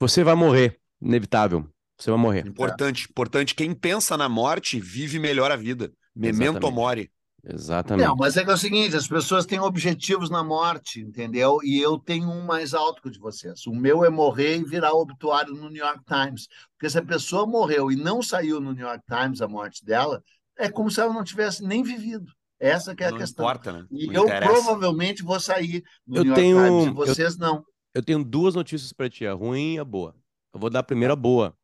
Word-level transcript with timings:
Você 0.00 0.24
vai 0.24 0.34
morrer, 0.34 0.78
inevitável. 1.00 1.68
Você 1.98 2.10
vai 2.10 2.18
morrer. 2.18 2.46
Importante, 2.46 3.06
importante. 3.10 3.54
Quem 3.54 3.74
pensa 3.74 4.16
na 4.16 4.28
morte 4.28 4.80
vive 4.80 5.18
melhor 5.18 5.52
a 5.52 5.56
vida. 5.56 5.92
Memento 6.16 6.52
Exatamente. 6.56 6.74
mori. 6.74 7.12
Exatamente. 7.44 8.06
Não, 8.06 8.16
mas 8.16 8.36
é 8.36 8.44
que 8.44 8.50
é 8.50 8.54
o 8.54 8.56
seguinte, 8.58 8.96
as 8.96 9.06
pessoas 9.08 9.46
têm 9.46 9.60
objetivos 9.60 10.28
na 10.30 10.42
morte, 10.44 11.00
entendeu? 11.00 11.58
E 11.62 11.78
eu 11.80 11.98
tenho 11.98 12.28
um 12.28 12.44
mais 12.44 12.72
alto 12.74 13.00
que 13.02 13.08
o 13.08 13.10
de 13.10 13.18
vocês. 13.18 13.66
O 13.66 13.74
meu 13.74 14.04
é 14.04 14.10
morrer 14.10 14.56
e 14.58 14.64
virar 14.64 14.92
obituário 14.92 15.54
no 15.54 15.68
New 15.70 15.84
York 15.84 16.00
Times. 16.06 16.48
Porque 16.72 16.88
se 16.90 16.98
a 16.98 17.02
pessoa 17.04 17.46
morreu 17.46 17.90
e 17.90 17.96
não 17.96 18.22
saiu 18.22 18.60
no 18.60 18.72
New 18.72 18.86
York 18.86 19.04
Times 19.06 19.40
a 19.42 19.48
morte 19.48 19.84
dela, 19.84 20.22
é 20.58 20.68
como 20.70 20.90
se 20.90 21.00
ela 21.00 21.12
não 21.12 21.24
tivesse 21.24 21.62
nem 21.62 21.82
vivido. 21.82 22.26
Essa 22.58 22.94
que 22.94 23.02
é 23.02 23.06
a 23.06 23.10
Não 23.10 23.18
questão. 23.18 23.42
importa, 23.44 23.72
né? 23.72 23.86
E 23.90 24.06
Não 24.08 24.14
eu 24.14 24.24
interessa. 24.24 24.52
provavelmente 24.52 25.22
vou 25.22 25.40
sair 25.40 25.82
no 26.06 26.16
Eu 26.18 26.24
New 26.24 26.32
York 26.34 26.42
tenho- 26.42 26.58
Times 26.58 26.84
e 26.84 26.88
eu- 26.88 26.94
vocês 26.94 27.38
não. 27.38 27.64
Eu 27.94 28.02
tenho 28.02 28.22
duas 28.24 28.54
notícias 28.54 28.92
pra 28.92 29.08
ti, 29.10 29.26
a 29.26 29.32
ruim 29.32 29.74
e 29.74 29.78
a 29.78 29.84
boa. 29.84 30.14
Eu 30.52 30.60
vou 30.60 30.70
dar 30.70 30.80
a 30.80 30.84
primeira 30.84 31.16
boa. 31.16 31.56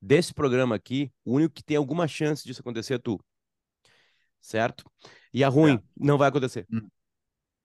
Desse 0.00 0.32
programa 0.32 0.74
aqui, 0.74 1.10
o 1.24 1.34
único 1.34 1.54
que 1.54 1.62
tem 1.62 1.76
alguma 1.76 2.06
chance 2.06 2.44
disso 2.44 2.60
acontecer 2.60 2.94
é 2.94 2.98
tu. 2.98 3.18
Certo? 4.40 4.84
E 5.32 5.42
a 5.42 5.48
ruim, 5.48 5.80
não 5.96 6.16
vai 6.16 6.28
acontecer. 6.28 6.66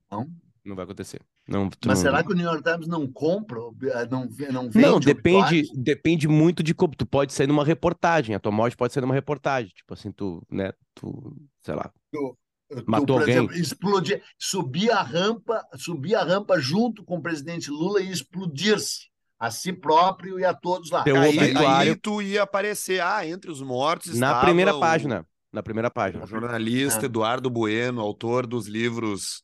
Não? 0.10 0.30
Não 0.64 0.76
vai 0.76 0.84
acontecer. 0.86 1.22
Não, 1.48 1.66
Mas 1.86 1.98
não- 1.98 2.04
será 2.04 2.24
que 2.24 2.32
o 2.32 2.36
New 2.36 2.46
York 2.46 2.64
Times 2.64 2.88
não 2.88 3.12
compra, 3.12 3.60
eh, 3.60 4.08
não, 4.10 4.26
não 4.52 4.70
vende 4.70 4.80
Não, 4.80 5.00
depende, 5.00 5.64
depende 5.76 6.28
muito 6.28 6.62
de 6.64 6.74
como 6.74 6.96
tu 6.96 7.06
pode 7.06 7.34
sair 7.34 7.48
numa 7.48 7.66
reportagem. 7.66 8.36
A 8.36 8.40
tua 8.40 8.52
morte 8.52 8.78
pode 8.78 8.94
sair 8.94 9.02
numa 9.02 9.14
reportagem. 9.14 9.72
Tipo 9.74 9.94
assim, 9.94 10.12
tu, 10.12 10.42
né, 10.50 10.72
tu, 10.94 11.36
sei 11.64 11.76
lá. 11.76 11.92
Tu, 12.12 12.38
Matou 12.86 13.06
por 13.18 13.22
alguém? 13.22 13.36
exemplo, 13.36 13.56
explodir, 13.56 14.24
subir 14.40 14.92
a 14.92 15.02
rampa, 15.02 15.62
subir 15.78 16.16
a 16.16 16.24
rampa 16.24 16.60
junto 16.60 17.04
com 17.04 17.18
o 17.18 17.22
presidente 17.22 17.70
Lula 17.70 18.02
e 18.02 18.12
explodir-se 18.12 19.10
a 19.40 19.50
si 19.52 19.74
próprio 19.74 20.40
e 20.40 20.46
a 20.46 20.54
todos 20.54 20.90
lá. 20.92 21.04
Teu 21.04 21.16
Aí, 21.20 21.38
obituário- 21.38 21.92
aí 21.92 21.96
tu 21.96 22.22
ia 22.22 22.44
aparecer, 22.44 23.02
ah, 23.02 23.26
entre 23.28 23.50
os 23.52 23.62
mortos 23.62 24.18
Na 24.18 24.40
primeira 24.42 24.76
o- 24.76 24.80
página. 24.80 25.26
Na 25.52 25.62
primeira 25.62 25.90
página. 25.92 26.24
O 26.24 26.28
jornalista 26.28 27.02
Ah. 27.02 27.06
Eduardo 27.06 27.50
Bueno, 27.50 28.00
autor 28.02 28.48
dos 28.48 28.68
livros, 28.68 29.44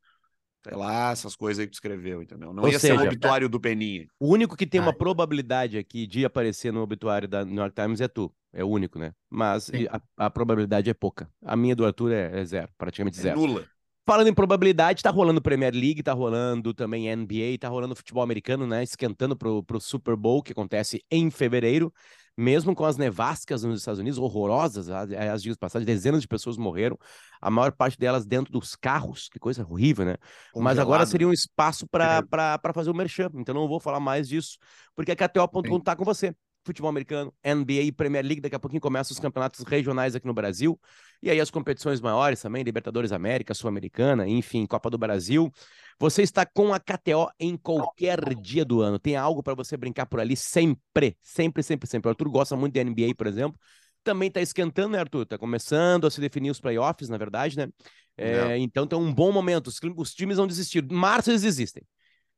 sei 0.67 0.77
lá, 0.77 1.11
essas 1.11 1.35
coisas 1.35 1.59
aí 1.59 1.65
que 1.65 1.71
tu 1.71 1.75
escreveu, 1.75 2.21
entendeu? 2.21 2.51
Não 2.53 2.63
Ou 2.63 2.69
ia 2.69 2.77
ser 2.77 2.93
o 2.93 2.97
seja, 2.97 3.07
obituário 3.09 3.47
do 3.47 3.59
Peninha. 3.59 4.05
O 4.19 4.27
único 4.27 4.55
que 4.57 4.67
tem 4.67 4.81
uma 4.81 4.91
Ai. 4.91 4.97
probabilidade 4.97 5.77
aqui 5.77 6.05
de 6.05 6.25
aparecer 6.25 6.73
no 6.73 6.81
obituário 6.81 7.27
da 7.27 7.45
New 7.45 7.55
York 7.55 7.73
Times 7.73 8.01
é 8.01 8.07
tu. 8.07 8.33
É 8.51 8.63
o 8.63 8.67
único, 8.67 8.99
né? 8.99 9.13
Mas 9.29 9.71
a, 9.89 10.25
a 10.25 10.29
probabilidade 10.29 10.89
é 10.89 10.93
pouca. 10.93 11.29
A 11.43 11.55
minha 11.55 11.75
do 11.75 11.85
Arthur 11.85 12.11
é, 12.11 12.39
é 12.39 12.45
zero, 12.45 12.69
praticamente 12.77 13.17
É 13.19 13.21
zero. 13.21 13.39
nula. 13.39 13.65
Falando 14.05 14.27
em 14.27 14.33
probabilidade, 14.33 15.03
tá 15.03 15.09
rolando 15.09 15.41
Premier 15.41 15.73
League, 15.73 16.01
tá 16.01 16.13
rolando 16.13 16.73
também 16.73 17.13
NBA, 17.13 17.57
tá 17.59 17.67
rolando 17.67 17.95
futebol 17.95 18.23
americano, 18.23 18.65
né? 18.65 18.81
Esquentando 18.81 19.35
pro, 19.35 19.61
pro 19.63 19.81
Super 19.81 20.15
Bowl, 20.15 20.41
que 20.41 20.53
acontece 20.53 21.03
em 21.11 21.29
fevereiro. 21.29 21.93
Mesmo 22.37 22.75
com 22.75 22.85
as 22.85 22.97
nevascas 22.97 23.63
nos 23.63 23.79
Estados 23.79 23.99
Unidos, 23.99 24.19
horrorosas, 24.19 24.89
as, 24.89 25.11
as 25.11 25.41
dias 25.41 25.57
passados, 25.57 25.85
dezenas 25.85 26.21
de 26.21 26.27
pessoas 26.27 26.55
morreram, 26.55 26.97
a 27.41 27.49
maior 27.49 27.71
parte 27.71 27.97
delas 27.97 28.25
dentro 28.25 28.51
dos 28.51 28.75
carros, 28.75 29.27
que 29.27 29.39
coisa 29.39 29.65
horrível, 29.67 30.05
né? 30.05 30.15
Mas 30.55 30.77
agora 30.77 30.99
Congelado. 30.99 31.07
seria 31.07 31.27
um 31.27 31.33
espaço 31.33 31.87
para 31.87 32.59
fazer 32.73 32.91
o 32.91 32.93
merchan, 32.93 33.29
então 33.33 33.55
não 33.55 33.67
vou 33.67 33.79
falar 33.79 33.99
mais 33.99 34.29
disso, 34.29 34.57
porque 34.95 35.11
a 35.11 35.15
KTO.com 35.15 35.79
tá 35.79 35.95
com 35.95 36.05
você. 36.05 36.35
Futebol 36.67 36.89
americano, 36.89 37.33
NBA 37.43 37.81
e 37.81 37.91
Premier 37.91 38.23
League, 38.23 38.41
daqui 38.41 38.55
a 38.55 38.59
pouquinho 38.59 38.81
começam 38.81 39.13
os 39.13 39.19
campeonatos 39.19 39.63
regionais 39.63 40.15
aqui 40.15 40.27
no 40.27 40.33
Brasil, 40.33 40.77
e 41.23 41.31
aí 41.31 41.39
as 41.39 41.49
competições 41.49 42.01
maiores 42.01 42.41
também, 42.41 42.61
Libertadores 42.61 43.13
América, 43.13 43.53
Sul-Americana, 43.53 44.27
enfim, 44.27 44.65
Copa 44.65 44.89
do 44.89 44.97
Brasil. 44.97 45.49
Você 45.97 46.21
está 46.21 46.45
com 46.45 46.73
a 46.73 46.79
KTO 46.79 47.29
em 47.39 47.55
qualquer 47.57 48.35
dia 48.35 48.65
do 48.65 48.81
ano. 48.81 48.99
Tem 48.99 49.15
algo 49.15 49.41
para 49.41 49.55
você 49.55 49.75
brincar 49.77 50.05
por 50.05 50.19
ali 50.19 50.35
sempre, 50.35 51.17
sempre, 51.23 51.63
sempre, 51.63 51.87
sempre. 51.87 52.07
O 52.07 52.11
Arthur 52.11 52.29
gosta 52.29 52.55
muito 52.55 52.73
de 52.73 52.83
NBA, 52.83 53.15
por 53.15 53.25
exemplo. 53.25 53.59
Também 54.03 54.29
tá 54.29 54.41
esquentando, 54.41 54.89
né, 54.89 54.99
Arthur? 54.99 55.25
Tá 55.25 55.37
começando 55.37 56.05
a 56.05 56.11
se 56.11 56.21
definir 56.21 56.51
os 56.51 56.59
playoffs, 56.59 57.09
na 57.09 57.17
verdade, 57.17 57.57
né? 57.57 57.69
É, 58.17 58.57
Então 58.57 58.85
tem 58.85 58.99
um 58.99 59.13
bom 59.13 59.31
momento. 59.31 59.67
Os, 59.67 59.79
os 59.95 60.13
times 60.13 60.37
vão 60.37 60.45
desistir. 60.45 60.85
Março 60.91 61.31
eles 61.31 61.41
desistem. 61.41 61.83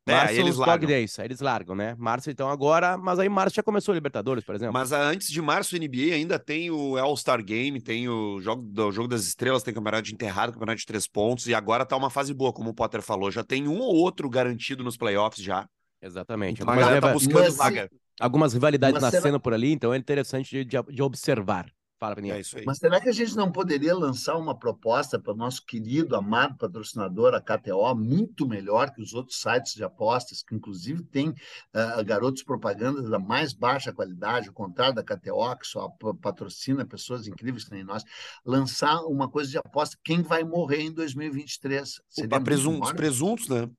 É, 0.10 0.16
Março 0.16 0.30
aí 0.30 0.36
são 0.36 0.44
eles 0.46 0.56
os 0.60 0.60
largam. 0.66 0.88
days, 0.88 1.20
aí 1.20 1.26
eles 1.28 1.40
largam, 1.40 1.76
né? 1.76 1.96
Março, 1.98 2.30
então, 2.32 2.50
agora. 2.50 2.98
Mas 2.98 3.20
aí 3.20 3.30
março 3.30 3.56
já 3.56 3.64
começou 3.64 3.92
a 3.92 3.96
Libertadores, 3.96 4.44
por 4.44 4.56
exemplo. 4.56 4.74
Mas 4.74 4.92
ah, 4.92 5.02
antes 5.02 5.30
de 5.30 5.42
março, 5.42 5.76
o 5.76 5.80
NBA 5.80 6.14
ainda 6.14 6.38
tem 6.40 6.70
o 6.72 6.98
All-Star 6.98 7.44
Game, 7.44 7.80
tem 7.82 8.08
o 8.10 8.40
jogo, 8.42 8.68
o 8.84 8.92
jogo 8.92 9.08
das 9.08 9.24
Estrelas, 9.26 9.64
tem 9.64 9.74
campeonato 9.74 10.04
de 10.04 10.14
enterrado, 10.14 10.52
campeonato 10.54 10.80
de 10.80 10.86
três 10.86 11.08
pontos, 11.08 11.48
e 11.48 11.54
agora 11.54 11.86
tá 11.86 11.96
uma 11.98 12.10
fase 12.10 12.34
boa, 12.34 12.52
como 12.54 12.70
o 12.70 12.74
Potter 12.74 13.02
falou. 13.02 13.30
Já 13.32 13.44
tem 13.44 13.68
um 13.68 13.80
ou 13.80 13.96
outro 13.96 14.30
garantido 14.30 14.84
nos 14.84 14.98
playoffs 14.98 15.44
já. 15.44 15.68
Exatamente. 16.02 16.62
Então 16.62 16.70
a 16.70 16.72
Algumas, 16.74 16.86
galera 16.88 17.08
tá 17.08 17.14
buscando 17.14 17.44
Mas 17.44 17.56
vaga. 17.58 17.90
algumas 18.20 18.54
rivalidades 18.54 18.94
Mas 19.02 19.10
será- 19.12 19.22
nascendo 19.22 19.40
por 19.40 19.54
ali, 19.54 19.72
então 19.72 19.94
é 19.94 19.98
interessante 19.98 20.50
de, 20.50 20.66
de- 20.66 20.94
de 20.94 21.02
observar. 21.04 21.66
Fala, 22.00 22.16
Peninha. 22.16 22.36
É 22.36 22.40
isso 22.40 22.58
aí. 22.58 22.66
Mas 22.66 22.78
será 22.78 23.02
que 23.02 23.10
a 23.10 23.12
gente 23.12 23.36
não 23.36 23.52
poderia 23.52 23.94
lançar 23.94 24.38
uma 24.38 24.58
proposta 24.58 25.20
para 25.20 25.34
o 25.34 25.36
nosso 25.36 25.66
querido, 25.66 26.16
amado 26.16 26.56
patrocinador, 26.58 27.34
a 27.34 27.42
KTO, 27.42 27.94
muito 27.94 28.48
melhor 28.48 28.92
que 28.92 29.02
os 29.02 29.14
outros 29.14 29.42
sites 29.42 29.74
de 29.74 29.84
apostas, 29.84 30.42
que 30.42 30.56
inclusive 30.56 31.04
tem 31.04 31.34
ah, 31.74 32.02
garotos 32.02 32.42
propagandas 32.42 33.10
da 33.10 33.20
mais 33.20 33.52
baixa 33.52 33.92
qualidade, 33.92 34.48
ao 34.48 34.54
contrário 34.54 34.96
da 34.96 35.04
KTO, 35.04 35.58
que 35.58 35.68
só 35.68 35.90
pa- 35.90 36.14
patrocina 36.14 36.86
pessoas 36.86 37.28
incríveis 37.28 37.66
que 37.66 37.72
nem 37.72 37.84
nós, 37.84 38.04
lançar 38.46 39.02
uma 39.02 39.30
coisa 39.30 39.52
de 39.52 39.58
aposta, 39.58 39.98
quem 40.02 40.22
vai 40.22 40.46
morrer 40.46 40.82
em 40.82 40.94
2023? 40.94 42.02
Seria 42.08 42.30
Opa, 42.30 42.38
muito 42.38 42.46
presuntos, 42.46 42.80
maior. 42.80 42.96
presuntos, 42.96 43.50
né? 43.50 43.70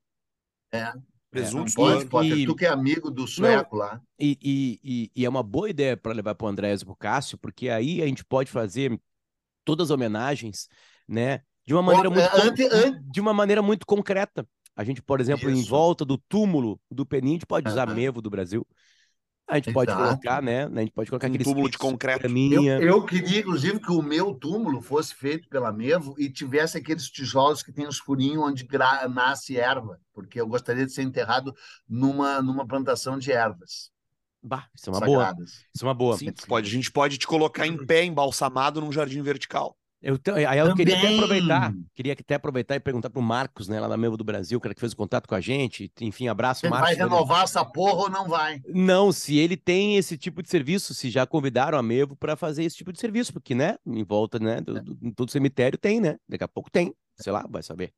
É. 0.71 0.93
Presuntos 1.31 1.73
do 1.73 1.81
pode. 1.81 2.05
Potter, 2.05 2.37
E- 2.37 2.45
tu 2.45 2.55
que 2.55 2.65
é 2.65 2.69
amigo 2.69 3.09
do 3.09 3.25
sueco 3.25 3.77
lá. 3.77 4.01
E, 4.19 4.37
e, 4.83 5.11
e, 5.15 5.25
é 5.25 5.29
uma 5.29 5.41
boa 5.41 5.69
ideia 5.69 5.95
para 5.95 6.13
levar 6.13 6.35
para 6.35 6.45
o 6.45 6.49
Andrés 6.49 6.81
e 6.81 6.85
para 6.85 6.91
o 6.91 6.95
Cássio, 6.95 7.37
porque 7.37 7.69
aí 7.69 8.01
a 8.01 8.05
gente 8.05 8.23
pode 8.23 8.51
fazer 8.51 8.99
todas 9.63 9.87
as 9.87 9.91
homenagens, 9.91 10.67
né? 11.07 11.41
De 11.65 11.73
uma 11.73 11.81
maneira 11.81 12.09
muito, 12.09 12.21
é, 12.23 12.41
ante- 12.47 12.63
an- 12.65 13.01
de 13.09 13.21
uma 13.21 13.33
maneira 13.33 13.61
muito 13.61 13.85
concreta. 13.85 14.47
A 14.75 14.83
gente, 14.83 15.01
por 15.01 15.21
exemplo, 15.21 15.49
em 15.49 15.59
Isso. 15.59 15.69
volta 15.69 16.03
do 16.03 16.17
túmulo 16.17 16.79
do 16.89 17.05
Peninha, 17.05 17.33
a 17.33 17.35
gente 17.35 17.45
pode 17.45 17.69
usar 17.69 17.87
Aham. 17.87 17.95
mevo 17.95 18.21
do 18.21 18.29
Brasil. 18.29 18.65
A 19.51 19.55
gente 19.57 19.73
pode 19.73 19.91
Exato. 19.91 20.07
colocar, 20.07 20.41
né? 20.41 20.63
A 20.63 20.79
gente 20.79 20.93
pode 20.93 21.09
colocar 21.09 21.27
Um 21.27 21.29
aquele 21.29 21.43
túmulo 21.43 21.69
de 21.69 21.77
concreto. 21.77 22.25
Eu, 22.25 22.31
Minha. 22.31 22.79
eu 22.79 23.05
queria, 23.05 23.41
inclusive, 23.41 23.81
que 23.81 23.91
o 23.91 24.01
meu 24.01 24.33
túmulo 24.33 24.81
fosse 24.81 25.13
feito 25.13 25.49
pela 25.49 25.73
Mevo 25.73 26.15
e 26.17 26.29
tivesse 26.29 26.77
aqueles 26.77 27.09
tijolos 27.09 27.61
que 27.61 27.73
tem 27.73 27.85
os 27.85 27.97
furinhos 27.97 28.41
onde 28.41 28.65
nasce 29.13 29.57
erva, 29.57 29.99
porque 30.13 30.39
eu 30.39 30.47
gostaria 30.47 30.85
de 30.85 30.93
ser 30.93 31.01
enterrado 31.01 31.53
numa, 31.87 32.41
numa 32.41 32.65
plantação 32.65 33.17
de 33.19 33.29
ervas 33.33 33.91
Bah, 34.41 34.69
isso 34.73 34.89
é 34.89 34.93
uma 34.93 35.05
boa. 35.05 35.25
sagradas. 35.25 35.51
Isso 35.75 35.83
é 35.83 35.87
uma 35.87 35.93
boa. 35.93 36.17
Sim, 36.17 36.31
pode, 36.47 36.69
a 36.69 36.71
gente 36.71 36.89
pode 36.89 37.17
te 37.17 37.27
colocar 37.27 37.67
em 37.67 37.85
pé, 37.85 38.05
embalsamado 38.05 38.79
num 38.79 38.91
jardim 38.91 39.21
vertical. 39.21 39.77
Eu, 40.03 40.17
aí 40.47 40.57
eu 40.57 40.73
queria 40.73 40.95
até 40.95 41.03
Também. 41.03 41.19
aproveitar, 41.19 41.73
queria 41.93 42.13
até 42.13 42.33
aproveitar 42.35 42.75
e 42.75 42.79
perguntar 42.79 43.11
pro 43.11 43.21
Marcos, 43.21 43.67
né, 43.67 43.79
lá 43.79 43.87
da 43.87 43.95
Mevo 43.95 44.17
do 44.17 44.23
Brasil, 44.23 44.57
o 44.57 44.61
cara 44.61 44.73
que 44.73 44.79
fez 44.79 44.93
o 44.93 44.95
contato 44.95 45.27
com 45.27 45.35
a 45.35 45.39
gente. 45.41 45.91
Enfim, 46.01 46.27
abraço, 46.27 46.65
Ele 46.65 46.71
vai 46.71 46.81
Marcos. 46.81 46.97
renovar 46.97 47.43
essa 47.43 47.63
porra 47.63 48.01
ou 48.03 48.09
não 48.09 48.27
vai? 48.27 48.59
Não, 48.67 49.11
se 49.11 49.37
ele 49.37 49.55
tem 49.55 49.97
esse 49.97 50.17
tipo 50.17 50.41
de 50.41 50.49
serviço, 50.49 50.95
se 50.95 51.09
já 51.11 51.27
convidaram 51.27 51.77
a 51.77 51.83
Mevo 51.83 52.15
para 52.15 52.35
fazer 52.35 52.63
esse 52.63 52.75
tipo 52.77 52.91
de 52.91 52.99
serviço, 52.99 53.31
porque, 53.31 53.53
né, 53.53 53.77
em 53.85 54.03
volta, 54.03 54.39
né, 54.39 54.59
do, 54.59 54.81
do- 54.83 55.13
todo 55.13 55.29
cemitério 55.29 55.77
tem, 55.77 55.99
né? 56.01 56.17
Daqui 56.27 56.43
a 56.43 56.47
pouco 56.47 56.71
tem, 56.71 56.93
sei 57.19 57.31
lá, 57.31 57.45
vai 57.47 57.61
saber. 57.61 57.93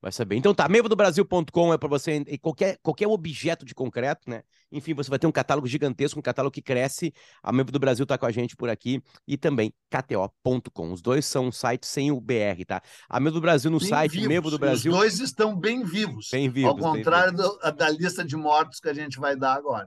Vai 0.00 0.12
saber. 0.12 0.36
Então 0.36 0.54
tá, 0.54 0.68
mevodobrasil.com 0.68 1.72
é 1.72 1.78
para 1.78 1.88
você 1.88 2.22
e 2.28 2.38
qualquer 2.38 2.78
qualquer 2.82 3.06
objeto 3.08 3.64
de 3.64 3.74
concreto, 3.74 4.28
né? 4.28 4.42
Enfim, 4.70 4.94
você 4.94 5.08
vai 5.08 5.18
ter 5.18 5.26
um 5.26 5.32
catálogo 5.32 5.66
gigantesco, 5.66 6.18
um 6.18 6.22
catálogo 6.22 6.52
que 6.52 6.62
cresce. 6.62 7.12
A 7.42 7.50
Mevo 7.52 7.72
do 7.72 7.78
Brasil 7.78 8.04
tá 8.06 8.18
com 8.18 8.26
a 8.26 8.30
gente 8.30 8.54
por 8.56 8.68
aqui 8.68 9.02
e 9.26 9.36
também 9.36 9.72
KTO.com. 9.90 10.92
Os 10.92 11.00
dois 11.02 11.24
são 11.24 11.50
sites 11.50 11.88
sem 11.88 12.10
o 12.10 12.20
BR, 12.20 12.64
tá? 12.66 12.82
A 13.08 13.18
Mevo 13.18 13.34
do 13.36 13.40
Brasil 13.40 13.70
no 13.70 13.78
Bem 13.78 13.88
site 13.88 14.12
vivos. 14.12 14.28
Mevo 14.28 14.50
do 14.50 14.58
Brasil 14.58 14.92
Os 14.92 14.98
dois 14.98 15.18
estão 15.20 15.58
bem 15.58 15.82
vivos, 15.84 16.28
bem 16.30 16.48
vivos. 16.48 16.70
ao 16.70 16.76
contrário 16.78 17.32
do- 17.32 17.58
da 17.72 17.88
lista 17.90 18.24
de 18.24 18.36
mortos 18.36 18.78
que 18.80 18.88
a 18.88 18.94
gente 18.94 19.18
vai 19.18 19.34
dar 19.36 19.54
agora. 19.54 19.86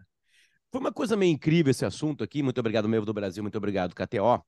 Foi 0.71 0.79
uma 0.81 0.91
coisa 0.91 1.15
meio 1.17 1.31
incrível 1.33 1.71
esse 1.71 1.85
assunto 1.85 2.23
aqui. 2.23 2.43
Muito 2.43 2.59
obrigado, 2.59 2.87
Mevo 2.87 3.05
do 3.05 3.13
Brasil. 3.13 3.41
Muito 3.43 3.57
obrigado, 3.57 3.95
KTO. 3.95 4.43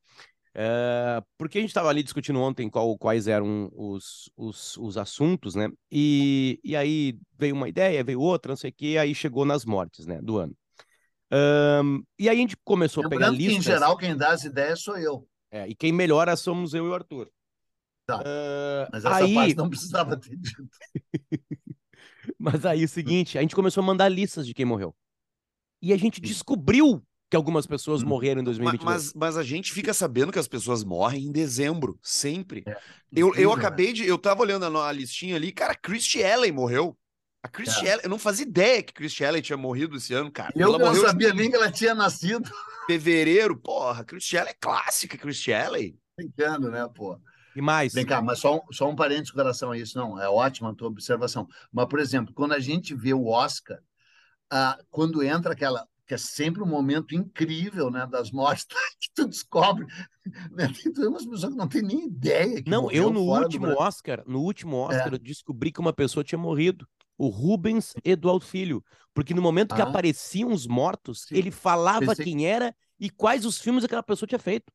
É, 0.53 1.21
porque 1.37 1.57
a 1.57 1.61
gente 1.61 1.69
estava 1.69 1.89
ali 1.89 2.03
discutindo 2.03 2.39
ontem 2.39 2.69
qual- 2.69 2.97
quais 2.97 3.27
eram 3.27 3.69
os, 3.73 4.29
os, 4.35 4.77
os 4.77 4.97
assuntos, 4.97 5.55
né? 5.55 5.69
E, 5.91 6.59
e 6.63 6.75
aí 6.75 7.17
veio 7.37 7.55
uma 7.55 7.69
ideia, 7.69 8.03
veio 8.03 8.19
outra, 8.19 8.51
não 8.51 8.57
sei 8.57 8.69
o 8.69 8.73
quê, 8.73 8.97
aí 8.99 9.15
chegou 9.15 9.45
nas 9.45 9.63
mortes, 9.65 10.05
né, 10.05 10.21
do 10.21 10.37
ano. 10.37 10.55
Ahn, 11.31 12.01
e 12.19 12.29
aí 12.29 12.37
a 12.37 12.39
gente 12.41 12.57
começou 12.63 13.01
a 13.01 13.09
pegar 13.09 13.27
Lembrando 13.27 13.37
que, 13.37 13.51
em 13.51 13.55
listas. 13.55 13.65
geral, 13.65 13.97
quem 13.97 14.15
dá 14.17 14.31
as 14.31 14.43
ideias 14.43 14.81
sou 14.81 14.97
eu. 14.97 15.27
é, 15.49 15.67
e 15.67 15.75
quem 15.75 15.91
melhora 15.91 16.35
somos 16.35 16.73
eu 16.73 16.85
e 16.85 16.89
o 16.89 16.93
Arthur. 16.93 17.29
Tá. 18.05 18.21
Ah, 18.23 18.89
Mas 18.91 19.05
essa 19.05 19.19
aí, 19.25 19.33
parte 19.35 19.55
não 19.55 19.69
precisava 19.69 20.17
ter 20.17 20.35
dito. 20.37 20.67
mas 22.37 22.65
aí 22.65 22.83
o 22.83 22.87
seguinte, 22.89 23.37
a 23.37 23.41
gente 23.41 23.55
começou 23.55 23.81
a 23.83 23.85
mandar 23.85 24.09
listas 24.09 24.45
de 24.45 24.53
quem 24.53 24.65
morreu. 24.65 24.95
E 25.81 25.93
a 25.93 25.97
gente 25.97 26.21
descobriu 26.21 27.03
que 27.31 27.35
algumas 27.37 27.65
pessoas 27.65 28.03
Hum. 28.03 28.07
morreram 28.07 28.41
em 28.41 28.43
Ma- 28.43 28.51
2022. 28.51 28.83
Mas, 28.85 29.13
mas 29.15 29.37
a 29.37 29.43
gente 29.43 29.71
fica 29.71 29.93
sabendo 29.93 30.33
que 30.33 30.37
as 30.37 30.49
pessoas 30.49 30.83
morrem 30.83 31.23
em 31.27 31.31
dezembro, 31.31 31.97
sempre. 32.03 32.61
É, 32.67 32.77
Eu, 33.11 33.33
eu 33.35 33.49
né? 33.51 33.55
acabei 33.55 33.93
de. 33.93 34.05
Eu 34.05 34.17
tava 34.17 34.41
olhando 34.41 34.65
a, 34.77 34.89
a 34.89 34.91
listinha 34.91 35.37
ali, 35.37 35.51
cara, 35.53 35.73
Christy 35.73 36.21
Allen 36.23 36.51
morreu. 36.51 36.97
A 37.43 37.47
Chris 37.47 37.69
é. 37.69 37.71
Shelley, 37.79 38.01
eu 38.03 38.09
não 38.09 38.19
fazia 38.19 38.45
ideia 38.45 38.83
que 38.83 38.93
Chris 38.93 39.13
Shelley 39.13 39.41
tinha 39.41 39.57
morrido 39.57 39.95
esse 39.97 40.13
ano, 40.13 40.29
cara. 40.29 40.53
Eu 40.55 40.67
ela 40.67 40.77
não 40.77 40.93
sabia 40.93 41.33
nem 41.33 41.49
que 41.49 41.55
ela 41.55 41.71
tinha 41.71 41.95
nascido. 41.95 42.47
Fevereiro, 42.85 43.57
porra, 43.57 44.03
Chris 44.03 44.23
Shelley 44.25 44.51
é 44.51 44.57
clássica, 44.59 45.17
Chris 45.17 45.37
Shelley. 45.37 45.97
Brincando, 46.15 46.69
né, 46.69 46.87
pô? 46.93 47.17
E 47.55 47.61
mais? 47.61 47.93
Vem 47.93 48.05
cá, 48.05 48.21
mas 48.21 48.37
só 48.39 48.57
um, 48.57 48.61
só 48.71 48.87
um 48.87 48.95
parênteses 48.95 49.31
com 49.31 49.37
relação 49.37 49.71
a 49.71 49.77
isso. 49.77 49.97
Não, 49.97 50.21
é 50.21 50.29
ótima 50.29 50.69
a 50.69 50.75
tua 50.75 50.89
observação. 50.89 51.47
Mas, 51.71 51.87
por 51.87 51.99
exemplo, 51.99 52.31
quando 52.33 52.51
a 52.53 52.59
gente 52.59 52.93
vê 52.93 53.13
o 53.13 53.25
Oscar, 53.25 53.79
ah, 54.51 54.77
quando 54.91 55.23
entra 55.23 55.53
aquela 55.53 55.87
que 56.11 56.15
é 56.15 56.17
sempre 56.17 56.61
um 56.61 56.65
momento 56.65 57.15
incrível, 57.15 57.89
né, 57.89 58.05
das 58.05 58.31
mortes 58.31 58.65
que 58.99 59.09
tu 59.15 59.29
descobre, 59.29 59.85
né, 60.51 60.67
tem 60.93 61.07
umas 61.07 61.25
pessoas 61.25 61.53
que 61.53 61.57
não 61.57 61.69
tem 61.69 61.81
nem 61.81 62.07
ideia. 62.07 62.61
não, 62.67 62.91
eu 62.91 63.09
no 63.09 63.21
último 63.21 63.67
Oscar, 63.79 64.21
no 64.27 64.41
último 64.41 64.75
Oscar, 64.75 65.13
é. 65.13 65.15
eu 65.15 65.17
descobri 65.17 65.71
que 65.71 65.79
uma 65.79 65.93
pessoa 65.93 66.21
tinha 66.21 66.37
morrido, 66.37 66.85
o 67.17 67.29
Rubens 67.29 67.93
Eduardo 68.03 68.43
Filho, 68.43 68.83
porque 69.13 69.33
no 69.33 69.41
momento 69.41 69.73
que 69.73 69.81
ah. 69.81 69.85
apareciam 69.85 70.51
os 70.51 70.67
mortos, 70.67 71.27
Sim. 71.29 71.37
ele 71.37 71.49
falava 71.49 72.07
Pensei... 72.07 72.25
quem 72.25 72.45
era 72.45 72.75
e 72.99 73.09
quais 73.09 73.45
os 73.45 73.57
filmes 73.57 73.85
aquela 73.85 74.03
pessoa 74.03 74.27
tinha 74.27 74.39
feito. 74.39 74.65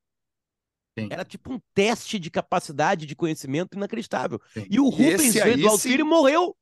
Sim. 0.99 1.09
Era 1.11 1.23
tipo 1.23 1.53
um 1.53 1.61
teste 1.75 2.19
de 2.19 2.31
capacidade 2.31 3.05
de 3.05 3.15
conhecimento 3.15 3.77
inacreditável. 3.77 4.41
Sim. 4.55 4.67
E 4.71 4.81
o 4.81 4.89
Rubens 4.89 5.37
Eduardo 5.37 5.79
Filho 5.79 6.07
morreu. 6.07 6.57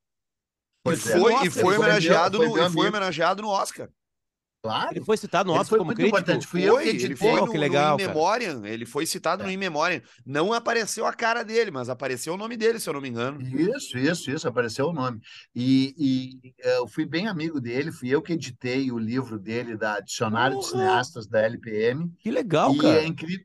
E 0.86 0.96
foi, 0.96 1.46
e 1.46 1.50
foi, 1.50 1.76
homenageado 1.76 2.38
no, 2.38 2.58
e 2.58 2.70
foi 2.70 2.88
homenageado 2.88 3.40
no 3.40 3.48
Oscar. 3.48 3.88
Claro. 4.64 4.96
Ele 4.96 5.04
foi 5.04 5.18
citado 5.18 5.52
no 5.52 5.60
Oscar 5.60 5.78
como 5.78 5.92
crítico. 5.92 6.16
Importante. 6.16 6.46
Fui 6.46 6.62
eu 6.62 6.78
que 6.78 6.88
ele 6.88 7.14
foi 7.14 7.38
no, 7.38 7.50
que 7.50 7.58
legal, 7.58 7.98
no 7.98 8.02
In 8.02 8.06
Memoriam. 8.06 8.64
Ele 8.64 8.86
foi 8.86 9.04
citado 9.04 9.42
é. 9.42 9.44
no 9.44 9.52
In 9.52 9.58
Memoriam. 9.58 10.00
Não 10.24 10.54
apareceu 10.54 11.04
a 11.04 11.12
cara 11.12 11.44
dele, 11.44 11.70
mas 11.70 11.90
apareceu 11.90 12.32
o 12.32 12.36
nome 12.38 12.56
dele, 12.56 12.80
se 12.80 12.88
eu 12.88 12.94
não 12.94 13.00
me 13.02 13.10
engano. 13.10 13.42
Isso, 13.42 13.98
isso, 13.98 14.30
isso. 14.30 14.48
Apareceu 14.48 14.86
o 14.86 14.92
nome. 14.94 15.20
E, 15.54 15.94
e 15.98 16.54
é, 16.62 16.78
eu 16.78 16.88
fui 16.88 17.04
bem 17.04 17.28
amigo 17.28 17.60
dele. 17.60 17.92
Fui 17.92 18.08
eu 18.08 18.22
que 18.22 18.32
editei 18.32 18.90
o 18.90 18.98
livro 18.98 19.38
dele 19.38 19.76
da 19.76 20.00
Dicionário 20.00 20.56
uhum. 20.56 20.62
de 20.62 20.68
Cineastas 20.68 21.26
da 21.26 21.42
LPM. 21.42 22.10
Que 22.18 22.30
legal, 22.30 22.74
e 22.74 22.78
cara. 22.78 23.02
é 23.02 23.06
incrível. 23.06 23.44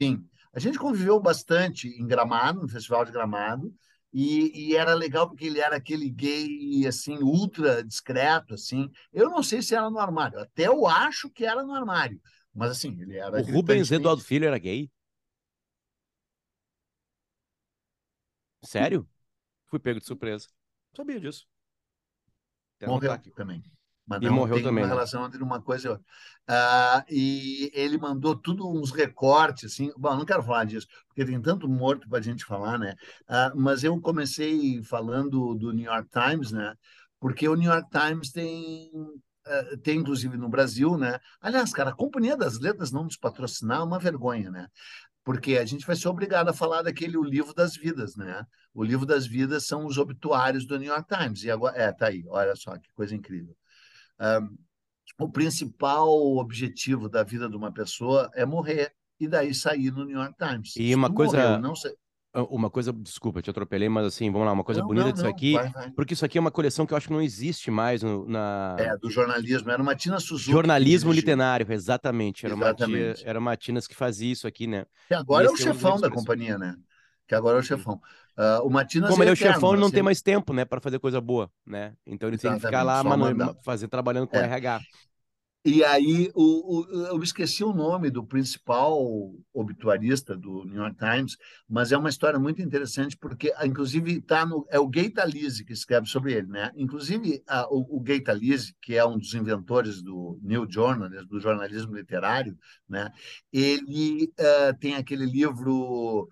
Sim. 0.00 0.24
A 0.52 0.60
gente 0.60 0.78
conviveu 0.78 1.18
bastante 1.18 1.88
em 1.88 2.06
Gramado, 2.06 2.60
no 2.62 2.68
Festival 2.68 3.04
de 3.04 3.10
Gramado. 3.10 3.74
E, 4.16 4.68
e, 4.70 4.76
era 4.76 4.94
legal 4.94 5.28
porque 5.28 5.44
ele 5.44 5.58
era 5.58 5.74
aquele 5.74 6.08
gay, 6.08 6.86
assim, 6.86 7.18
ultra 7.18 7.82
discreto, 7.82 8.54
assim. 8.54 8.88
Eu 9.12 9.28
não 9.28 9.42
sei 9.42 9.60
se 9.60 9.74
era 9.74 9.90
no 9.90 9.98
armário, 9.98 10.38
até 10.38 10.68
eu 10.68 10.86
acho 10.86 11.28
que 11.28 11.44
era 11.44 11.64
no 11.64 11.74
armário. 11.74 12.20
Mas, 12.54 12.70
assim, 12.70 12.96
ele 13.00 13.16
era... 13.16 13.40
O 13.40 13.42
Rubens 13.42 13.90
Eduardo 13.90 14.22
Filho 14.22 14.46
era 14.46 14.56
gay? 14.56 14.88
Sério? 18.62 19.08
Fui 19.66 19.80
pego 19.80 19.98
de 19.98 20.06
surpresa. 20.06 20.46
Sabia 20.96 21.18
disso. 21.18 21.48
Morreu 22.86 23.18
também. 23.34 23.62
Mas 24.06 24.20
e 24.22 24.28
morreu 24.28 24.56
tem 24.56 24.64
também. 24.64 24.84
uma 24.84 24.88
né? 24.88 24.94
relação 24.94 25.26
entre 25.26 25.42
uma 25.42 25.60
coisa 25.62 25.86
e 25.86 25.90
outra. 25.90 26.04
Ah, 26.46 27.04
e 27.08 27.70
ele 27.72 27.96
mandou 27.96 28.36
tudo 28.36 28.70
uns 28.70 28.90
recortes, 28.90 29.72
assim. 29.72 29.90
Bom, 29.96 30.14
não 30.14 30.26
quero 30.26 30.42
falar 30.42 30.64
disso, 30.64 30.86
porque 31.08 31.24
tem 31.24 31.40
tanto 31.40 31.68
morto 31.68 32.08
para 32.08 32.18
a 32.18 32.22
gente 32.22 32.44
falar, 32.44 32.78
né? 32.78 32.94
Ah, 33.26 33.52
mas 33.54 33.82
eu 33.82 33.98
comecei 34.00 34.82
falando 34.82 35.54
do 35.54 35.72
New 35.72 35.86
York 35.86 36.08
Times, 36.10 36.52
né? 36.52 36.74
Porque 37.18 37.48
o 37.48 37.54
New 37.54 37.70
York 37.70 37.88
Times 37.90 38.30
tem 38.30 38.90
Uh, 39.46 39.76
tem 39.76 39.98
inclusive 39.98 40.38
no 40.38 40.48
Brasil, 40.48 40.96
né? 40.96 41.18
Aliás, 41.38 41.70
cara, 41.70 41.90
a 41.90 41.94
Companhia 41.94 42.34
das 42.34 42.58
Letras 42.58 42.90
não 42.90 43.04
nos 43.04 43.18
patrocinar 43.18 43.80
é 43.80 43.84
uma 43.84 43.98
vergonha, 43.98 44.50
né? 44.50 44.68
Porque 45.22 45.58
a 45.58 45.66
gente 45.66 45.86
vai 45.86 45.96
ser 45.96 46.08
obrigado 46.08 46.48
a 46.48 46.54
falar 46.54 46.80
daquele 46.80 47.18
o 47.18 47.22
livro 47.22 47.52
das 47.52 47.76
vidas, 47.76 48.16
né? 48.16 48.42
O 48.72 48.82
livro 48.82 49.04
das 49.04 49.26
vidas 49.26 49.66
são 49.66 49.84
os 49.84 49.98
obituários 49.98 50.66
do 50.66 50.78
New 50.78 50.88
York 50.88 51.14
Times. 51.14 51.44
E 51.44 51.50
agora, 51.50 51.76
é, 51.76 51.92
tá 51.92 52.06
aí, 52.06 52.24
olha 52.28 52.56
só 52.56 52.78
que 52.78 52.90
coisa 52.94 53.14
incrível. 53.14 53.54
Um, 54.20 54.56
o 55.18 55.28
principal 55.30 56.08
objetivo 56.36 57.08
da 57.08 57.22
vida 57.22 57.48
de 57.48 57.56
uma 57.56 57.72
pessoa 57.72 58.30
é 58.34 58.44
morrer 58.44 58.92
e 59.20 59.28
daí 59.28 59.54
sair 59.54 59.92
no 59.92 60.04
New 60.04 60.18
York 60.18 60.34
Times. 60.36 60.74
E 60.76 60.94
uma 60.94 61.12
coisa, 61.12 61.36
morreu, 61.36 61.60
não 61.60 61.76
sei... 61.76 61.92
Ah, 62.32 62.42
uma 62.42 62.68
coisa, 62.68 62.92
desculpa, 62.92 63.40
te 63.40 63.48
atropelei, 63.48 63.88
mas 63.88 64.06
assim, 64.06 64.28
vamos 64.28 64.44
lá, 64.44 64.52
uma 64.52 64.64
coisa 64.64 64.80
não, 64.80 64.88
bonita 64.88 65.06
não, 65.06 65.12
disso 65.12 65.24
não, 65.24 65.30
aqui, 65.30 65.52
vai, 65.52 65.68
vai. 65.70 65.90
porque 65.92 66.14
isso 66.14 66.24
aqui 66.24 66.36
é 66.36 66.40
uma 66.40 66.50
coleção 66.50 66.84
que 66.84 66.92
eu 66.92 66.96
acho 66.96 67.06
que 67.06 67.12
não 67.12 67.22
existe 67.22 67.70
mais 67.70 68.02
no, 68.02 68.26
na... 68.26 68.74
É, 68.76 68.96
do 68.96 69.08
jornalismo, 69.08 69.70
era 69.70 69.80
uma 69.80 69.94
Tina 69.94 70.18
Suzuki. 70.18 70.50
Jornalismo 70.50 71.12
literário, 71.12 71.72
exatamente, 71.72 72.44
era, 72.44 72.56
exatamente. 72.56 73.22
Uma, 73.22 73.30
era 73.30 73.38
uma 73.38 73.56
Tinas 73.56 73.86
que 73.86 73.94
fazia 73.94 74.32
isso 74.32 74.48
aqui, 74.48 74.66
né? 74.66 74.84
Que 75.06 75.14
agora 75.14 75.46
é 75.46 75.50
o 75.50 75.56
chefão 75.56 76.00
da 76.00 76.10
companhia, 76.10 76.58
né? 76.58 76.74
Que 77.26 77.34
agora 77.34 77.58
é 77.58 77.60
o 77.60 77.62
chefão. 77.62 78.00
Uh, 78.36 78.66
o 78.66 78.70
Matinas 78.70 79.10
Como 79.10 79.22
ele 79.22 79.30
é 79.30 79.32
o 79.32 79.36
chefão, 79.36 79.70
ele 79.70 79.80
não 79.80 79.86
assim... 79.86 79.94
tem 79.94 80.02
mais 80.02 80.20
tempo, 80.20 80.52
né, 80.52 80.64
para 80.64 80.80
fazer 80.80 80.98
coisa 80.98 81.20
boa, 81.20 81.50
né? 81.64 81.94
Então 82.04 82.28
ele 82.28 82.36
Exatamente, 82.36 82.60
tem 82.62 82.70
que 82.70 82.76
ficar 82.76 82.82
lá 82.82 83.02
mano, 83.04 83.56
fazer, 83.64 83.88
trabalhando 83.88 84.26
com 84.26 84.36
é. 84.36 84.44
RH. 84.44 84.80
E 85.66 85.82
aí, 85.82 86.30
o, 86.34 86.80
o, 86.80 87.06
eu 87.06 87.22
esqueci 87.22 87.64
o 87.64 87.72
nome 87.72 88.10
do 88.10 88.22
principal 88.22 89.00
obituarista 89.50 90.36
do 90.36 90.62
New 90.66 90.74
York 90.74 90.94
Times, 90.98 91.38
mas 91.66 91.90
é 91.90 91.96
uma 91.96 92.10
história 92.10 92.38
muito 92.38 92.60
interessante, 92.60 93.16
porque, 93.16 93.50
inclusive, 93.64 94.20
tá 94.20 94.44
no, 94.44 94.66
é 94.68 94.78
o 94.78 94.86
Gay 94.86 95.08
Talese 95.08 95.64
que 95.64 95.72
escreve 95.72 96.06
sobre 96.06 96.34
ele. 96.34 96.48
Né? 96.48 96.70
Inclusive, 96.76 97.42
a, 97.48 97.66
o, 97.72 97.96
o 97.96 98.00
Gay 98.00 98.20
Talese, 98.20 98.76
que 98.82 98.94
é 98.94 99.06
um 99.06 99.16
dos 99.16 99.32
inventores 99.32 100.02
do 100.02 100.38
New 100.42 100.66
Journalism, 100.70 101.26
do 101.28 101.40
jornalismo 101.40 101.96
literário, 101.96 102.58
né? 102.86 103.10
ele 103.50 104.30
uh, 104.38 104.78
tem 104.78 104.96
aquele 104.96 105.24
livro. 105.24 106.28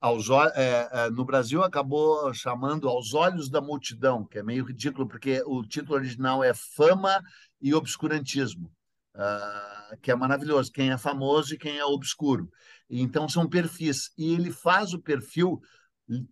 Aos, 0.00 0.28
é, 0.54 0.88
é, 0.92 1.10
no 1.10 1.24
Brasil 1.24 1.62
acabou 1.62 2.32
chamando 2.32 2.88
Aos 2.88 3.14
Olhos 3.14 3.48
da 3.48 3.60
Multidão, 3.60 4.24
que 4.24 4.38
é 4.38 4.42
meio 4.42 4.64
ridículo, 4.64 5.08
porque 5.08 5.42
o 5.44 5.62
título 5.62 5.96
original 5.96 6.42
é 6.42 6.52
Fama 6.54 7.20
e 7.60 7.74
Obscurantismo, 7.74 8.70
uh, 9.16 9.96
que 10.00 10.10
é 10.10 10.14
maravilhoso, 10.14 10.72
quem 10.72 10.90
é 10.90 10.98
famoso 10.98 11.54
e 11.54 11.58
quem 11.58 11.78
é 11.78 11.84
obscuro. 11.84 12.48
Então, 12.88 13.28
são 13.28 13.48
perfis. 13.48 14.10
E 14.16 14.32
ele 14.32 14.52
faz 14.52 14.92
o 14.92 15.00
perfil. 15.00 15.60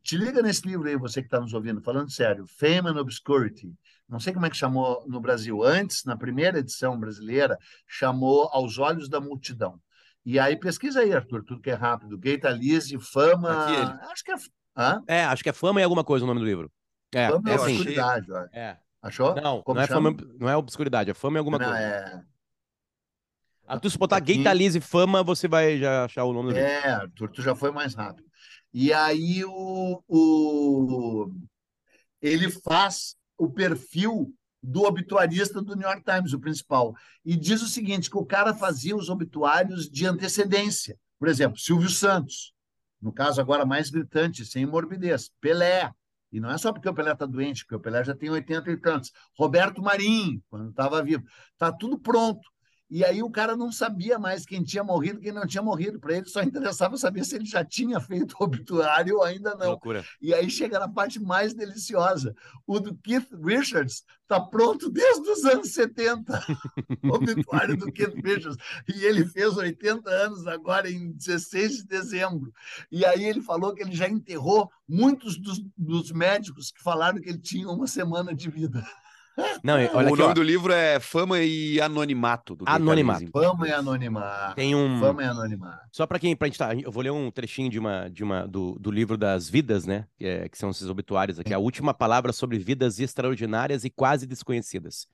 Te 0.03 0.17
liga 0.17 0.41
nesse 0.41 0.67
livro 0.67 0.89
aí, 0.89 0.97
você 0.97 1.21
que 1.21 1.27
está 1.27 1.41
nos 1.41 1.53
ouvindo, 1.53 1.83
falando 1.83 2.11
sério, 2.11 2.47
Fame 2.47 2.89
and 2.89 3.01
Obscurity. 3.01 3.75
Não 4.09 4.21
sei 4.21 4.33
como 4.33 4.47
é 4.47 4.51
que 4.51 4.57
chamou 4.57 5.05
no 5.09 5.21
Brasil. 5.21 5.63
Antes, 5.65 6.05
na 6.05 6.17
primeira 6.17 6.61
edição 6.61 6.99
brasileira, 6.99 7.59
chamou 7.87 8.49
Aos 8.53 8.79
Olhos 8.79 9.09
da 9.09 9.21
Multidão. 9.21 9.81
E 10.27 10.41
aí 10.41 10.57
pesquisa 10.57 11.01
aí, 11.01 11.13
Arthur, 11.13 11.45
tudo 11.45 11.63
que 11.63 11.71
é 11.71 11.75
rápido. 11.75 12.19
Gaita 12.19 12.51
Lise, 12.51 12.99
Fama. 12.99 13.69
Acho 14.11 14.25
que 14.25 14.33
é. 14.33 14.37
Hã? 14.77 15.03
É, 15.07 15.25
acho 15.25 15.41
que 15.41 15.49
é 15.49 15.53
Fama 15.53 15.81
e 15.81 15.85
alguma 15.85 16.03
coisa 16.03 16.25
o 16.25 16.27
nome 16.29 16.41
do 16.41 16.47
livro. 16.47 16.69
É, 17.15 17.31
fama 17.31 17.49
é, 17.49 17.53
é 17.53 17.61
obscuridade, 17.61 18.27
É. 18.53 18.77
Achou? 19.01 19.37
Não, 19.37 19.63
Como 19.63 19.77
não 19.77 19.85
é, 19.85 19.87
fama, 19.87 20.17
não 20.37 20.49
é 20.49 20.57
obscuridade, 20.57 21.11
é 21.13 21.15
fama 21.15 21.37
e 21.37 21.39
alguma 21.39 21.59
não, 21.59 21.67
coisa. 21.69 21.81
É... 21.81 22.23
Arthur, 23.69 23.91
se 23.91 23.99
botar 23.99 24.17
Aqui... 24.17 24.35
Gaita 24.35 24.53
Lise 24.53 24.81
Fama, 24.81 25.23
você 25.23 25.47
vai 25.47 25.79
já 25.79 26.05
achar 26.05 26.25
o 26.25 26.33
nome 26.33 26.49
do 26.49 26.55
livro. 26.57 26.69
É, 26.69 26.89
Arthur, 26.89 27.31
tu 27.31 27.41
já 27.41 27.55
foi 27.55 27.71
mais 27.71 27.95
rápido. 27.95 28.29
E 28.75 28.93
aí 28.93 29.45
o, 29.45 30.03
o... 30.09 31.33
ele 32.21 32.51
faz 32.51 33.15
o 33.39 33.49
perfil 33.49 34.35
do 34.67 34.83
obituarista 34.83 35.63
do 35.63 35.77
New 35.77 35.89
York 35.89 36.03
Times, 36.05 36.33
o 36.33 36.41
principal. 36.41 36.95
E 37.25 37.37
diz 37.37 37.63
o 37.63 37.69
seguinte: 37.69 38.11
que 38.11 38.19
o 38.19 38.27
cara 38.27 38.53
fazia 38.53 38.97
os 38.97 39.09
obituários 39.09 39.89
de 39.89 40.07
antecedência. 40.07 40.99
Por 41.19 41.29
exemplo, 41.29 41.59
Silvio 41.59 41.89
Santos, 41.89 42.53
no 43.01 43.13
caso 43.13 43.41
agora 43.41 43.65
mais 43.65 43.91
gritante, 43.91 44.45
sem 44.45 44.67
morbidez, 44.67 45.31
Pelé. 45.41 45.91
E 46.33 46.41
não 46.41 46.51
é 46.51 46.59
só 46.59 46.73
porque 46.73 46.89
o 46.89 46.95
Pelé 46.95 47.13
está 47.13 47.25
doente, 47.25 47.65
porque 47.65 47.77
o 47.77 47.81
Pelé 47.81 48.03
já 48.03 48.15
tem 48.15 48.29
80 48.29 48.71
e 48.71 48.77
tantos. 48.77 49.13
Roberto 49.39 49.81
Marinho, 49.81 50.43
quando 50.51 50.69
estava 50.71 51.03
vivo. 51.03 51.23
Está 51.53 51.73
tudo 51.73 51.99
pronto. 51.99 52.41
E 52.89 53.05
aí 53.05 53.21
o 53.23 53.31
cara 53.31 53.57
não 53.57 53.73
sabia 53.73 54.19
mais 54.19 54.47
quem 54.47 54.63
tinha 54.63 54.85
morrido 54.85 55.21
quem 55.21 55.33
não 55.33 55.47
tinha 55.47 55.63
morrido. 55.63 55.99
Para 55.99 56.17
ele 56.17 56.27
só 56.27 56.43
interessava 56.43 56.97
saber 56.97 57.25
se 57.25 57.35
ele 57.35 57.45
já 57.45 57.65
tinha 57.65 58.01
feito 58.01 58.37
o 58.39 58.45
obituário 58.45 59.17
ou 59.17 59.23
ainda 59.25 59.55
não. 59.57 59.71
Loucura. 59.71 60.05
E 60.21 60.33
aí 60.33 60.49
chega 60.49 60.79
na 60.79 60.89
parte 60.89 61.21
mais 61.21 61.53
deliciosa. 61.53 62.35
O 62.67 62.79
do 62.79 62.95
Keith 62.97 63.29
Richards 63.43 64.05
está 64.23 64.41
pronto 64.41 64.89
desde 64.89 65.29
os 65.29 65.45
anos 65.45 65.73
70. 65.73 66.45
o 67.03 67.09
obituário 67.15 67.77
do 67.77 67.91
Keith 67.91 68.15
Richards. 68.25 68.57
E 68.89 69.05
ele 69.05 69.25
fez 69.27 69.57
80 69.57 70.09
anos 70.09 70.47
agora 70.47 70.91
em 70.91 71.13
16 71.13 71.79
de 71.79 71.87
dezembro. 71.87 72.53
E 72.91 73.05
aí 73.05 73.25
ele 73.25 73.43
falou 73.43 73.75
que 73.75 73.83
ele 73.83 73.95
já 73.95 74.09
enterrou 74.09 74.71
muitos 74.89 75.37
dos, 75.37 75.61
dos 75.77 76.13
médicos 76.13 76.71
que 76.71 76.83
falaram 76.83 77.21
que 77.21 77.29
ele 77.29 77.39
tinha 77.39 77.69
uma 77.69 77.87
semana 77.87 78.33
de 78.33 78.49
vida. 78.49 78.87
Não, 79.63 79.75
olha 79.75 79.93
o 79.93 79.99
aqui, 79.99 80.09
nome 80.09 80.23
ó. 80.23 80.33
do 80.35 80.43
livro 80.43 80.73
é 80.73 80.99
Fama 80.99 81.41
e 81.41 81.79
Anonimato. 81.81 82.57
Anonimato. 82.65 83.31
Fama 83.31 83.69
e 83.69 83.73
Anonimato. 83.73 84.55
Tem 84.55 84.75
um. 84.75 84.99
Fama 84.99 85.23
e 85.23 85.27
Anonimato. 85.27 85.89
Só 85.93 86.07
para 86.07 86.19
quem, 86.19 86.35
pra 86.35 86.49
gente 86.49 86.59
tá, 86.59 86.75
eu 86.75 86.91
vou 86.91 87.03
ler 87.03 87.11
um 87.11 87.31
trechinho 87.31 87.69
de 87.69 87.79
uma, 87.79 88.09
de 88.09 88.25
uma 88.25 88.47
do, 88.47 88.79
do 88.79 88.91
livro 88.91 89.19
das 89.19 89.49
vidas, 89.49 89.85
né? 89.85 90.07
Que, 90.17 90.27
é, 90.27 90.49
que 90.49 90.57
são 90.57 90.71
esses 90.71 90.89
obituários 90.89 91.39
aqui. 91.39 91.53
A 91.53 91.59
última 91.59 91.93
palavra 91.93 92.33
sobre 92.33 92.59
vidas 92.59 92.99
extraordinárias 92.99 93.85
e 93.85 93.91
quase 93.91 94.27
desconhecidas. 94.27 95.07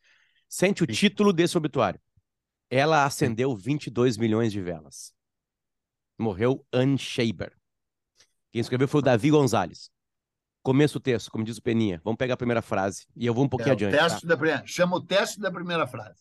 Sente 0.49 0.85
o 0.85 0.87
Sim. 0.87 0.93
título 0.93 1.33
desse 1.33 1.57
obituário. 1.57 2.01
Ela 2.71 3.05
acendeu 3.05 3.57
22 3.57 4.17
milhões 4.17 4.53
de 4.53 4.61
velas. 4.61 5.13
Morreu 6.19 6.65
Anne 6.73 6.97
Shaber. 6.97 7.53
Quem 8.53 8.61
escreveu 8.61 8.87
foi 8.87 9.01
o 9.01 9.03
Davi 9.03 9.31
Gonzalez. 9.31 9.91
Começo 10.63 10.99
o 10.99 11.01
texto, 11.01 11.31
como 11.31 11.45
diz 11.45 11.59
o 11.59 11.63
Peninha. 11.63 12.01
Vamos 12.05 12.17
pegar 12.19 12.35
a 12.35 12.37
primeira 12.37 12.63
frase. 12.63 13.05
E 13.17 13.27
eu 13.27 13.35
vou 13.35 13.45
um 13.45 13.49
pouquinho 13.49 13.71
É, 13.71 13.73
o 13.73 13.77
adiante. 13.77 13.97
teste 13.99 14.21
tá? 14.23 14.29
da 14.29 14.37
primeira, 14.37 14.63
chama 14.65 14.97
o 14.97 15.01
teste 15.01 15.41
da 15.41 15.51
primeira 15.51 15.87
frase. 15.87 16.21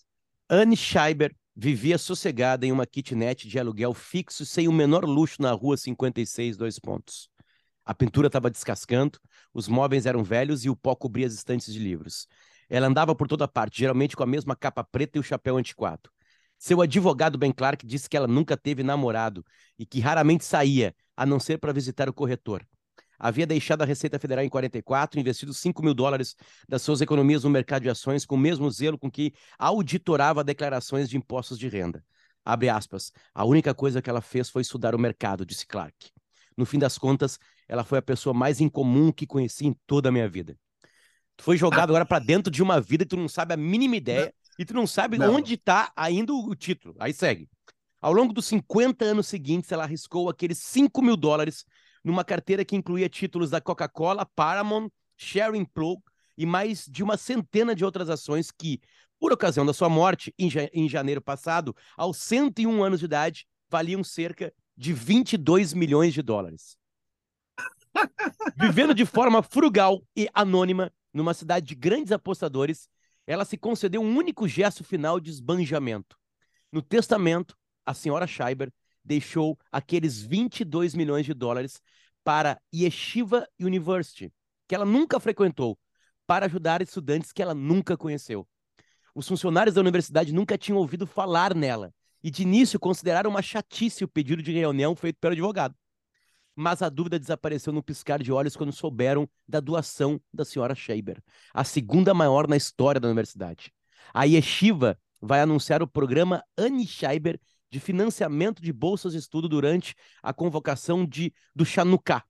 Anne 0.49 0.75
Scheiber 0.75 1.35
vivia 1.55 1.97
sossegada 1.97 2.65
em 2.65 2.71
uma 2.71 2.85
kitnet 2.85 3.47
de 3.47 3.59
aluguel 3.59 3.93
fixo 3.93 4.45
sem 4.45 4.67
o 4.67 4.71
menor 4.73 5.05
luxo 5.05 5.41
na 5.41 5.51
rua 5.51 5.77
56, 5.77 6.57
dois 6.57 6.79
pontos. 6.79 7.29
A 7.85 7.93
pintura 7.93 8.27
estava 8.27 8.49
descascando, 8.49 9.19
os 9.53 9.67
móveis 9.67 10.05
eram 10.05 10.23
velhos 10.23 10.65
e 10.65 10.69
o 10.69 10.75
pó 10.75 10.95
cobria 10.95 11.27
as 11.27 11.33
estantes 11.33 11.71
de 11.73 11.79
livros. 11.79 12.27
Ela 12.69 12.87
andava 12.87 13.13
por 13.13 13.27
toda 13.27 13.47
parte, 13.47 13.79
geralmente 13.79 14.15
com 14.15 14.23
a 14.23 14.27
mesma 14.27 14.55
capa 14.55 14.83
preta 14.83 15.17
e 15.17 15.19
o 15.19 15.23
chapéu 15.23 15.57
antiquado. 15.57 16.09
Seu 16.57 16.81
advogado 16.81 17.37
Ben 17.37 17.51
Clark 17.51 17.85
disse 17.85 18.07
que 18.07 18.15
ela 18.15 18.27
nunca 18.27 18.55
teve 18.55 18.83
namorado 18.83 19.43
e 19.77 19.85
que 19.85 19.99
raramente 19.99 20.45
saía, 20.45 20.95
a 21.17 21.25
não 21.25 21.39
ser 21.39 21.57
para 21.57 21.73
visitar 21.73 22.07
o 22.07 22.13
corretor. 22.13 22.65
Havia 23.23 23.45
deixado 23.45 23.83
a 23.83 23.85
Receita 23.85 24.17
Federal 24.17 24.43
em 24.43 24.49
44, 24.49 25.19
investido 25.19 25.53
5 25.53 25.83
mil 25.83 25.93
dólares 25.93 26.35
das 26.67 26.81
suas 26.81 27.01
economias 27.01 27.43
no 27.43 27.51
mercado 27.51 27.83
de 27.83 27.89
ações 27.89 28.25
com 28.25 28.33
o 28.33 28.37
mesmo 28.37 28.69
zelo 28.71 28.97
com 28.97 29.11
que 29.11 29.31
auditorava 29.59 30.43
declarações 30.43 31.07
de 31.07 31.17
impostos 31.17 31.59
de 31.59 31.67
renda. 31.67 32.03
Abre 32.43 32.67
aspas. 32.67 33.11
A 33.31 33.45
única 33.45 33.75
coisa 33.75 34.01
que 34.01 34.09
ela 34.09 34.21
fez 34.21 34.49
foi 34.49 34.63
estudar 34.63 34.95
o 34.95 34.99
mercado, 34.99 35.45
disse 35.45 35.67
Clark. 35.67 36.09
No 36.57 36.65
fim 36.65 36.79
das 36.79 36.97
contas, 36.97 37.37
ela 37.69 37.83
foi 37.83 37.99
a 37.99 38.01
pessoa 38.01 38.33
mais 38.33 38.59
incomum 38.59 39.11
que 39.11 39.27
conheci 39.27 39.67
em 39.67 39.75
toda 39.85 40.09
a 40.09 40.11
minha 40.11 40.27
vida. 40.27 40.57
Tu 41.37 41.43
foi 41.43 41.57
jogado 41.57 41.91
agora 41.91 42.07
para 42.07 42.17
dentro 42.17 42.51
de 42.51 42.63
uma 42.63 42.81
vida 42.81 43.03
e 43.03 43.05
tu 43.05 43.17
não 43.17 43.29
sabe 43.29 43.53
a 43.53 43.57
mínima 43.57 43.97
ideia 43.97 44.33
e 44.57 44.65
tu 44.65 44.73
não 44.73 44.87
sabe 44.87 45.19
Não. 45.19 45.35
onde 45.35 45.53
está 45.53 45.91
ainda 45.95 46.33
o 46.33 46.55
título. 46.55 46.95
Aí 46.99 47.13
segue. 47.13 47.47
Ao 48.01 48.11
longo 48.11 48.33
dos 48.33 48.47
50 48.47 49.05
anos 49.05 49.27
seguintes, 49.27 49.71
ela 49.71 49.83
arriscou 49.83 50.27
aqueles 50.27 50.57
5 50.57 51.03
mil 51.03 51.15
dólares 51.15 51.65
numa 52.03 52.23
carteira 52.23 52.65
que 52.65 52.75
incluía 52.75 53.09
títulos 53.09 53.49
da 53.49 53.61
Coca-Cola, 53.61 54.25
Paramount, 54.25 54.89
Sharing 55.17 55.65
Plug 55.65 56.01
e 56.37 56.45
mais 56.45 56.85
de 56.85 57.03
uma 57.03 57.17
centena 57.17 57.75
de 57.75 57.85
outras 57.85 58.09
ações 58.09 58.51
que, 58.51 58.79
por 59.19 59.31
ocasião 59.31 59.65
da 59.65 59.73
sua 59.73 59.89
morte, 59.89 60.33
em, 60.37 60.49
ja- 60.49 60.69
em 60.73 60.89
janeiro 60.89 61.21
passado, 61.21 61.75
aos 61.95 62.17
101 62.17 62.83
anos 62.83 62.99
de 62.99 63.05
idade, 63.05 63.47
valiam 63.69 64.03
cerca 64.03 64.53
de 64.75 64.93
22 64.93 65.73
milhões 65.73 66.13
de 66.13 66.21
dólares. 66.21 66.75
Vivendo 68.57 68.93
de 68.93 69.05
forma 69.05 69.43
frugal 69.43 70.01
e 70.15 70.27
anônima 70.33 70.91
numa 71.13 71.33
cidade 71.33 71.67
de 71.67 71.75
grandes 71.75 72.11
apostadores, 72.11 72.89
ela 73.27 73.45
se 73.45 73.57
concedeu 73.57 74.01
um 74.01 74.15
único 74.17 74.47
gesto 74.47 74.83
final 74.83 75.19
de 75.19 75.29
esbanjamento. 75.29 76.17
No 76.71 76.81
testamento, 76.81 77.55
a 77.85 77.93
senhora 77.93 78.25
Scheiber 78.25 78.71
deixou 79.11 79.59
aqueles 79.69 80.21
22 80.21 80.95
milhões 80.95 81.25
de 81.25 81.33
dólares 81.33 81.81
para 82.23 82.57
Yeshiva 82.73 83.45
University, 83.59 84.31
que 84.69 84.73
ela 84.73 84.85
nunca 84.85 85.19
frequentou, 85.19 85.77
para 86.25 86.45
ajudar 86.45 86.81
estudantes 86.81 87.33
que 87.33 87.41
ela 87.41 87.53
nunca 87.53 87.97
conheceu. 87.97 88.47
Os 89.13 89.27
funcionários 89.27 89.75
da 89.75 89.81
universidade 89.81 90.31
nunca 90.31 90.57
tinham 90.57 90.77
ouvido 90.77 91.05
falar 91.05 91.53
nela 91.53 91.93
e 92.23 92.31
de 92.31 92.43
início 92.43 92.79
consideraram 92.79 93.29
uma 93.29 93.41
chatice 93.41 94.05
o 94.05 94.07
pedido 94.07 94.41
de 94.41 94.53
reunião 94.53 94.95
feito 94.95 95.19
pelo 95.19 95.33
advogado. 95.33 95.75
Mas 96.55 96.81
a 96.81 96.87
dúvida 96.87 97.19
desapareceu 97.19 97.73
no 97.73 97.83
piscar 97.83 98.23
de 98.23 98.31
olhos 98.31 98.55
quando 98.55 98.71
souberam 98.71 99.27
da 99.45 99.59
doação 99.59 100.21
da 100.33 100.45
senhora 100.45 100.73
Scheiber, 100.73 101.21
a 101.53 101.65
segunda 101.65 102.13
maior 102.13 102.47
na 102.47 102.55
história 102.55 103.01
da 103.01 103.09
universidade. 103.09 103.73
A 104.13 104.23
Yeshiva 104.23 104.97
vai 105.19 105.41
anunciar 105.41 105.83
o 105.83 105.87
programa 105.87 106.41
Annie 106.57 106.87
Scheiber 106.87 107.37
de 107.71 107.79
financiamento 107.79 108.61
de 108.61 108.73
bolsas 108.73 109.13
de 109.13 109.19
estudo 109.19 109.47
durante 109.47 109.95
a 110.21 110.33
convocação 110.33 111.05
de, 111.05 111.33
do 111.55 111.65
Chanukah. 111.65 112.23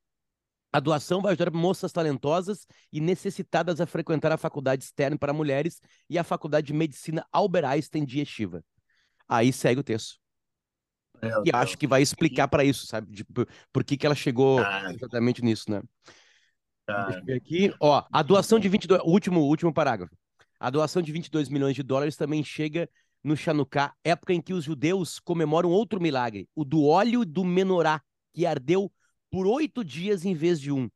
A 0.72 0.80
doação 0.80 1.22
vai 1.22 1.34
ajudar 1.34 1.52
moças 1.52 1.92
talentosas 1.92 2.66
e 2.94 3.02
necessitadas 3.02 3.82
a 3.82 3.86
frequentar 3.86 4.32
a 4.32 4.38
faculdade 4.38 4.84
externa 4.84 5.18
para 5.18 5.34
mulheres 5.34 5.82
e 6.10 6.18
a 6.18 6.24
faculdade 6.24 6.68
de 6.68 6.74
medicina 6.74 7.26
Albert 7.32 7.66
Einstein 7.66 8.06
de 8.06 8.20
Yeshiva. 8.20 8.64
Aí 9.28 9.52
segue 9.52 9.82
o 9.82 9.84
texto. 9.84 10.16
Meu 11.22 11.44
E 11.46 11.52
acho 11.54 11.78
que 11.78 11.88
vai 11.88 12.02
explicar 12.02 12.48
para 12.48 12.64
isso, 12.64 12.88
sabe? 12.88 13.12
De, 13.12 13.26
por, 13.26 13.48
por 13.74 13.84
que, 13.84 13.98
que 13.98 14.06
ela 14.06 14.16
chegou 14.16 14.62
Cara. 14.62 14.94
exatamente 14.94 15.44
nisso, 15.44 15.70
né? 15.70 15.82
Cara. 16.88 17.06
Deixa 17.06 17.20
eu 17.20 17.26
ver 17.26 17.36
aqui. 17.36 17.74
Ó, 17.80 18.04
a 18.12 18.24
doação 18.24 18.60
de 18.60 18.70
22. 18.70 19.02
o 19.02 19.10
Último, 19.10 19.42
último 19.42 19.74
parágrafo. 19.74 20.16
A 20.60 20.70
doação 20.70 21.02
de 21.02 21.12
22 21.12 21.50
milhões 21.50 21.76
de 21.76 21.84
dólares 21.84 22.16
também 22.16 22.44
chega 22.44 22.90
no 23.24 23.36
Chanukah, 23.36 23.94
época 24.04 24.34
em 24.34 24.42
que 24.42 24.54
os 24.54 24.64
judeus 24.64 25.20
comemoram 25.20 25.70
outro 25.70 26.02
milagre, 26.02 26.50
o 26.56 26.66
do 26.66 26.84
óleo 26.84 27.26
do 27.26 27.44
menorá, 27.44 28.02
que 28.34 28.46
ardeu 28.46 28.92
por 29.30 29.46
oito 29.48 29.84
dias 29.84 30.26
em 30.26 30.34
vez 30.34 30.60
de 30.60 30.72
um, 30.72 30.90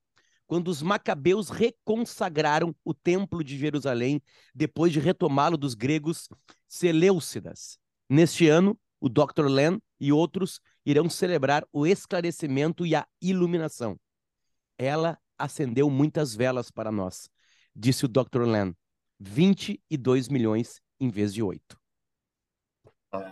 quando 0.48 0.67
os 0.67 0.82
macabeus 0.82 1.50
reconsagraram 1.50 2.75
o 2.84 2.94
templo 2.94 3.44
de 3.44 3.58
Jerusalém 3.58 4.22
depois 4.53 4.91
de 4.91 5.00
retomá-lo 5.00 5.58
dos 5.58 5.74
gregos 5.74 6.27
Seleucidas. 6.67 7.77
Neste 8.10 8.48
ano, 8.48 8.79
o 9.00 9.10
Dr. 9.10 9.46
Len 9.48 9.79
e 10.00 10.12
outros 10.12 10.60
irão 10.86 11.10
celebrar 11.10 11.65
o 11.72 11.86
esclarecimento 11.86 12.86
e 12.86 12.96
a 12.96 13.08
iluminação. 13.22 14.00
Ela 14.77 15.17
acendeu 15.38 15.89
muitas 15.89 16.36
velas 16.36 16.70
para 16.70 16.91
nós, 16.91 17.29
disse 17.75 18.05
o 18.05 18.08
Dr. 18.08 18.44
Len. 18.44 18.75
22 19.20 20.27
milhões 20.27 20.82
em 21.00 21.10
vez 21.10 21.34
de 21.34 21.41
8. 21.41 21.77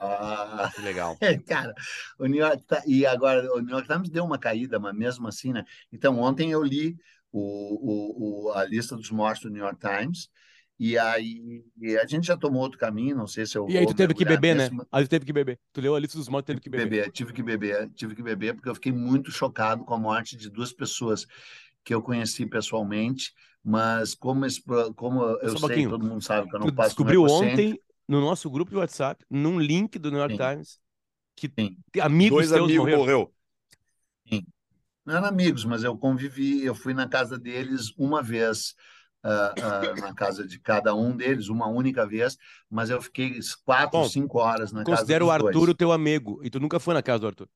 Ah, 0.02 0.72
Que 0.74 0.82
legal. 0.82 1.20
cara, 1.48 1.74
o 2.20 2.26
New 2.28 2.40
York 2.40 2.64
tá, 2.66 2.82
e 2.88 3.06
agora 3.06 3.52
o 3.54 3.60
New 3.62 3.70
York 3.76 3.88
Times 3.88 4.10
deu 4.10 4.24
uma 4.26 4.38
caída, 4.40 4.80
mas 4.80 4.96
mesmo 4.96 5.28
assim, 5.28 5.54
né? 5.54 5.64
Então 5.92 6.20
ontem 6.20 6.52
eu 6.52 6.64
li 6.64 6.98
o, 7.32 8.46
o, 8.48 8.50
o- 8.50 8.54
a 8.54 8.64
lista 8.66 8.96
dos 8.96 9.10
mortos 9.12 9.44
do 9.44 9.50
New 9.50 9.64
York 9.64 9.80
Times 9.80 10.30
e 10.80 10.98
aí 10.98 11.64
e 11.82 11.98
a 11.98 12.06
gente 12.06 12.28
já 12.28 12.38
tomou 12.38 12.62
outro 12.62 12.80
caminho, 12.80 13.16
não 13.16 13.28
sei 13.28 13.46
se 13.46 13.58
eu 13.58 13.72
E 13.72 13.78
aí 13.78 13.86
tu 13.88 13.96
teve 13.96 14.14
que 14.16 14.26
beber, 14.26 14.56
né? 14.56 14.70
nesse, 14.70 14.74
Aí 14.92 15.04
tu 15.06 15.10
teve 15.10 15.26
que 15.26 15.34
beber. 15.34 15.60
Tu 15.74 15.82
leu 15.82 15.96
a 15.96 16.00
lista 16.00 16.18
dos 16.18 16.28
mortos, 16.30 16.48
teve 16.48 16.62
que 16.62 16.70
beber. 16.70 16.96
beber, 16.96 17.12
tive 17.12 17.34
que 17.34 17.44
beber, 17.44 17.90
tive 17.94 18.16
que 18.16 18.24
beber 18.24 18.54
porque 18.56 18.70
eu 18.70 18.76
fiquei 18.76 18.92
muito 18.92 19.32
chocado 19.32 19.84
com 19.86 19.94
a 19.94 20.00
morte 20.00 20.36
de 20.38 20.50
duas 20.50 20.72
pessoas 20.74 21.26
que 21.84 21.94
eu 21.94 22.02
conheci 22.02 22.46
pessoalmente, 22.46 23.34
mas 23.64 24.16
como 24.16 24.46
esse, 24.46 24.62
como 24.96 25.24
eu 25.42 25.56
um 25.56 25.58
sei, 25.58 25.84
todo 25.86 26.06
mundo 26.06 26.24
sabe 26.24 26.48
que 26.48 26.56
eu 26.56 26.60
Tu 26.62 26.72
não 26.72 26.74
passo 26.74 26.98
um 27.04 27.06
descobriu 27.06 27.26
ontem 27.28 27.80
no 28.08 28.22
nosso 28.22 28.50
grupo 28.50 28.72
de 28.72 28.78
WhatsApp, 28.78 29.26
num 29.30 29.60
link 29.60 29.98
do 30.00 30.12
New 30.12 30.20
York 30.20 30.34
Sim. 30.34 30.40
Times, 30.42 30.80
que 31.36 31.52
Sim. 31.58 31.78
amigos 32.02 32.38
Dois 32.38 32.50
teus 32.50 32.64
amigos 32.64 32.78
morreram. 32.78 33.00
morreu. 33.00 33.34
Não 35.06 35.16
eram 35.16 35.28
amigos, 35.28 35.66
mas 35.66 35.84
eu 35.84 35.98
convivi, 35.98 36.64
eu 36.64 36.74
fui 36.74 36.94
na 36.94 37.08
casa 37.08 37.38
deles 37.38 37.94
uma 37.98 38.22
vez, 38.24 38.74
ah, 39.22 39.54
ah, 39.62 39.96
na 40.00 40.14
casa 40.14 40.48
de 40.48 40.60
cada 40.60 40.96
um 40.96 41.16
deles, 41.16 41.50
uma 41.50 41.68
única 41.68 42.08
vez, 42.08 42.38
mas 42.70 42.90
eu 42.90 43.02
fiquei 43.02 43.38
quatro, 43.66 44.00
Bom, 44.00 44.06
cinco 44.06 44.40
horas 44.40 44.72
na 44.72 44.84
casa 44.86 44.96
Considera 44.96 45.26
o 45.26 45.28
dos 45.28 45.34
Arthur 45.34 45.60
dois. 45.60 45.70
o 45.70 45.76
teu 45.76 45.92
amigo. 45.92 46.40
E 46.44 46.50
tu 46.50 46.60
nunca 46.60 46.80
foi 46.80 46.94
na 46.94 47.04
casa 47.04 47.20
do 47.20 47.28
Arthur. 47.28 47.50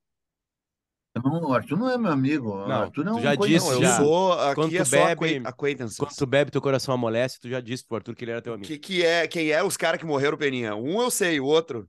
Não- 1.24 1.50
o 1.50 1.54
Arthur 1.54 1.78
não 1.78 1.90
é 1.90 1.98
meu 1.98 2.12
amigo, 2.12 2.50
o 2.52 2.68
Não, 2.68 2.82
Arthur 2.84 3.08
é 3.08 3.12
tu 3.12 3.20
já 3.22 3.38
conhecido. 3.38 3.66
Não, 3.72 3.74
eu 3.78 3.82
já. 3.82 3.98
sou. 3.98 4.36
Quando 4.56 4.68
Aqui 4.68 4.76
tu 4.78 4.82
é 4.82 4.86
só 4.86 4.96
bebe- 4.98 5.12
acquaint- 5.12 5.46
acquaintances. 5.48 5.98
Quando 5.98 6.16
tu 6.16 6.26
bebe, 6.26 6.52
teu 6.52 6.62
coração 6.62 6.94
amolece, 6.94 7.40
tu 7.40 7.50
já 7.50 7.60
disse 7.60 7.86
pro 7.86 7.98
Arthur 7.98 8.16
que 8.16 8.24
ele 8.24 8.32
era 8.32 8.42
teu 8.42 8.54
amigo. 8.54 8.68
que, 8.68 8.78
que 8.78 9.04
é? 9.06 9.28
Quem 9.28 9.50
é 9.52 9.64
os 9.64 9.78
caras 9.78 10.00
que 10.00 10.06
morreram, 10.06 10.38
Peninha? 10.38 10.76
Um 10.76 11.02
eu 11.02 11.10
sei, 11.12 11.40
o 11.40 11.46
outro. 11.46 11.88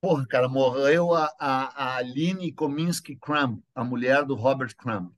Porra, 0.00 0.26
cara, 0.26 0.48
morreu 0.48 1.14
a, 1.14 1.30
a, 1.38 1.84
a 1.84 1.96
Aline 1.98 2.50
Kominsky 2.52 3.14
Crumb, 3.16 3.60
a 3.74 3.84
mulher 3.84 4.24
do 4.24 4.34
Robert 4.34 4.74
Crumb. 4.76 5.10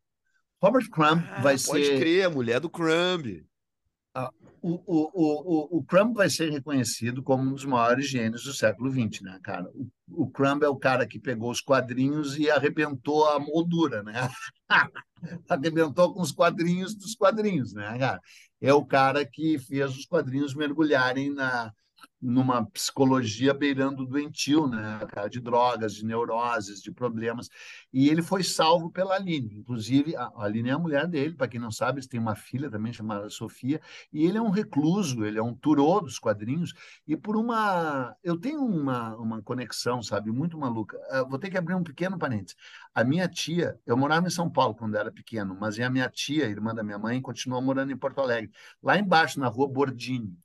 Robert 0.63 0.89
Crumb 0.91 1.23
Ah, 1.31 1.41
vai 1.41 1.57
pode 1.59 1.85
ser 1.87 1.99
crer, 1.99 2.25
a 2.27 2.31
mulher 2.31 2.61
do 2.61 2.69
Crumb. 2.69 3.45
O, 4.63 4.81
o, 4.87 5.11
o, 5.13 5.79
o, 5.79 5.85
Crumb 5.85 6.15
vai 6.15 6.31
ser 6.31 6.51
reconhecido 6.51 7.23
como 7.23 7.43
um 7.43 7.53
dos 7.53 7.65
maiores 7.65 8.09
gênios 8.09 8.45
do 8.45 8.53
século 8.55 8.91
XX, 8.91 9.21
né, 9.23 9.39
cara? 9.43 9.69
O, 9.75 9.91
o 10.25 10.31
Crumb 10.31 10.63
é 10.63 10.69
o 10.69 10.77
cara 10.77 11.07
que 11.07 11.19
pegou 11.19 11.51
os 11.51 11.61
quadrinhos 11.61 12.39
e 12.39 12.51
arrebentou 12.51 13.29
a 13.29 13.39
moldura, 13.39 14.03
né? 14.03 14.31
arrebentou 15.51 16.15
com 16.15 16.23
os 16.23 16.33
quadrinhos 16.33 16.95
dos 16.95 17.15
quadrinhos, 17.15 17.75
né, 17.75 17.99
cara? 17.99 18.21
É 18.61 18.73
o 18.73 18.85
cara 18.85 19.27
que 19.27 19.59
fez 19.59 19.91
os 19.91 20.07
quadrinhos 20.07 20.55
mergulharem 20.55 21.31
na 21.31 21.73
numa 22.21 22.65
psicologia 22.67 23.53
beirando 23.53 24.07
doentio, 24.07 24.67
né, 24.67 25.01
de 25.31 25.41
drogas, 25.41 25.95
de 25.95 26.05
neuroses, 26.05 26.81
de 26.81 26.91
problemas. 26.91 27.49
E 27.93 28.09
ele 28.09 28.23
foi 28.23 28.43
salvo 28.43 28.91
pela 28.91 29.15
Aline. 29.15 29.59
Inclusive, 29.59 30.17
a 30.17 30.31
Aline 30.37 30.71
é 30.71 30.73
a 30.73 30.79
mulher 30.79 31.07
dele, 31.07 31.35
para 31.35 31.49
quem 31.49 31.61
não 31.61 31.71
sabe, 31.71 31.99
eles 31.99 32.07
têm 32.07 32.19
uma 32.19 32.35
filha 32.35 32.71
também 32.71 32.93
chamada 32.93 33.29
Sofia, 33.29 33.81
e 34.13 34.25
ele 34.25 34.39
é 34.39 34.43
um 34.43 34.51
recluso, 34.51 35.25
ele 35.25 35.39
é 35.39 35.43
um 35.43 35.55
turô 35.55 36.01
dos 36.01 36.19
quadrinhos, 36.19 36.73
e 37.07 37.17
por 37.17 37.37
uma. 37.37 38.17
Eu 38.23 38.39
tenho 38.39 38.65
uma, 38.65 39.17
uma 39.17 39.43
conexão, 39.43 40.03
sabe, 40.03 40.31
muito 40.31 40.59
maluca. 40.59 40.97
Uh, 41.11 41.29
vou 41.29 41.39
ter 41.39 41.51
que 41.51 41.59
abrir 41.59 41.75
um 41.75 41.83
pequeno 41.83 42.19
parênteses. 42.19 42.57
A 42.95 43.05
minha 43.05 43.29
tia, 43.29 43.79
eu 43.87 43.97
morava 43.97 44.27
em 44.27 44.31
São 44.31 44.51
Paulo 44.51 44.75
quando 44.75 44.97
era 44.97 45.11
pequeno, 45.13 45.57
mas 45.59 45.79
a 45.79 45.91
minha 45.91 46.09
tia, 46.09 46.47
irmã 46.47 46.75
da 46.75 46.83
minha 46.83 46.99
mãe, 46.99 47.21
continuou 47.21 47.61
morando 47.61 47.93
em 47.93 47.97
Porto 47.97 48.21
Alegre, 48.21 48.51
lá 48.83 48.99
embaixo, 48.99 49.39
na 49.41 49.49
rua 49.49 49.69
Bordini. 49.69 50.37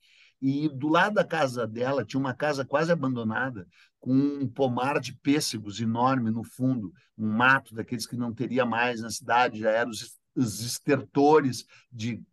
E 0.42 0.70
do 0.70 0.88
lado 0.88 1.16
da 1.16 1.24
casa 1.24 1.68
dela 1.68 2.06
tinha 2.06 2.20
uma 2.20 2.34
casa 2.34 2.64
quase 2.64 2.92
abandonada, 2.92 3.68
com 4.00 4.14
um 4.14 4.48
pomar 4.48 5.00
de 5.00 5.14
pêssegos 5.14 5.82
enorme 5.82 6.32
no 6.32 6.44
fundo, 6.44 6.94
um 7.18 7.30
mato 7.30 7.76
daqueles 7.76 8.08
que 8.08 8.16
não 8.16 8.34
teria 8.34 8.66
mais 8.66 9.02
na 9.02 9.10
cidade, 9.10 9.60
já 9.60 9.70
eram 9.72 9.92
os 9.92 10.20
os 10.40 10.62
estertores 10.62 11.66
de 11.92 12.24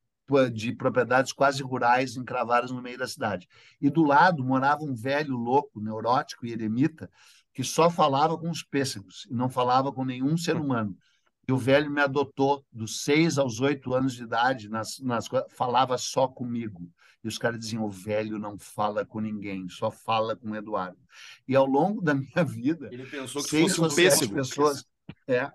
de 0.53 0.73
propriedades 0.73 1.33
quase 1.33 1.63
rurais 1.63 2.17
encravadas 2.17 2.73
no 2.73 2.83
meio 2.83 2.99
da 2.99 3.07
cidade. 3.07 3.47
E 3.81 3.89
do 3.89 4.03
lado 4.03 4.43
morava 4.43 4.83
um 4.83 4.93
velho 4.93 5.37
louco, 5.37 5.81
neurótico 5.81 6.45
e 6.45 6.51
eremita, 6.51 7.09
que 7.55 7.63
só 7.63 7.89
falava 7.89 8.37
com 8.37 8.51
os 8.51 8.61
pêssegos 8.61 9.25
e 9.31 9.35
não 9.35 9.49
falava 9.49 9.93
com 9.93 10.05
nenhum 10.05 10.37
ser 10.37 10.57
humano. 10.57 10.99
E 11.49 11.53
o 11.53 11.57
velho 11.57 11.91
me 11.91 12.01
adotou 12.01 12.65
dos 12.73 13.05
seis 13.05 13.39
aos 13.39 13.61
oito 13.61 13.95
anos 13.95 14.15
de 14.15 14.25
idade, 14.25 14.69
nas, 14.69 14.99
nas, 14.99 15.29
falava 15.51 15.97
só 15.97 16.27
comigo. 16.27 16.91
E 17.23 17.29
os 17.29 17.39
caras 17.39 17.59
diziam: 17.59 17.85
o 17.85 17.91
velho 17.91 18.39
não 18.39 18.59
fala 18.59 19.05
com 19.05 19.21
ninguém, 19.21 19.69
só 19.69 19.91
fala 19.91 20.35
com 20.35 20.51
o 20.51 20.57
Eduardo. 20.57 20.99
E 21.47 21.55
ao 21.55 21.67
longo 21.67 22.01
da 22.01 22.15
minha 22.15 22.45
vida. 22.45 22.89
Ele 22.91 23.07
pensou 23.07 23.43
que 23.43 23.63
fosse 23.63 23.81
um 23.81 23.89
pêssego. 23.89 24.35
Pessoas, 24.35 24.85
é, 25.29 25.51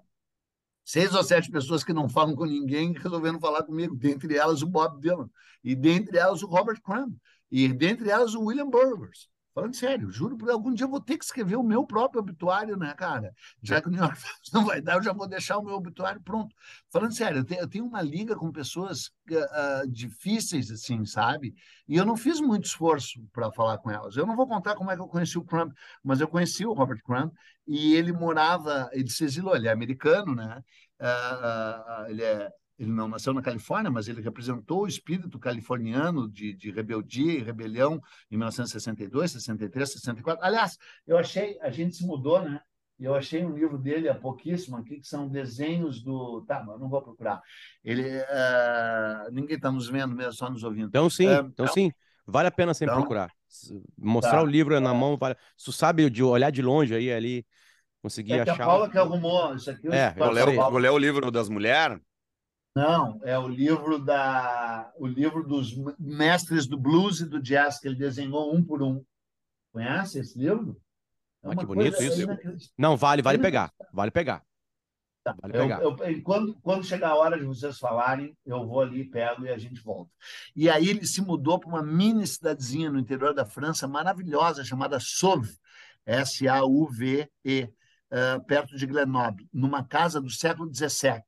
seis 0.83 1.13
ou 1.13 1.24
sete 1.24 1.51
pessoas 1.51 1.83
que 1.83 1.93
não 1.93 2.10
falam 2.10 2.36
com 2.36 2.45
ninguém 2.45 2.93
resolveram 2.93 3.39
falar 3.39 3.63
comigo, 3.63 3.95
dentre 3.95 4.36
elas 4.36 4.62
o 4.62 4.67
Bob 4.67 5.00
Dylan, 5.00 5.29
e 5.63 5.75
dentre 5.75 6.17
elas 6.17 6.41
o 6.41 6.48
Robert 6.48 6.81
Crumb, 6.81 7.15
e 7.51 7.67
dentre 7.67 8.10
elas 8.10 8.33
o 8.33 8.43
William 8.43 8.69
Burgers. 8.69 9.29
Falando 9.53 9.75
sério, 9.75 10.10
juro 10.10 10.38
por 10.38 10.50
algum 10.50 10.74
dia 10.74 10.86
eu 10.86 10.89
vou 10.89 11.01
ter 11.01 11.17
que 11.17 11.25
escrever 11.25 11.58
o 11.58 11.63
meu 11.63 11.86
próprio 11.86 12.22
obituário, 12.22 12.77
né, 12.77 12.93
cara? 12.93 13.34
Já 13.62 13.81
que 13.81 13.89
o 13.89 13.91
New 13.91 14.00
York 14.00 14.17
Times 14.17 14.51
não 14.53 14.65
vai 14.65 14.81
dar, 14.81 14.96
eu 14.96 15.03
já 15.03 15.12
vou 15.12 15.27
deixar 15.27 15.58
o 15.58 15.63
meu 15.63 15.75
obituário 15.75 16.22
pronto. 16.22 16.55
Falando 16.89 17.13
sério, 17.13 17.46
eu 17.60 17.67
tenho, 17.67 17.86
uma 17.86 18.01
liga 18.01 18.36
com 18.36 18.51
pessoas 18.51 19.08
uh, 19.29 19.88
difíceis, 19.89 20.72
assim, 20.72 21.05
sabe? 21.05 21.53
E 21.88 21.98
eu 21.98 22.05
não 22.05 22.15
fiz 22.15 22.39
muito 22.39 22.65
esforço 22.65 23.22
para 23.34 23.51
falar 23.51 23.77
com 23.79 23.91
elas. 23.91 24.15
Eu 24.15 24.25
não 24.25 24.36
vou 24.36 24.48
contar 24.48 24.75
como 24.75 24.89
é 24.89 24.96
que 24.96 25.01
eu 25.01 25.08
conheci 25.08 25.38
o 25.38 25.43
Crumb, 25.43 25.74
mas 26.01 26.22
eu 26.22 26.27
conheci 26.27 26.65
o 26.65 26.74
Robert 26.74 27.01
Crumb 27.03 27.31
e 27.67 27.93
ele 27.96 28.13
morava, 28.13 28.89
ele 28.93 29.10
se 29.10 29.25
exilou, 29.25 29.55
ele 29.55 29.67
é 29.67 29.72
americano, 29.72 30.34
né? 30.34 30.63
Uh, 31.00 32.05
uh, 32.05 32.10
ele 32.10 32.24
é 32.24 32.51
ele 32.81 32.91
não 32.91 33.07
nasceu 33.07 33.31
na 33.31 33.43
Califórnia, 33.43 33.91
mas 33.91 34.07
ele 34.07 34.21
representou 34.21 34.81
o 34.81 34.88
espírito 34.88 35.38
californiano 35.38 36.27
de, 36.27 36.51
de 36.51 36.71
rebeldia 36.71 37.33
e 37.33 37.43
rebelião 37.43 38.01
em 38.29 38.35
1962, 38.35 39.33
63, 39.33 39.91
64. 39.91 40.43
Aliás, 40.43 40.79
eu 41.05 41.15
achei, 41.15 41.59
a 41.61 41.69
gente 41.69 41.95
se 41.95 42.03
mudou, 42.03 42.41
né? 42.41 42.59
Eu 43.00 43.13
achei 43.13 43.45
um 43.45 43.53
livro 43.53 43.77
dele 43.77 44.09
há 44.09 44.15
pouquíssimo 44.15 44.77
aqui, 44.77 45.00
que 45.00 45.07
são 45.07 45.27
desenhos 45.27 46.01
do. 46.01 46.41
Tá, 46.47 46.63
mas 46.63 46.79
não 46.79 46.89
vou 46.89 47.01
procurar. 47.01 47.39
Ele. 47.83 48.03
Uh... 48.03 49.31
Ninguém 49.31 49.57
está 49.57 49.71
nos 49.71 49.88
vendo 49.88 50.15
mesmo, 50.15 50.33
só 50.33 50.50
nos 50.50 50.63
ouvindo. 50.63 50.88
Então, 50.88 51.09
sim, 51.09 51.27
uh, 51.27 51.47
então, 51.47 51.67
sim. 51.67 51.91
Vale 52.25 52.47
a 52.47 52.51
pena 52.51 52.73
sempre 52.73 52.93
então, 52.93 53.01
procurar. 53.01 53.31
Mostrar 53.97 54.38
tá, 54.38 54.43
o 54.43 54.45
livro 54.45 54.79
na 54.79 54.93
mão, 54.93 55.17
vale... 55.17 55.35
se 55.57 55.65
tu 55.65 55.71
sabe 55.71 56.09
de 56.09 56.23
olhar 56.23 56.51
de 56.51 56.61
longe 56.61 56.95
aí 56.95 57.11
ali, 57.11 57.45
conseguir 58.01 58.33
é 58.33 58.41
achar. 58.41 58.61
A 58.61 58.65
Paula 58.65 58.89
que 58.89 58.97
arrumou 58.97 59.53
isso 59.55 59.69
aqui. 59.69 59.88
É, 59.88 60.13
vou 60.13 60.31
ler, 60.31 60.45
vou 60.55 60.77
ler 60.77 60.91
o 60.91 60.97
livro 60.97 61.31
das 61.31 61.50
mulheres. 61.50 62.00
Não, 62.73 63.19
é 63.23 63.37
o 63.37 63.47
livro 63.47 63.99
da 63.99 64.91
o 64.95 65.05
livro 65.05 65.45
dos 65.45 65.75
mestres 65.99 66.65
do 66.65 66.77
blues 66.77 67.19
e 67.19 67.25
do 67.25 67.41
jazz 67.41 67.79
que 67.79 67.87
ele 67.87 67.97
desenhou 67.97 68.55
um 68.55 68.63
por 68.63 68.81
um. 68.81 69.03
Conhece 69.73 70.19
esse 70.19 70.37
livro? 70.39 70.79
É 71.43 71.49
ah, 71.49 71.55
que 71.55 71.65
bonito 71.65 72.01
isso. 72.01 72.25
Não, 72.77 72.95
vale, 72.95 73.21
vale 73.21 73.39
pegar. 73.39 73.73
Vale 73.91 74.11
pegar. 74.11 74.43
Tá. 75.23 75.35
Vale 75.41 75.53
pegar. 75.53 75.81
Eu, 75.81 75.97
eu, 75.97 76.23
quando, 76.23 76.55
quando 76.61 76.85
chegar 76.85 77.09
a 77.09 77.15
hora 77.15 77.37
de 77.37 77.43
vocês 77.43 77.77
falarem, 77.77 78.35
eu 78.45 78.65
vou 78.65 78.81
ali, 78.81 79.03
pego 79.03 79.45
e 79.45 79.49
a 79.49 79.57
gente 79.57 79.81
volta. 79.81 80.11
E 80.55 80.69
aí 80.69 80.87
ele 80.87 81.05
se 81.05 81.21
mudou 81.21 81.59
para 81.59 81.69
uma 81.69 81.83
mini 81.83 82.25
cidadezinha 82.25 82.89
no 82.89 82.99
interior 82.99 83.33
da 83.33 83.45
França, 83.45 83.87
maravilhosa, 83.87 84.63
chamada 84.63 84.99
Sauve, 84.99 85.57
S-A-U-V-E, 86.05 87.63
uh, 87.63 88.45
perto 88.45 88.77
de 88.77 88.85
Grenoble, 88.85 89.47
numa 89.53 89.83
casa 89.83 90.21
do 90.21 90.29
século 90.29 90.73
XVII 90.73 91.21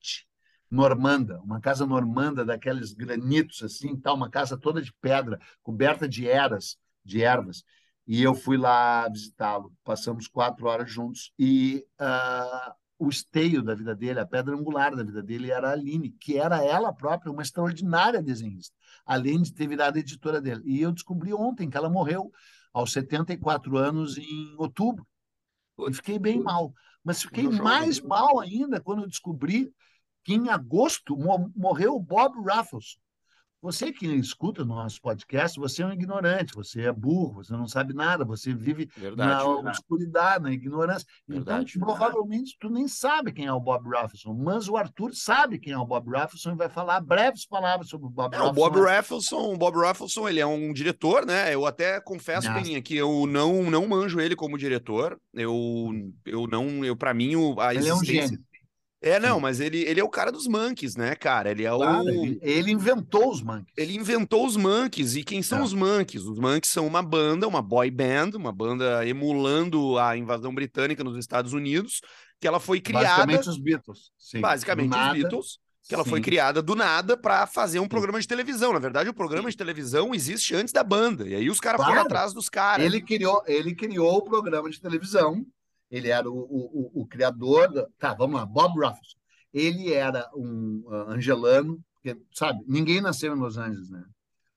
normanda, 0.73 1.39
uma 1.41 1.61
casa 1.61 1.85
normanda 1.85 2.43
daqueles 2.43 2.93
granitos 2.93 3.61
assim, 3.61 3.95
tal, 3.95 4.15
uma 4.15 4.29
casa 4.29 4.57
toda 4.57 4.81
de 4.81 4.91
pedra, 4.93 5.39
coberta 5.61 6.09
de 6.09 6.27
eras, 6.27 6.77
de 7.05 7.23
ervas. 7.23 7.63
E 8.07 8.23
eu 8.23 8.33
fui 8.33 8.57
lá 8.57 9.07
visitá-lo. 9.07 9.71
Passamos 9.83 10.27
quatro 10.27 10.65
horas 10.65 10.91
juntos 10.91 11.31
e 11.37 11.85
uh, 12.01 12.73
o 12.97 13.07
esteio 13.07 13.61
da 13.61 13.75
vida 13.75 13.95
dele, 13.95 14.19
a 14.19 14.25
pedra 14.25 14.55
angular 14.55 14.95
da 14.95 15.03
vida 15.03 15.21
dele 15.21 15.51
era 15.51 15.69
a 15.69 15.73
Aline, 15.73 16.09
que 16.09 16.39
era 16.39 16.63
ela 16.63 16.91
própria 16.91 17.31
uma 17.31 17.43
extraordinária 17.43 18.21
desenhista, 18.21 18.75
além 19.05 19.43
de 19.43 19.53
ter 19.53 19.67
virado 19.67 19.99
editora 19.99 20.41
dele. 20.41 20.63
E 20.65 20.81
eu 20.81 20.91
descobri 20.91 21.33
ontem 21.33 21.69
que 21.69 21.77
ela 21.77 21.89
morreu 21.89 22.31
aos 22.73 22.91
74 22.91 23.77
anos 23.77 24.17
em 24.17 24.55
outubro. 24.57 25.05
Eu 25.77 25.93
fiquei 25.93 26.17
bem 26.17 26.41
mal, 26.41 26.73
mas 27.03 27.21
fiquei 27.21 27.47
mais 27.47 28.01
mal 28.01 28.39
ainda 28.39 28.81
quando 28.81 29.03
eu 29.03 29.07
descobri 29.07 29.71
que 30.23 30.33
em 30.33 30.49
agosto 30.49 31.17
morreu 31.55 31.95
o 31.95 31.99
Bob 31.99 32.35
Raffles. 32.45 32.97
Você 33.63 33.93
que 33.93 34.05
escuta 34.05 34.65
nosso 34.65 35.01
podcast, 35.01 35.57
você 35.57 35.83
é 35.83 35.85
um 35.85 35.93
ignorante, 35.93 36.53
você 36.53 36.81
é 36.81 36.91
burro, 36.91 37.35
você 37.35 37.53
não 37.53 37.65
sabe 37.65 37.93
nada, 37.93 38.25
você 38.25 38.53
vive 38.53 38.89
verdade, 38.97 39.29
na 39.29 39.37
verdade. 39.37 39.67
obscuridade, 39.69 40.43
na 40.43 40.51
ignorância. 40.51 41.07
Então, 41.23 41.37
verdade, 41.37 41.73
então, 41.77 41.87
provavelmente, 41.87 42.57
tu 42.59 42.69
nem 42.69 42.89
sabe 42.89 43.31
quem 43.31 43.45
é 43.45 43.53
o 43.53 43.61
Bob 43.61 43.87
Raffleson, 43.87 44.33
mas 44.33 44.67
o 44.67 44.75
Arthur 44.75 45.13
sabe 45.13 45.59
quem 45.59 45.71
é 45.71 45.77
o 45.77 45.85
Bob 45.85 46.11
Raffleson 46.11 46.51
e 46.51 46.57
vai 46.57 46.67
falar 46.67 46.99
breves 46.99 47.45
palavras 47.45 47.87
sobre 47.87 48.07
o 48.07 48.09
Bob 48.09 48.33
é, 48.33 48.37
Raffleson. 48.37 48.51
O 48.51 48.69
Bob 48.69 48.81
Raffleson, 48.81 49.53
o 49.53 49.57
Bob 49.57 49.77
Raffleson, 49.77 50.27
ele 50.27 50.41
é 50.41 50.45
um 50.45 50.73
diretor, 50.73 51.25
né? 51.25 51.55
Eu 51.55 51.65
até 51.65 52.01
confesso, 52.01 52.53
Peninha, 52.53 52.81
que 52.81 52.97
eu 52.97 53.25
não, 53.25 53.71
não 53.71 53.87
manjo 53.87 54.19
ele 54.19 54.35
como 54.35 54.57
diretor. 54.57 55.17
Eu, 55.33 55.89
eu 56.25 56.47
não, 56.47 56.83
eu 56.83 56.97
para 56.97 57.13
mim, 57.13 57.37
o, 57.37 57.57
a 57.61 57.73
ele 57.73 57.87
existência... 57.87 58.11
é 58.11 58.23
um 58.23 58.27
gênio. 58.27 58.52
É, 59.03 59.19
não, 59.19 59.37
mas 59.37 59.59
ele, 59.59 59.79
ele 59.79 59.99
é 59.99 60.03
o 60.03 60.07
cara 60.07 60.31
dos 60.31 60.47
monkeys, 60.47 60.95
né, 60.95 61.13
cara? 61.13 61.51
Ele 61.51 61.65
é 61.65 61.69
claro, 61.69 62.05
o. 62.05 62.39
Ele, 62.41 62.71
inventou 62.71 63.29
os 63.29 63.41
monkeys. 63.41 63.73
Ele 63.75 63.97
inventou 63.97 64.45
os 64.45 64.55
monkeys. 64.55 65.17
E 65.17 65.23
quem 65.25 65.43
são 65.43 65.59
é. 65.59 65.61
os 65.61 65.73
monkeys? 65.73 66.23
Os 66.23 66.39
monkeys 66.39 66.71
são 66.71 66.87
uma 66.87 67.03
banda, 67.03 67.45
uma 67.45 67.61
boy 67.61 67.91
band, 67.91 68.29
uma 68.35 68.53
banda 68.53 69.05
emulando 69.05 69.99
a 69.99 70.15
invasão 70.15 70.55
britânica 70.55 71.03
nos 71.03 71.17
Estados 71.17 71.51
Unidos, 71.51 71.99
que 72.39 72.47
ela 72.47 72.61
foi 72.61 72.79
criada. 72.79 73.07
Basicamente 73.07 73.49
os 73.49 73.57
Beatles. 73.57 74.11
Sim. 74.17 74.39
Basicamente 74.39 74.95
os 74.95 75.13
Beatles. 75.13 75.59
Que 75.85 75.95
ela 75.95 76.05
Sim. 76.05 76.09
foi 76.11 76.21
criada 76.21 76.61
do 76.61 76.73
nada 76.73 77.17
para 77.17 77.45
fazer 77.45 77.81
um 77.81 77.89
programa 77.89 78.21
de 78.21 78.25
televisão. 78.25 78.71
Na 78.71 78.79
verdade, 78.79 79.09
o 79.09 79.13
programa 79.13 79.51
de 79.51 79.57
televisão 79.57 80.15
existe 80.15 80.55
antes 80.55 80.71
da 80.71 80.81
banda. 80.81 81.27
E 81.27 81.35
aí 81.35 81.49
os 81.49 81.59
caras 81.59 81.75
claro. 81.75 81.91
foram 81.91 82.05
atrás 82.05 82.33
dos 82.33 82.47
caras. 82.47 82.85
Ele 82.85 83.01
criou, 83.01 83.43
ele 83.45 83.75
criou 83.75 84.19
o 84.19 84.21
programa 84.21 84.69
de 84.69 84.79
televisão 84.79 85.45
ele 85.89 86.09
era 86.09 86.29
o, 86.29 86.35
o, 86.35 87.01
o 87.01 87.07
criador. 87.07 87.69
Tá, 87.97 88.13
vamos 88.13 88.35
lá, 88.35 88.45
Bob 88.45 88.79
Raffles. 88.79 89.15
Ele 89.53 89.93
era 89.93 90.29
um 90.35 90.83
uh, 90.87 91.11
angelano, 91.11 91.83
porque, 91.93 92.19
sabe, 92.33 92.63
ninguém 92.67 93.01
nasceu 93.01 93.35
em 93.35 93.39
Los 93.39 93.57
Angeles, 93.57 93.89
né? 93.89 94.03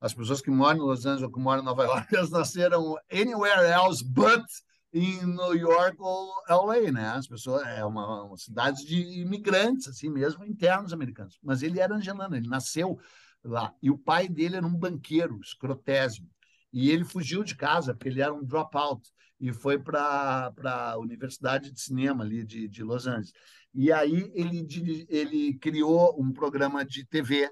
As 0.00 0.14
pessoas 0.14 0.40
que 0.40 0.50
moram 0.50 0.78
em 0.78 0.82
Los 0.82 1.04
Angeles 1.04 1.22
ou 1.22 1.32
que 1.32 1.40
moram 1.40 1.62
em 1.62 1.64
Nova 1.64 1.84
York, 1.84 2.06
elas 2.16 2.30
nasceram 2.30 2.96
anywhere 3.12 3.66
else 3.66 4.04
but 4.04 4.44
em 4.92 5.26
New 5.26 5.54
York 5.54 5.96
ou 5.98 6.32
LA, 6.48 6.90
né? 6.90 7.08
As 7.08 7.26
pessoas 7.26 7.66
é 7.66 7.84
uma, 7.84 8.24
uma 8.24 8.36
cidade 8.36 8.84
de 8.86 9.20
imigrantes, 9.20 9.88
assim 9.88 10.08
mesmo, 10.08 10.44
internos 10.44 10.92
americanos. 10.92 11.38
Mas 11.42 11.62
ele 11.62 11.80
era 11.80 11.94
angelano, 11.94 12.34
ele 12.34 12.48
nasceu 12.48 12.98
lá. 13.44 13.74
E 13.82 13.90
o 13.90 13.98
pai 13.98 14.28
dele 14.28 14.56
era 14.56 14.66
um 14.66 14.74
banqueiro, 14.74 15.38
escrotésimo. 15.42 16.28
E 16.76 16.90
ele 16.90 17.04
fugiu 17.04 17.42
de 17.42 17.56
casa 17.56 17.94
porque 17.94 18.10
ele 18.10 18.20
era 18.20 18.34
um 18.34 18.44
dropout 18.44 19.10
e 19.40 19.50
foi 19.50 19.78
para 19.78 20.52
a 20.62 20.98
Universidade 20.98 21.72
de 21.72 21.80
Cinema 21.80 22.22
ali 22.22 22.44
de, 22.44 22.68
de 22.68 22.84
Los 22.84 23.06
Angeles. 23.06 23.32
E 23.72 23.90
aí 23.90 24.30
ele, 24.34 25.06
ele 25.08 25.54
criou 25.54 26.14
um 26.20 26.30
programa 26.30 26.84
de 26.84 27.02
TV 27.06 27.50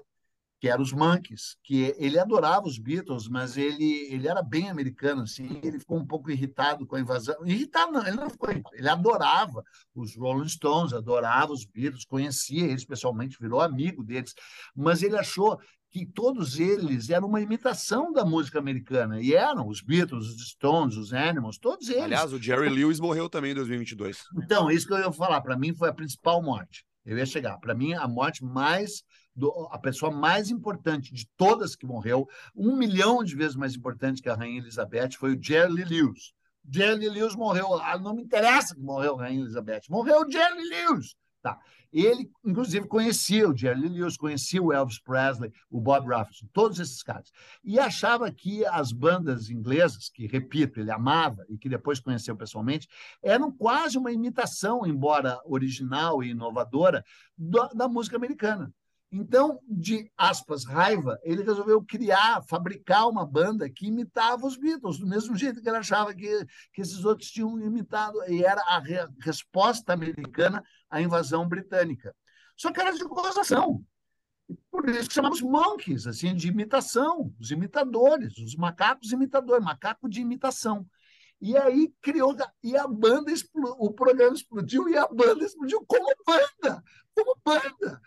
que 0.59 0.69
era 0.69 0.81
os 0.81 0.93
Monkeys, 0.93 1.57
que 1.63 1.95
ele 1.97 2.19
adorava 2.19 2.67
os 2.67 2.77
Beatles, 2.77 3.27
mas 3.27 3.57
ele, 3.57 4.07
ele 4.11 4.27
era 4.27 4.41
bem 4.43 4.69
americano, 4.69 5.23
assim, 5.23 5.59
ele 5.63 5.79
ficou 5.79 5.97
um 5.97 6.05
pouco 6.05 6.31
irritado 6.31 6.85
com 6.85 6.95
a 6.95 6.99
invasão. 6.99 7.35
Irritado 7.45 7.91
não, 7.91 8.07
ele 8.07 8.15
não 8.15 8.27
irritado, 8.27 8.75
ele 8.75 8.89
adorava 8.89 9.63
os 9.93 10.15
Rolling 10.15 10.47
Stones, 10.47 10.93
adorava 10.93 11.51
os 11.51 11.65
Beatles, 11.65 12.05
conhecia 12.05 12.65
eles 12.65 12.85
pessoalmente, 12.85 13.37
virou 13.39 13.59
amigo 13.59 14.03
deles, 14.03 14.33
mas 14.75 15.03
ele 15.03 15.17
achou 15.17 15.59
que 15.95 16.05
todos 16.05 16.59
eles 16.59 17.09
eram 17.09 17.29
uma 17.29 17.39
imitação 17.39 18.11
da 18.11 18.25
música 18.25 18.59
americana. 18.59 19.21
E 19.21 19.33
eram 19.33 19.69
os 19.69 19.81
Beatles, 19.81 20.27
os 20.27 20.49
Stones, 20.49 20.97
os 20.97 21.13
Animals, 21.13 21.57
todos 21.57 21.87
eles. 21.87 22.03
Aliás, 22.03 22.33
o 22.33 22.41
Jerry 22.41 22.67
Lewis 22.67 22.99
morreu 22.99 23.29
também 23.29 23.51
em 23.51 23.55
2022. 23.55 24.17
Então, 24.43 24.69
isso 24.69 24.85
que 24.85 24.91
eu 24.91 24.99
ia 24.99 25.11
falar, 25.13 25.39
para 25.39 25.57
mim 25.57 25.73
foi 25.73 25.87
a 25.87 25.93
principal 25.93 26.43
morte. 26.43 26.85
Eu 27.05 27.17
ia 27.17 27.25
chegar. 27.25 27.57
Para 27.59 27.73
mim, 27.73 27.93
a 27.93 28.09
morte 28.09 28.43
mais. 28.43 29.03
Do, 29.33 29.69
a 29.71 29.79
pessoa 29.79 30.11
mais 30.11 30.49
importante 30.49 31.13
de 31.13 31.27
todas 31.37 31.75
que 31.75 31.85
morreu, 31.85 32.27
um 32.55 32.75
milhão 32.75 33.23
de 33.23 33.35
vezes 33.35 33.55
mais 33.55 33.75
importante 33.75 34.21
que 34.21 34.29
a 34.29 34.35
Rainha 34.35 34.59
Elizabeth, 34.59 35.11
foi 35.17 35.35
o 35.35 35.41
Jerry 35.41 35.83
Lewis. 35.83 36.33
Jerry 36.69 37.07
Lewis 37.07 37.35
morreu. 37.35 37.73
Ah, 37.75 37.97
não 37.97 38.15
me 38.15 38.23
interessa 38.23 38.75
que 38.75 38.81
morreu 38.81 39.15
a 39.15 39.23
Rainha 39.23 39.41
Elizabeth. 39.41 39.83
Morreu 39.89 40.21
o 40.21 40.31
Jerry 40.31 40.61
Lewis. 40.69 41.15
Tá. 41.45 41.59
Ele, 41.93 42.31
inclusive, 42.43 42.87
conhecia 42.87 43.47
o 43.47 43.55
Jerry 43.55 43.87
Lewis, 43.87 44.17
conhecia 44.17 44.59
o 44.59 44.73
Elvis 44.73 44.97
Presley, 44.97 45.53
o 45.69 45.79
Bob 45.79 46.07
Raffleson, 46.07 46.47
todos 46.51 46.79
esses 46.79 47.03
caras. 47.03 47.31
E 47.63 47.77
achava 47.77 48.31
que 48.31 48.65
as 48.65 48.91
bandas 48.91 49.51
inglesas, 49.51 50.09
que, 50.09 50.25
repito, 50.25 50.79
ele 50.79 50.89
amava 50.89 51.45
e 51.47 51.55
que 51.55 51.69
depois 51.69 51.99
conheceu 51.99 52.35
pessoalmente, 52.35 52.87
eram 53.21 53.51
quase 53.51 53.95
uma 53.95 54.11
imitação, 54.11 54.87
embora 54.87 55.39
original 55.45 56.23
e 56.23 56.31
inovadora, 56.31 57.05
da, 57.37 57.67
da 57.67 57.87
música 57.87 58.15
americana. 58.15 58.73
Então, 59.17 59.61
de 59.65 60.11
aspas, 60.17 60.65
raiva, 60.65 61.17
ele 61.23 61.41
resolveu 61.41 61.81
criar, 61.81 62.41
fabricar 62.49 63.07
uma 63.07 63.25
banda 63.25 63.69
que 63.69 63.87
imitava 63.87 64.45
os 64.45 64.57
Beatles, 64.57 64.97
do 64.97 65.07
mesmo 65.07 65.37
jeito 65.37 65.61
que 65.61 65.69
ele 65.69 65.77
achava 65.77 66.13
que, 66.13 66.45
que 66.73 66.81
esses 66.81 67.05
outros 67.05 67.31
tinham 67.31 67.57
imitado, 67.61 68.17
e 68.27 68.43
era 68.43 68.61
a 68.67 68.79
re 68.79 69.07
resposta 69.21 69.93
americana 69.93 70.61
à 70.97 71.01
invasão 71.01 71.47
britânica. 71.47 72.15
Só 72.55 72.71
que 72.71 72.79
era 72.79 72.91
de 72.91 73.03
gozação. 73.03 73.83
Por 74.71 74.87
isso 74.89 75.09
que 75.09 75.15
chamamos 75.15 75.41
monkeys, 75.41 76.07
assim, 76.07 76.35
de 76.35 76.47
imitação, 76.47 77.33
os 77.39 77.51
imitadores, 77.51 78.37
os 78.37 78.55
macacos 78.55 79.11
imitadores, 79.11 79.63
macaco 79.63 80.07
de 80.07 80.21
imitação. 80.21 80.85
E 81.41 81.57
aí 81.57 81.93
criou, 82.01 82.35
e 82.63 82.77
a 82.77 82.87
banda 82.87 83.31
explodiu, 83.31 83.75
o 83.79 83.91
programa 83.91 84.35
explodiu 84.35 84.87
e 84.87 84.97
a 84.97 85.07
banda 85.07 85.43
explodiu 85.43 85.83
como 85.87 86.13
banda, 86.25 86.83
como 87.13 87.37
banda 87.43 88.01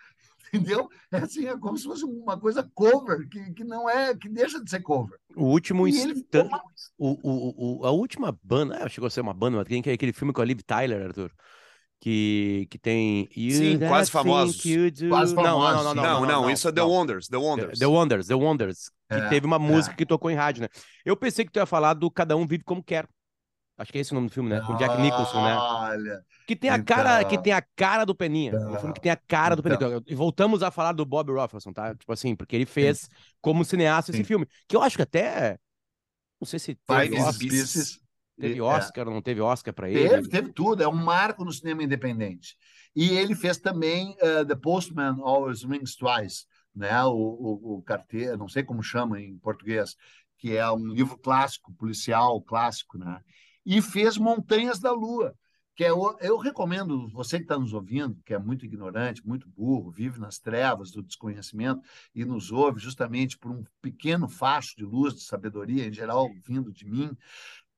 entendeu? 0.53 0.89
É 1.11 1.19
assim, 1.19 1.47
é 1.47 1.57
como 1.57 1.77
se 1.77 1.85
fosse 1.85 2.05
uma 2.05 2.39
coisa 2.39 2.69
cover, 2.75 3.29
que, 3.29 3.53
que 3.53 3.65
não 3.65 3.89
é, 3.89 4.15
que 4.15 4.29
deixa 4.29 4.63
de 4.63 4.69
ser 4.69 4.81
cover. 4.81 5.19
O 5.37 5.45
último 5.45 5.87
instante, 5.87 6.51
o, 6.97 7.19
o, 7.23 7.81
o, 7.81 7.87
a 7.87 7.91
última 7.91 8.37
banda, 8.43 8.77
é, 8.77 8.89
chegou 8.89 9.07
a 9.07 9.11
ser 9.11 9.21
uma 9.21 9.35
banda, 9.35 9.59
mas 9.59 9.69
tem 9.69 9.83
é 9.85 9.93
aquele 9.93 10.13
filme 10.13 10.33
com 10.33 10.41
a 10.41 10.45
Liv 10.45 10.61
Tyler, 10.61 11.07
Arthur. 11.07 11.31
Que, 12.01 12.69
que 12.71 12.79
tem. 12.79 13.29
Sim, 13.35 13.79
quase 13.79 14.11
famosos. 14.11 14.63
Quase 15.09 15.35
famosos. 15.35 15.85
Não, 15.85 15.95
não, 15.95 15.95
não, 15.95 15.95
não, 15.95 16.21
não, 16.21 16.43
não, 16.43 16.51
isso 16.51 16.69
é 16.69 16.73
The 16.73 16.83
Wonders, 16.83 17.29
The 17.29 17.37
Wonders. 17.37 17.79
The, 17.79 17.87
Wonders, 17.87 18.27
The 18.29 18.35
Wonders. 18.35 18.91
Que 19.09 19.17
é, 19.17 19.29
teve 19.29 19.47
uma 19.47 19.59
música 19.59 19.95
é. 19.95 19.97
que 19.97 20.07
tocou 20.07 20.31
em 20.31 20.35
rádio, 20.35 20.63
né? 20.63 20.69
Eu 21.05 21.17
pensei 21.17 21.45
que 21.45 21.51
tu 21.51 21.59
ia 21.59 21.67
falar 21.67 21.95
do 21.95 22.11
Cada 22.11 22.37
Um 22.37 22.47
Vive 22.47 22.63
Como 22.63 22.83
Quer. 22.83 23.09
Acho 23.79 23.93
que 23.93 23.99
é 23.99 24.01
esse 24.01 24.11
o 24.11 24.15
nome 24.17 24.29
do 24.29 24.33
filme, 24.33 24.51
né? 24.51 24.61
Com 24.61 24.77
Jack 24.77 25.01
Nicholson, 25.01 25.43
né? 25.43 25.57
Olha. 25.57 26.25
Que 26.49 26.57
tem 26.57 26.69
a 26.69 26.77
então... 26.77 26.97
cara, 26.97 27.25
que 27.25 27.39
tem 27.39 27.53
a 27.53 27.63
cara 27.77 28.05
do 28.05 28.15
Peninha. 28.15 28.53
Então... 28.55 28.73
Um 28.73 28.79
filme 28.79 28.93
que 28.93 29.01
tem 29.01 29.13
a 29.13 29.17
cara 29.17 29.55
do 29.55 29.63
Peninha. 29.63 29.77
Então. 29.77 30.03
E 30.05 30.15
voltamos 30.17 30.65
a 30.65 30.71
falar 30.73 30.93
do 30.93 31.07
Bob 31.07 31.31
Roffelson, 31.31 31.73
tá? 31.73 31.95
Tipo 31.95 32.13
assim, 32.13 32.35
porque 32.35 32.57
ele 32.57 32.67
fez 32.67 33.03
Sim. 33.03 33.09
como 33.41 33.65
cineasta 33.65 34.11
esse 34.11 34.25
filme. 34.25 34.47
Que 34.67 34.75
eu 34.75 34.83
acho 34.83 34.97
que 34.97 35.03
até. 35.03 35.59
Não 36.41 36.47
sei 36.47 36.59
se 36.59 36.75
teve 36.75 37.21
Oscar. 37.21 37.49
Teve 38.39 38.61
Oscar 38.61 39.09
ou 39.09 39.15
não 39.15 39.23
teve 39.23 39.41
Oscar 39.41 39.75
para 39.75 39.91
ele? 39.91 40.09
Teve, 40.09 40.29
teve 40.29 40.53
tudo. 40.53 40.83
É 40.83 40.89
um 40.89 40.95
marco 40.95 41.45
no 41.45 41.53
cinema 41.53 41.83
independente. 41.83 42.57
E 42.95 43.11
ele 43.11 43.35
fez 43.35 43.59
também 43.59 44.17
uh, 44.23 44.47
The 44.47 44.57
Postman 44.57 45.17
Always 45.21 45.63
Rings 45.63 45.97
Twice, 45.97 46.47
né? 46.75 47.05
O, 47.05 47.13
o, 47.13 47.79
o 47.79 47.83
carteiro, 47.83 48.37
não 48.37 48.49
sei 48.49 48.63
como 48.63 48.83
chama 48.83 49.21
em 49.21 49.37
português, 49.39 49.97
que 50.39 50.57
é 50.57 50.71
um 50.71 50.87
livro 50.87 51.19
clássico, 51.19 51.73
policial 51.75 52.41
clássico, 52.43 52.97
né? 52.97 53.21
e 53.71 53.83
fez 53.83 54.17
Montanhas 54.17 54.79
da 54.79 54.91
Lua, 54.93 55.35
que 55.77 55.85
é 55.85 55.93
o, 55.93 56.17
eu 56.23 56.39
recomendo 56.39 57.07
você 57.11 57.37
que 57.37 57.45
está 57.45 57.59
nos 57.59 57.75
ouvindo, 57.75 58.19
que 58.25 58.33
é 58.33 58.39
muito 58.39 58.65
ignorante, 58.65 59.25
muito 59.27 59.47
burro, 59.47 59.91
vive 59.91 60.19
nas 60.19 60.39
trevas 60.39 60.91
do 60.91 61.03
desconhecimento 61.03 61.83
e 62.15 62.25
nos 62.25 62.51
ouve 62.51 62.81
justamente 62.81 63.37
por 63.37 63.51
um 63.51 63.63
pequeno 63.83 64.27
facho 64.27 64.75
de 64.75 64.87
luz, 64.87 65.13
de 65.13 65.21
sabedoria, 65.21 65.87
em 65.87 65.93
geral 65.93 66.31
vindo 66.47 66.73
de 66.73 66.87
mim, 66.87 67.15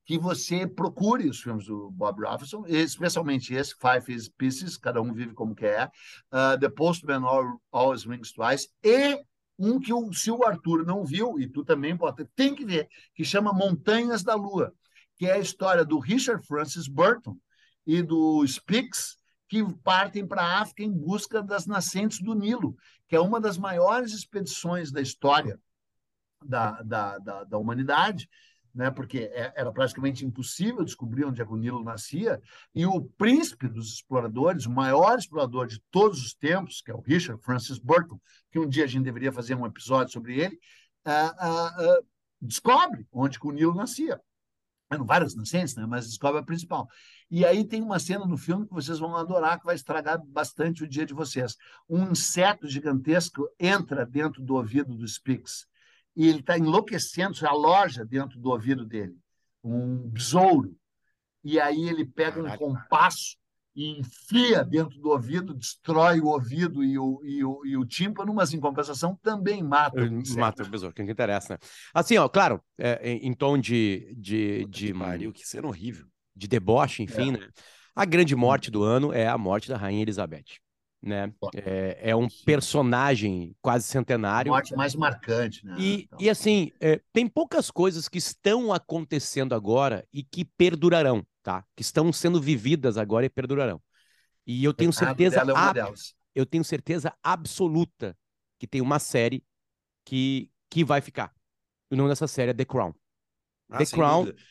que 0.05 0.17
você 0.17 0.67
procure 0.67 1.29
os 1.29 1.39
filmes 1.39 1.65
do 1.65 1.91
Bob 1.91 2.21
Raffleson, 2.21 2.63
especialmente 2.67 3.53
esse, 3.53 3.75
Five 3.75 4.29
Pieces, 4.37 4.77
cada 4.77 5.01
um 5.01 5.13
vive 5.13 5.33
como 5.33 5.55
quer, 5.55 5.91
uh, 6.31 6.59
The 6.59 6.69
Postman 6.69 7.23
Always 7.71 8.03
Rings 8.05 8.31
Twice, 8.31 8.69
e 8.83 9.17
um 9.57 9.79
que 9.79 9.93
o, 9.93 10.11
se 10.11 10.31
o 10.31 10.43
Arthur 10.43 10.85
não 10.85 11.05
viu, 11.05 11.39
e 11.39 11.47
tu 11.47 11.63
também 11.63 11.95
pode, 11.95 12.25
tem 12.35 12.55
que 12.55 12.65
ver, 12.65 12.87
que 13.13 13.23
chama 13.23 13.53
Montanhas 13.53 14.23
da 14.23 14.33
Lua 14.33 14.73
que 15.21 15.27
é 15.27 15.33
a 15.33 15.39
história 15.39 15.85
do 15.85 15.99
Richard 15.99 16.43
Francis 16.47 16.87
Burton 16.87 17.37
e 17.85 18.01
do 18.01 18.43
Spix, 18.47 19.17
que 19.47 19.63
partem 19.83 20.25
para 20.25 20.41
a 20.41 20.61
África 20.61 20.81
em 20.81 20.91
busca 20.91 21.43
das 21.43 21.67
nascentes 21.67 22.19
do 22.19 22.33
Nilo, 22.33 22.75
que 23.07 23.15
é 23.15 23.19
uma 23.19 23.39
das 23.39 23.55
maiores 23.55 24.13
expedições 24.13 24.91
da 24.91 24.99
história 24.99 25.59
da, 26.43 26.81
da, 26.81 27.19
da, 27.19 27.43
da 27.43 27.57
humanidade, 27.59 28.27
né? 28.73 28.91
porque 28.91 29.29
é, 29.33 29.53
era 29.55 29.71
praticamente 29.71 30.25
impossível 30.25 30.83
descobrir 30.83 31.25
onde 31.25 31.41
é 31.41 31.45
o 31.45 31.55
Nilo 31.55 31.83
nascia, 31.83 32.41
e 32.73 32.85
o 32.85 33.01
príncipe 33.01 33.67
dos 33.67 33.93
exploradores, 33.93 34.65
o 34.65 34.71
maior 34.71 35.17
explorador 35.17 35.67
de 35.67 35.81
todos 35.91 36.21
os 36.21 36.33
tempos, 36.33 36.81
que 36.81 36.91
é 36.91 36.93
o 36.93 37.01
Richard 37.01 37.41
Francis 37.43 37.77
Burton, 37.77 38.19
que 38.51 38.59
um 38.59 38.67
dia 38.67 38.83
a 38.83 38.87
gente 38.87 39.03
deveria 39.03 39.31
fazer 39.31 39.55
um 39.55 39.65
episódio 39.65 40.13
sobre 40.13 40.39
ele, 40.39 40.59
uh, 41.05 41.09
uh, 41.09 41.99
uh, 41.99 42.05
descobre 42.41 43.07
onde 43.11 43.37
o 43.41 43.51
Nilo 43.51 43.75
nascia 43.75 44.19
eram 44.91 45.05
várias 45.05 45.33
nascentes, 45.35 45.75
né? 45.75 45.85
mas 45.85 46.05
descobre 46.05 46.41
a 46.41 46.43
principal. 46.43 46.87
E 47.29 47.45
aí 47.45 47.63
tem 47.63 47.81
uma 47.81 47.97
cena 47.97 48.25
no 48.25 48.37
filme 48.37 48.67
que 48.67 48.73
vocês 48.73 48.99
vão 48.99 49.15
adorar, 49.15 49.57
que 49.57 49.65
vai 49.65 49.75
estragar 49.75 50.21
bastante 50.27 50.83
o 50.83 50.87
dia 50.87 51.05
de 51.05 51.13
vocês. 51.13 51.55
Um 51.89 52.11
inseto 52.11 52.67
gigantesco 52.67 53.47
entra 53.57 54.05
dentro 54.05 54.41
do 54.41 54.55
ouvido 54.55 54.93
do 54.93 55.07
Spix 55.07 55.65
e 56.15 56.27
ele 56.27 56.39
está 56.39 56.57
enlouquecendo, 56.57 57.35
se 57.35 57.45
aloja 57.45 58.05
dentro 58.05 58.39
do 58.39 58.49
ouvido 58.49 58.85
dele. 58.85 59.15
Um 59.63 60.09
besouro. 60.09 60.75
E 61.43 61.59
aí 61.59 61.87
ele 61.87 62.05
pega 62.05 62.41
um 62.41 62.57
compasso 62.57 63.37
e 63.75 63.99
enfia 63.99 64.63
dentro 64.63 64.99
do 64.99 65.09
ouvido, 65.09 65.53
destrói 65.53 66.19
o 66.19 66.27
ouvido 66.27 66.83
e 66.83 66.97
o, 66.99 67.21
e 67.23 67.43
o, 67.43 67.65
e 67.65 67.77
o 67.77 67.85
tímpano, 67.85 68.33
mas 68.33 68.53
em 68.53 68.59
compensação 68.59 69.17
também 69.21 69.63
mata 69.63 70.03
o 70.03 70.37
Mata 70.37 70.63
o 70.63 70.69
besouro, 70.69 70.93
que 70.93 71.01
interessa, 71.01 71.53
né? 71.53 71.59
Assim, 71.93 72.17
ó, 72.17 72.27
claro, 72.27 72.61
é, 72.77 73.13
em 73.13 73.33
tom 73.33 73.57
de... 73.57 74.13
de, 74.17 74.65
de 74.65 74.93
Mario, 74.93 75.31
que 75.31 75.47
cena 75.47 75.67
horrível. 75.67 76.05
De 76.35 76.47
deboche, 76.47 77.03
enfim, 77.03 77.29
é. 77.29 77.37
né? 77.37 77.49
A 77.95 78.05
grande 78.05 78.35
morte 78.35 78.69
do 78.69 78.83
ano 78.83 79.13
é 79.13 79.27
a 79.27 79.37
morte 79.37 79.69
da 79.69 79.77
Rainha 79.77 80.01
Elizabeth. 80.01 80.59
Né? 81.01 81.33
É, 81.55 82.11
é 82.11 82.15
um 82.15 82.27
personagem 82.45 83.55
quase 83.59 83.87
centenário. 83.87 84.51
Morte 84.51 84.75
mais 84.75 84.93
marcante, 84.93 85.65
né? 85.65 85.75
E, 85.79 86.03
então... 86.03 86.19
e 86.21 86.29
assim, 86.29 86.71
é, 86.79 87.01
tem 87.11 87.27
poucas 87.27 87.71
coisas 87.71 88.07
que 88.07 88.19
estão 88.19 88.71
acontecendo 88.71 89.55
agora 89.55 90.05
e 90.13 90.21
que 90.21 90.45
perdurarão 90.45 91.25
tá? 91.41 91.65
Que 91.75 91.81
estão 91.81 92.11
sendo 92.13 92.41
vividas 92.41 92.97
agora 92.97 93.25
e 93.25 93.29
perdurarão. 93.29 93.81
E 94.45 94.63
eu 94.63 94.73
tenho 94.73 94.91
certeza, 94.93 95.41
é 95.41 95.93
eu 96.33 96.45
tenho 96.45 96.63
certeza 96.63 97.13
absoluta 97.21 98.17
que 98.59 98.67
tem 98.67 98.81
uma 98.81 98.99
série 98.99 99.43
que, 100.05 100.49
que 100.69 100.83
vai 100.83 101.01
ficar. 101.01 101.33
O 101.89 101.95
nome 101.95 102.09
dessa 102.09 102.27
série 102.27 102.51
é 102.51 102.53
The 102.53 102.65
Crown. 102.65 102.93
Ah, 103.69 103.77
The 103.77 103.85
Crown. 103.85 104.25
Dúvida. 104.25 104.41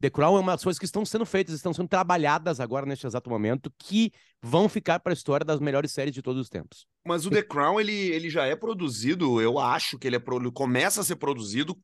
The 0.00 0.10
Crown 0.10 0.36
é 0.36 0.40
uma 0.40 0.52
das 0.52 0.62
coisas 0.62 0.78
que 0.78 0.84
estão 0.84 1.04
sendo 1.04 1.26
feitas, 1.26 1.54
estão 1.54 1.72
sendo 1.72 1.88
trabalhadas 1.88 2.60
agora 2.60 2.86
neste 2.86 3.06
exato 3.06 3.28
momento, 3.28 3.72
que 3.78 4.12
vão 4.40 4.68
ficar 4.68 5.00
para 5.00 5.12
a 5.12 5.14
história 5.14 5.44
das 5.44 5.58
melhores 5.58 5.92
séries 5.92 6.14
de 6.14 6.22
todos 6.22 6.40
os 6.40 6.48
tempos. 6.48 6.86
Mas 7.04 7.26
o 7.26 7.30
The 7.30 7.42
Crown 7.42 7.80
ele, 7.80 7.92
ele 7.92 8.30
já 8.30 8.46
é 8.46 8.54
produzido, 8.54 9.40
eu 9.40 9.58
acho 9.58 9.98
que 9.98 10.06
ele, 10.06 10.16
é, 10.16 10.22
ele 10.32 10.52
começa 10.52 11.00
a 11.00 11.04
ser 11.04 11.16
produzido 11.16 11.76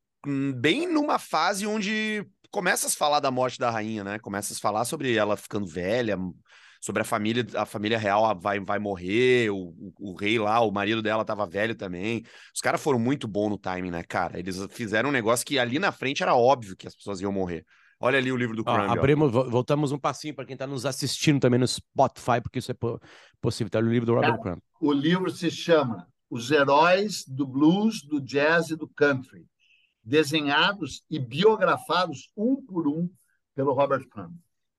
bem 0.56 0.86
numa 0.86 1.18
fase 1.18 1.66
onde 1.66 2.24
começa 2.50 2.86
a 2.86 2.90
falar 2.90 3.18
da 3.18 3.32
morte 3.32 3.58
da 3.58 3.68
rainha, 3.68 4.04
né? 4.04 4.18
Começa 4.20 4.54
a 4.54 4.56
falar 4.56 4.84
sobre 4.84 5.14
ela 5.16 5.36
ficando 5.36 5.66
velha, 5.66 6.16
sobre 6.80 7.02
a 7.02 7.04
família, 7.04 7.44
a 7.54 7.66
família 7.66 7.98
real 7.98 8.38
vai, 8.38 8.60
vai 8.60 8.78
morrer, 8.78 9.50
o, 9.50 9.56
o, 9.56 10.12
o 10.12 10.14
rei 10.14 10.38
lá, 10.38 10.60
o 10.60 10.70
marido 10.70 11.02
dela 11.02 11.24
tava 11.24 11.46
velho 11.46 11.74
também. 11.74 12.22
Os 12.54 12.60
caras 12.60 12.80
foram 12.80 12.98
muito 12.98 13.26
bons 13.26 13.50
no 13.50 13.58
timing, 13.58 13.90
né, 13.90 14.04
cara? 14.04 14.38
Eles 14.38 14.56
fizeram 14.70 15.08
um 15.08 15.12
negócio 15.12 15.44
que 15.44 15.58
ali 15.58 15.80
na 15.80 15.90
frente 15.90 16.22
era 16.22 16.36
óbvio 16.36 16.76
que 16.76 16.86
as 16.86 16.94
pessoas 16.94 17.20
iam 17.20 17.32
morrer. 17.32 17.64
Olha 18.04 18.18
ali 18.18 18.30
o 18.30 18.36
livro 18.36 18.54
do 18.54 18.62
Crumb. 18.64 18.90
abrimos, 18.90 19.32
voltamos 19.32 19.90
um 19.90 19.98
passinho 19.98 20.34
para 20.34 20.44
quem 20.44 20.54
está 20.54 20.66
nos 20.66 20.84
assistindo 20.84 21.40
também 21.40 21.58
no 21.58 21.66
Spotify, 21.66 22.40
porque 22.42 22.58
isso 22.58 22.70
é 22.70 22.76
possível. 23.40 23.70
Tá 23.70 23.80
no 23.80 23.90
livro 23.90 24.04
do 24.04 24.14
Robert 24.14 24.38
Crumb. 24.40 24.58
O 24.80 24.92
livro 24.92 25.30
se 25.30 25.50
chama 25.50 26.06
Os 26.28 26.50
Heróis 26.50 27.24
do 27.26 27.46
Blues, 27.46 28.02
do 28.02 28.20
Jazz 28.20 28.70
e 28.70 28.76
do 28.76 28.86
Country 28.88 29.46
desenhados 30.04 31.02
e 31.10 31.18
biografados 31.18 32.30
um 32.36 32.56
por 32.62 32.86
um 32.86 33.08
pelo 33.54 33.72
Robert 33.72 34.06
Crumb. 34.08 34.34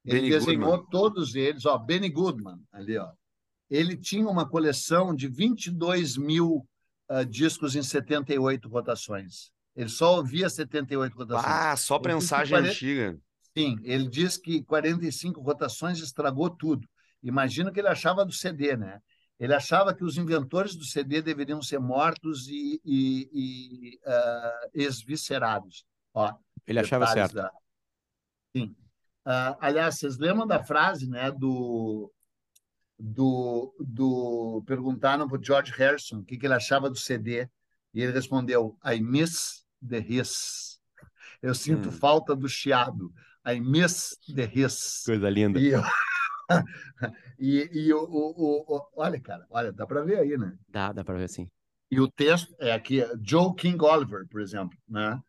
Ele 0.05 0.19
Benny 0.19 0.29
desenhou 0.29 0.71
Goodman. 0.71 0.89
todos 0.91 1.33
eles, 1.33 1.65
ó, 1.65 1.77
Benny 1.77 2.09
Goodman, 2.09 2.59
ali, 2.71 2.95
ó. 2.97 3.11
Ele 3.67 3.97
tinha 3.97 4.29
uma 4.29 4.47
coleção 4.47 5.15
de 5.15 5.27
22 5.27 6.15
mil 6.15 6.67
uh, 7.09 7.25
discos 7.25 7.75
em 7.75 7.81
78 7.81 8.69
rotações. 8.69 9.51
Ele 9.75 9.89
só 9.89 10.15
ouvia 10.15 10.49
78 10.49 11.17
rotações. 11.17 11.45
Ah, 11.45 11.75
só 11.75 11.99
prensagem 11.99 12.55
40... 12.55 12.69
antiga. 12.69 13.19
Sim, 13.57 13.77
ele 13.83 14.07
diz 14.07 14.37
que 14.37 14.63
45 14.63 15.41
rotações 15.41 15.99
estragou 15.99 16.49
tudo. 16.49 16.87
Imagina 17.21 17.69
o 17.69 17.73
que 17.73 17.79
ele 17.79 17.87
achava 17.87 18.25
do 18.25 18.31
CD, 18.31 18.77
né? 18.77 19.01
Ele 19.39 19.53
achava 19.53 19.93
que 19.93 20.03
os 20.03 20.17
inventores 20.17 20.75
do 20.75 20.85
CD 20.85 21.21
deveriam 21.21 21.61
ser 21.61 21.79
mortos 21.79 22.47
e, 22.47 22.79
e, 22.85 23.29
e 23.33 23.99
uh, 24.05 24.69
esviscerados. 24.73 25.85
Ó, 26.13 26.33
ele 26.65 26.79
achava 26.79 27.07
certo. 27.07 27.35
Da... 27.35 27.51
Sim. 28.55 28.75
Uh, 29.25 29.57
aliás, 29.59 29.95
vocês 29.95 30.17
lembram 30.17 30.47
da 30.47 30.63
frase 30.63 31.09
né, 31.09 31.31
do, 31.31 32.13
do, 32.97 33.75
do 33.79 34.63
perguntaram 34.65 35.27
para 35.27 35.37
o 35.37 35.43
George 35.43 35.71
Harrison 35.73 36.19
o 36.19 36.23
que, 36.23 36.37
que 36.37 36.45
ele 36.45 36.53
achava 36.53 36.89
do 36.89 36.97
CD 36.97 37.49
e 37.93 38.01
ele 38.01 38.13
respondeu 38.13 38.77
I 38.85 39.01
miss 39.01 39.64
the 39.87 39.99
hiss 39.99 40.79
eu 41.41 41.53
sinto 41.53 41.89
hum. 41.89 41.91
falta 41.91 42.35
do 42.35 42.47
chiado 42.47 43.11
I 43.45 43.59
miss 43.59 44.17
the 44.33 44.49
hiss 44.53 45.03
coisa 45.05 45.29
linda 45.29 45.59
e, 45.59 45.73
e, 47.39 47.69
e 47.71 47.93
o, 47.93 48.03
o, 48.03 48.75
o, 48.75 48.87
olha, 48.95 49.19
cara, 49.19 49.45
olha, 49.49 49.71
dá 49.71 49.85
para 49.85 50.03
ver 50.03 50.19
aí, 50.19 50.37
né? 50.37 50.53
Dá, 50.69 50.91
dá 50.91 51.03
para 51.03 51.17
ver 51.17 51.29
sim. 51.29 51.49
E 51.89 51.99
o 51.99 52.07
texto 52.07 52.55
é 52.59 52.71
aqui, 52.71 53.03
Joe 53.21 53.53
King 53.55 53.83
Oliver, 53.83 54.27
por 54.27 54.41
exemplo, 54.41 54.77
né? 54.87 55.19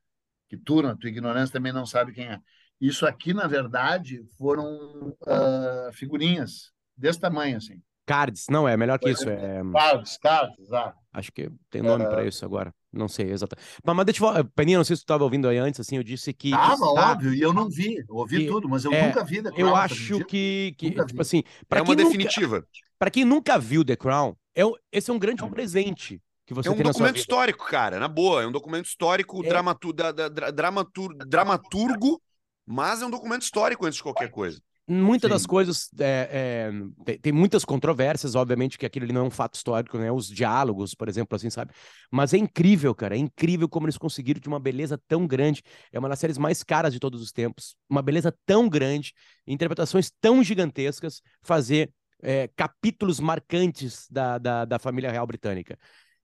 Que 0.48 0.56
tu, 0.56 0.82
na 0.82 0.96
tua 0.96 1.10
ignorância, 1.10 1.52
também 1.52 1.72
não 1.72 1.84
sabe 1.84 2.12
quem 2.12 2.26
é. 2.26 2.40
Isso 2.80 3.06
aqui, 3.06 3.34
na 3.34 3.46
verdade, 3.46 4.22
foram 4.38 5.16
uh, 5.22 5.92
figurinhas 5.92 6.72
desse 6.96 7.20
tamanho, 7.20 7.56
assim. 7.56 7.82
Cards, 8.06 8.46
não, 8.48 8.68
é 8.68 8.76
melhor 8.76 8.98
que 8.98 9.10
isso. 9.10 9.28
É... 9.28 9.62
Cards, 9.72 10.18
cards, 10.18 10.72
ah. 10.72 10.94
Acho 11.12 11.32
que 11.32 11.50
tem 11.70 11.82
nome 11.82 12.04
uh... 12.04 12.08
para 12.08 12.24
isso 12.24 12.44
agora. 12.44 12.72
Não 12.96 13.08
sei 13.08 13.30
exatamente. 13.30 13.66
Mas, 13.84 13.96
mas 13.96 14.06
deixa 14.06 14.24
eu 14.24 14.28
falar, 14.28 14.44
Peninha, 14.44 14.78
não 14.78 14.84
sei 14.84 14.96
se 14.96 15.02
tu 15.02 15.04
estava 15.04 15.24
ouvindo 15.24 15.48
aí 15.48 15.58
antes, 15.58 15.80
assim, 15.80 15.96
eu 15.96 16.02
disse 16.02 16.32
que. 16.32 16.50
Tava, 16.50 16.72
está... 16.72 17.12
óbvio, 17.12 17.34
e 17.34 17.40
eu 17.40 17.52
não 17.52 17.68
vi. 17.68 17.96
Eu 18.08 18.16
ouvi 18.16 18.38
que, 18.38 18.46
tudo, 18.46 18.68
mas 18.68 18.84
eu 18.84 18.92
é, 18.92 19.06
nunca 19.06 19.24
vi 19.24 19.42
The 19.42 19.50
Crown. 19.50 19.68
Eu 19.68 19.76
acho 19.76 20.24
que, 20.24 20.74
que 20.78 20.90
tipo 20.90 21.06
vi. 21.06 21.20
assim. 21.20 21.42
É 21.70 21.82
uma 21.82 21.94
definitiva. 21.94 22.66
Para 22.98 23.10
quem 23.10 23.24
nunca 23.24 23.58
viu 23.58 23.84
The 23.84 23.96
Crown, 23.96 24.34
é, 24.56 24.62
esse 24.90 25.10
é 25.10 25.14
um 25.14 25.18
grande 25.18 25.46
presente 25.50 26.20
que 26.46 26.54
você 26.54 26.68
é 26.68 26.72
um 26.72 26.76
documento 26.76 27.16
histórico, 27.16 27.66
cara, 27.66 27.98
na 27.98 28.08
boa. 28.08 28.42
É 28.42 28.46
um 28.46 28.52
documento 28.52 28.86
histórico, 28.86 29.44
é... 29.44 29.48
dramatur, 29.48 29.92
da, 29.92 30.12
da, 30.12 30.28
dramatur, 30.28 31.14
dramaturgo, 31.26 32.22
mas 32.64 33.02
é 33.02 33.06
um 33.06 33.10
documento 33.10 33.42
histórico 33.42 33.84
antes 33.84 33.96
de 33.96 34.02
qualquer 34.02 34.30
coisa. 34.30 34.60
Muitas 34.88 35.28
das 35.28 35.44
coisas 35.44 35.90
é, 35.98 36.28
é, 36.30 36.70
tem, 37.04 37.18
tem, 37.18 37.32
muitas 37.32 37.64
controvérsias, 37.64 38.36
obviamente, 38.36 38.78
que 38.78 38.86
aquilo 38.86 39.04
ali 39.04 39.12
não 39.12 39.22
é 39.22 39.24
um 39.24 39.30
fato 39.30 39.54
histórico, 39.54 39.98
né? 39.98 40.12
Os 40.12 40.28
diálogos, 40.28 40.94
por 40.94 41.08
exemplo, 41.08 41.34
assim, 41.34 41.50
sabe? 41.50 41.72
Mas 42.08 42.32
é 42.32 42.38
incrível, 42.38 42.94
cara. 42.94 43.16
É 43.16 43.18
incrível 43.18 43.68
como 43.68 43.86
eles 43.86 43.98
conseguiram 43.98 44.40
de 44.40 44.46
uma 44.46 44.60
beleza 44.60 44.96
tão 45.08 45.26
grande. 45.26 45.60
É 45.92 45.98
uma 45.98 46.08
das 46.08 46.20
séries 46.20 46.38
mais 46.38 46.62
caras 46.62 46.92
de 46.92 47.00
todos 47.00 47.20
os 47.20 47.32
tempos. 47.32 47.74
Uma 47.90 48.00
beleza 48.00 48.32
tão 48.46 48.68
grande, 48.68 49.12
interpretações 49.44 50.12
tão 50.20 50.40
gigantescas, 50.44 51.20
fazer 51.42 51.90
é, 52.22 52.48
capítulos 52.54 53.18
marcantes 53.18 54.06
da, 54.08 54.38
da, 54.38 54.64
da 54.64 54.78
família 54.78 55.10
real 55.10 55.26
britânica. 55.26 55.76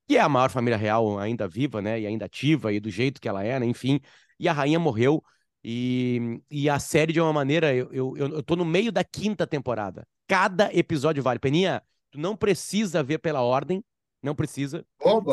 Que 0.06 0.18
é 0.18 0.20
a 0.20 0.28
maior 0.28 0.50
família 0.50 0.76
real 0.76 1.18
ainda 1.18 1.48
viva, 1.48 1.82
né? 1.82 2.00
E 2.00 2.06
ainda 2.06 2.26
ativa, 2.26 2.72
e 2.72 2.78
do 2.78 2.90
jeito 2.90 3.20
que 3.20 3.28
ela 3.28 3.42
é, 3.42 3.58
né? 3.58 3.66
Enfim. 3.66 4.00
E 4.38 4.48
a 4.48 4.52
rainha 4.52 4.78
morreu 4.78 5.20
e, 5.64 6.40
e 6.50 6.68
a 6.68 6.78
série, 6.78 7.12
de 7.12 7.20
uma 7.20 7.32
maneira, 7.32 7.74
eu, 7.74 7.88
eu, 7.92 8.16
eu 8.16 8.42
tô 8.42 8.56
no 8.56 8.64
meio 8.64 8.90
da 8.90 9.04
quinta 9.04 9.46
temporada. 9.46 10.06
Cada 10.26 10.74
episódio 10.76 11.22
vale. 11.22 11.38
Peninha, 11.38 11.82
tu 12.10 12.18
não 12.18 12.36
precisa 12.36 13.02
ver 13.02 13.18
pela 13.18 13.42
ordem, 13.42 13.84
não 14.22 14.34
precisa. 14.34 14.84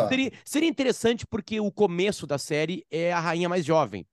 Seria, 0.08 0.32
seria 0.46 0.70
interessante 0.70 1.26
porque 1.26 1.60
o 1.60 1.72
começo 1.72 2.28
da 2.28 2.38
série 2.38 2.86
é 2.92 3.12
a 3.12 3.20
rainha 3.20 3.50
mais 3.50 3.66
jovem. 3.66 4.06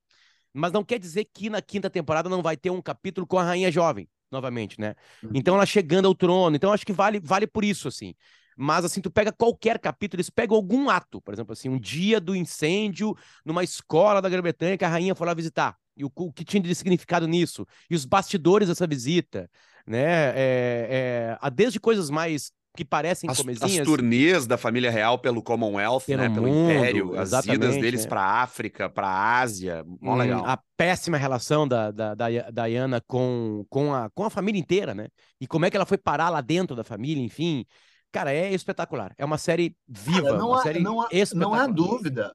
Mas 0.55 0.72
não 0.72 0.83
quer 0.83 0.98
dizer 0.98 1.26
que 1.26 1.50
na 1.50 1.61
quinta 1.61 1.90
temporada 1.90 2.31
não 2.31 2.42
vai 2.42 2.57
ter 2.57 2.70
um 2.70 2.81
capítulo 2.81 3.26
com 3.26 3.38
a 3.38 3.44
rainha 3.44 3.70
jovem, 3.70 4.09
novamente, 4.31 4.81
né? 4.81 4.94
Uhum. 5.22 5.31
Então 5.35 5.55
ela 5.55 5.66
chegando 5.66 6.09
ao 6.09 6.14
trono. 6.14 6.57
Então 6.57 6.72
acho 6.72 6.87
que 6.87 6.94
vale, 6.94 7.20
vale 7.20 7.46
por 7.46 7.62
isso, 7.62 7.88
assim. 7.88 8.14
Mas 8.57 8.87
assim, 8.87 9.02
tu 9.02 9.11
pega 9.11 9.31
qualquer 9.31 9.79
capítulo, 9.79 10.16
eles 10.16 10.31
pegam 10.31 10.57
algum 10.57 10.88
ato, 10.88 11.20
por 11.20 11.35
exemplo, 11.35 11.52
assim, 11.52 11.68
um 11.68 11.79
dia 11.79 12.18
do 12.18 12.35
incêndio 12.35 13.14
numa 13.44 13.62
escola 13.62 14.22
da 14.22 14.31
Grã-Bretanha 14.31 14.79
que 14.79 14.85
a 14.85 14.88
rainha 14.88 15.14
foi 15.14 15.26
lá 15.26 15.35
visitar 15.35 15.76
e 15.97 16.05
o, 16.05 16.13
o, 16.15 16.33
que 16.33 16.45
tinha 16.45 16.63
de 16.63 16.75
significado 16.75 17.27
nisso, 17.27 17.67
e 17.91 17.95
os 17.95 18.05
bastidores 18.05 18.69
dessa 18.69 18.87
visita, 18.87 19.49
né? 19.87 20.33
É, 20.35 21.39
é, 21.43 21.51
desde 21.51 21.81
coisas 21.81 22.11
mais 22.11 22.53
que 22.77 22.85
parecem 22.85 23.29
as, 23.29 23.39
comezinhas. 23.39 23.81
As 23.81 23.87
turnês 23.87 24.47
da 24.47 24.59
família 24.59 24.91
real 24.91 25.19
pelo 25.19 25.43
Commonwealth, 25.43 26.03
pelo, 26.07 26.23
né? 26.23 26.29
pelo 26.29 26.47
mundo, 26.47 26.71
Império, 26.71 27.19
as 27.19 27.33
idas 27.47 27.77
deles 27.77 28.05
é. 28.05 28.09
para 28.09 28.23
África, 28.43 28.89
para 28.89 29.41
Ásia, 29.41 29.83
mó 30.01 30.13
hum, 30.13 30.17
legal. 30.17 30.45
A 30.45 30.59
péssima 30.77 31.17
relação 31.17 31.67
da, 31.67 31.91
da, 31.91 32.15
da, 32.15 32.29
da 32.51 32.67
Diana 32.69 33.01
com, 33.07 33.65
com, 33.71 33.95
a, 33.95 34.11
com 34.11 34.25
a 34.25 34.31
família 34.31 34.61
inteira, 34.61 34.95
né? 34.95 35.09
E 35.41 35.47
como 35.47 35.65
é 35.65 35.71
que 35.71 35.77
ela 35.77 35.87
foi 35.87 35.97
parar 35.97 36.29
lá 36.29 36.43
dentro 36.43 36.77
da 36.77 36.85
família, 36.85 37.25
enfim. 37.25 37.65
Cara, 38.13 38.33
é 38.33 38.53
espetacular. 38.53 39.15
É 39.19 39.25
uma 39.25 39.39
série 39.39 39.75
viva, 39.89 40.23
Cara, 40.23 40.39
não 40.39 40.49
uma 40.49 40.61
há, 40.61 40.63
série 40.63 40.81
não 40.81 41.01
há, 41.01 41.09
Não 41.35 41.55
há 41.55 41.67
dúvida 41.67 42.33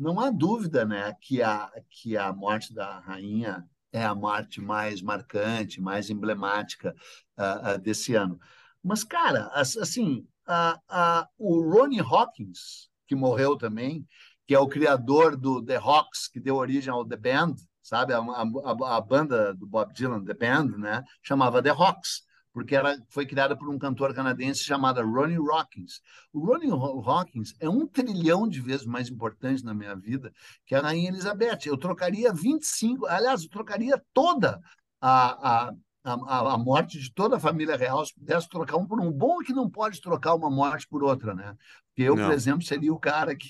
não 0.00 0.18
há 0.18 0.30
dúvida 0.30 0.84
né, 0.84 1.14
que, 1.20 1.42
a, 1.42 1.70
que 1.90 2.16
a 2.16 2.32
morte 2.32 2.72
da 2.72 3.00
rainha 3.00 3.64
é 3.92 4.02
a 4.02 4.14
morte 4.14 4.60
mais 4.60 5.02
marcante, 5.02 5.80
mais 5.80 6.08
emblemática 6.08 6.96
uh, 7.38 7.74
uh, 7.74 7.78
desse 7.78 8.14
ano. 8.14 8.40
Mas, 8.82 9.04
cara, 9.04 9.48
assim, 9.52 10.26
uh, 10.48 11.26
o 11.36 11.60
Ronnie 11.70 12.00
Hawkins, 12.00 12.88
que 13.06 13.14
morreu 13.14 13.56
também, 13.56 14.06
que 14.46 14.54
é 14.54 14.58
o 14.58 14.68
criador 14.68 15.36
do 15.36 15.62
The 15.62 15.76
Hawks, 15.76 16.28
que 16.28 16.40
deu 16.40 16.56
origem 16.56 16.90
ao 16.90 17.04
The 17.04 17.16
Band, 17.16 17.56
sabe? 17.82 18.14
A, 18.14 18.20
a, 18.20 18.96
a 18.96 19.00
banda 19.00 19.52
do 19.52 19.66
Bob 19.66 19.92
Dylan, 19.92 20.24
The 20.24 20.34
Band, 20.34 20.78
né? 20.78 21.04
chamava 21.22 21.62
The 21.62 21.70
Hawks 21.70 22.22
porque 22.52 22.74
ela 22.74 22.96
foi 23.08 23.26
criada 23.26 23.56
por 23.56 23.68
um 23.68 23.78
cantor 23.78 24.14
canadense 24.14 24.64
chamado 24.64 25.00
Ronnie 25.02 25.36
Hawkins. 25.36 26.00
O 26.32 26.44
Ronnie 26.44 26.70
Hawkins 26.70 27.54
é 27.60 27.68
um 27.68 27.86
trilhão 27.86 28.48
de 28.48 28.60
vezes 28.60 28.86
mais 28.86 29.08
importante 29.08 29.64
na 29.64 29.72
minha 29.72 29.94
vida 29.94 30.32
que 30.66 30.74
a 30.74 30.80
Rainha 30.80 31.10
Elizabeth. 31.10 31.66
Eu 31.66 31.76
trocaria 31.76 32.32
25, 32.32 33.06
aliás, 33.06 33.42
eu 33.42 33.48
trocaria 33.48 34.02
toda 34.12 34.60
a, 35.00 35.68
a 35.68 35.74
a, 36.02 36.54
a, 36.54 36.58
morte 36.58 36.98
de 36.98 37.12
toda 37.12 37.36
a 37.36 37.40
família 37.40 37.76
real, 37.76 38.04
se 38.04 38.14
pudesse 38.14 38.48
trocar 38.48 38.76
um 38.76 38.86
por 38.86 39.00
um. 39.00 39.12
Bom 39.12 39.42
é 39.42 39.44
que 39.44 39.52
não 39.52 39.68
pode 39.68 40.00
trocar 40.00 40.34
uma 40.34 40.50
morte 40.50 40.86
por 40.88 41.02
outra, 41.02 41.34
né? 41.34 41.54
Porque 41.88 42.02
eu, 42.02 42.16
não. 42.16 42.24
por 42.24 42.32
exemplo, 42.32 42.62
seria 42.62 42.92
o 42.92 42.98
cara 42.98 43.36
que. 43.36 43.48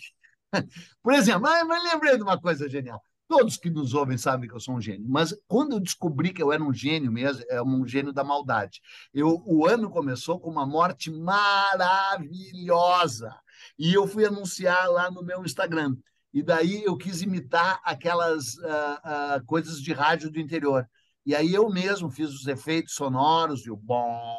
por 1.03 1.13
exemplo, 1.13 1.43
mas, 1.43 1.67
mas 1.67 1.85
lembrei 1.85 2.17
de 2.17 2.23
uma 2.23 2.41
coisa 2.41 2.69
genial. 2.69 3.01
Todos 3.31 3.57
que 3.57 3.71
nos 3.71 3.95
ouvem 3.95 4.19
sabem 4.19 4.47
que 4.49 4.55
eu 4.57 4.61
sou 4.61 4.75
um 4.75 4.81
gênio, 4.81 5.07
mas 5.09 5.33
quando 5.47 5.77
eu 5.77 5.81
descobri 5.81 6.33
que 6.33 6.43
eu 6.43 6.53
era 6.53 6.61
um 6.61 6.75
gênio 6.75 7.13
mesmo, 7.13 7.45
é 7.49 7.63
um 7.63 7.87
gênio 7.87 8.13
da 8.13 8.25
maldade. 8.25 8.83
Eu, 9.15 9.41
o 9.47 9.65
ano 9.65 9.89
começou 9.89 10.41
com 10.41 10.51
uma 10.51 10.67
morte 10.67 11.13
maravilhosa 11.13 13.33
e 13.79 13.95
eu 13.95 14.09
fui 14.09 14.27
anunciar 14.27 14.91
lá 14.91 15.13
no 15.13 15.23
meu 15.23 15.45
Instagram. 15.45 15.97
E 16.35 16.43
daí 16.43 16.83
eu 16.83 16.97
quis 16.97 17.23
imitar 17.23 17.81
aquelas 17.85 18.55
uh, 18.55 19.39
uh, 19.39 19.47
coisas 19.47 19.81
de 19.81 19.93
rádio 19.93 20.29
do 20.29 20.41
interior. 20.41 20.91
E 21.25 21.33
aí 21.33 21.55
eu 21.55 21.71
mesmo 21.71 22.11
fiz 22.11 22.31
os 22.31 22.49
efeitos 22.49 22.95
sonoros 22.95 23.65
e 23.65 23.71
o 23.71 23.77
bom, 23.77 24.37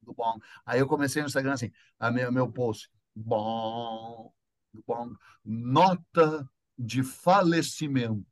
do 0.00 0.14
bom. 0.14 0.38
Aí 0.64 0.78
eu 0.78 0.86
comecei 0.86 1.20
no 1.20 1.26
Instagram 1.26 1.54
assim, 1.54 1.72
a 1.98 2.12
meu, 2.12 2.30
meu 2.30 2.48
post, 2.48 2.88
bom, 3.12 4.32
bom, 4.86 5.10
nota 5.44 6.48
de 6.78 7.02
falecimento. 7.02 8.24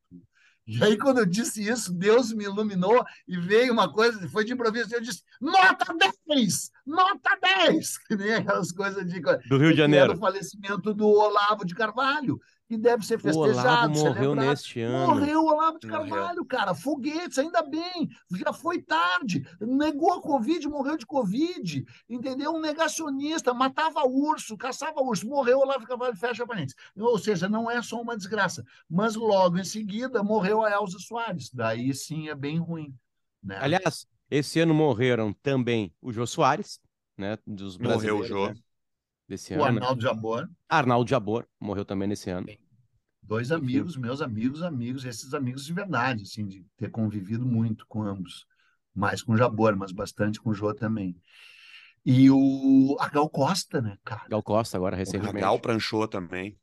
E 0.66 0.84
aí, 0.84 0.96
quando 0.96 1.18
eu 1.18 1.26
disse 1.26 1.66
isso, 1.66 1.92
Deus 1.92 2.32
me 2.32 2.44
iluminou 2.44 3.04
e 3.26 3.36
veio 3.36 3.72
uma 3.72 3.92
coisa, 3.92 4.28
foi 4.28 4.44
de 4.44 4.52
improviso, 4.52 4.94
eu 4.94 5.00
disse, 5.00 5.22
nota 5.40 5.92
10! 6.28 6.70
Nota 6.86 7.36
10! 7.42 7.98
Que 8.06 8.16
nem 8.16 8.34
aquelas 8.34 8.70
coisas 8.70 9.04
de... 9.04 9.20
Do 9.20 9.58
Rio 9.58 9.72
de 9.72 9.78
Janeiro. 9.78 10.12
o 10.12 10.18
falecimento 10.18 10.94
do 10.94 11.08
Olavo 11.08 11.64
de 11.64 11.74
Carvalho 11.74 12.38
que 12.70 12.78
deve 12.78 13.04
ser 13.04 13.18
festejado. 13.18 13.48
O 13.48 13.50
Olavo 13.50 13.88
morreu 13.94 14.14
celebrado. 14.14 14.48
neste 14.48 14.80
ano. 14.80 15.06
Morreu 15.08 15.40
o 15.40 15.46
Olavo 15.46 15.80
de 15.80 15.88
Carvalho, 15.88 16.28
morreu. 16.28 16.44
cara. 16.44 16.72
Foguetes, 16.72 17.36
ainda 17.36 17.62
bem. 17.62 18.08
Já 18.30 18.52
foi 18.52 18.80
tarde. 18.80 19.44
Negou 19.60 20.12
a 20.12 20.22
Covid, 20.22 20.68
morreu 20.68 20.96
de 20.96 21.04
Covid. 21.04 21.84
Entendeu? 22.08 22.52
Um 22.52 22.60
negacionista, 22.60 23.52
matava 23.52 24.06
urso, 24.06 24.56
caçava 24.56 25.00
urso. 25.02 25.26
Morreu 25.26 25.58
o 25.58 25.62
Olavo 25.62 25.80
de 25.80 25.86
Carvalho, 25.88 26.16
fecha 26.16 26.46
parênteses. 26.46 26.76
Ou 26.96 27.18
seja, 27.18 27.48
não 27.48 27.68
é 27.68 27.82
só 27.82 28.00
uma 28.00 28.16
desgraça. 28.16 28.64
Mas 28.88 29.16
logo 29.16 29.58
em 29.58 29.64
seguida 29.64 30.22
morreu 30.22 30.62
a 30.62 30.70
Elza 30.70 31.00
Soares. 31.00 31.50
Daí 31.52 31.92
sim 31.92 32.28
é 32.28 32.36
bem 32.36 32.60
ruim. 32.60 32.94
Né? 33.42 33.58
Aliás, 33.60 34.06
esse 34.30 34.60
ano 34.60 34.72
morreram 34.72 35.32
também 35.42 35.92
o 36.00 36.12
Jô 36.12 36.24
Soares, 36.24 36.78
né? 37.18 37.36
Dos 37.44 37.76
Morreu 37.76 38.20
o 38.20 38.24
Jô. 38.24 38.46
Né? 38.46 38.54
Desse 39.30 39.54
o 39.54 39.64
ano. 39.64 39.78
Arnaldo 39.78 40.02
Jabor. 40.02 40.50
Arnaldo 40.68 41.08
Jabor 41.08 41.46
morreu 41.58 41.84
também 41.84 42.08
nesse 42.08 42.28
ano. 42.30 42.48
Dois 43.22 43.52
amigos, 43.52 43.96
meus 43.96 44.20
amigos, 44.20 44.60
amigos, 44.62 45.04
esses 45.04 45.32
amigos 45.32 45.64
de 45.64 45.72
verdade, 45.72 46.24
assim, 46.24 46.46
de 46.46 46.66
ter 46.76 46.90
convivido 46.90 47.46
muito 47.46 47.86
com 47.86 48.02
ambos. 48.02 48.44
Mais 48.92 49.22
com 49.22 49.32
o 49.32 49.36
Jabor, 49.36 49.76
mas 49.76 49.92
bastante 49.92 50.40
com 50.40 50.50
o 50.50 50.54
Jô 50.54 50.74
também. 50.74 51.16
E 52.04 52.28
o 52.28 52.96
a 52.98 53.08
Gal 53.08 53.30
Costa, 53.30 53.80
né, 53.80 53.96
cara? 54.04 54.26
Gal 54.28 54.42
Costa, 54.42 54.76
agora 54.76 54.96
recentemente. 54.96 55.36
O 55.36 55.40
Gal 55.40 55.60
Pranchou 55.60 56.08
também. 56.08 56.58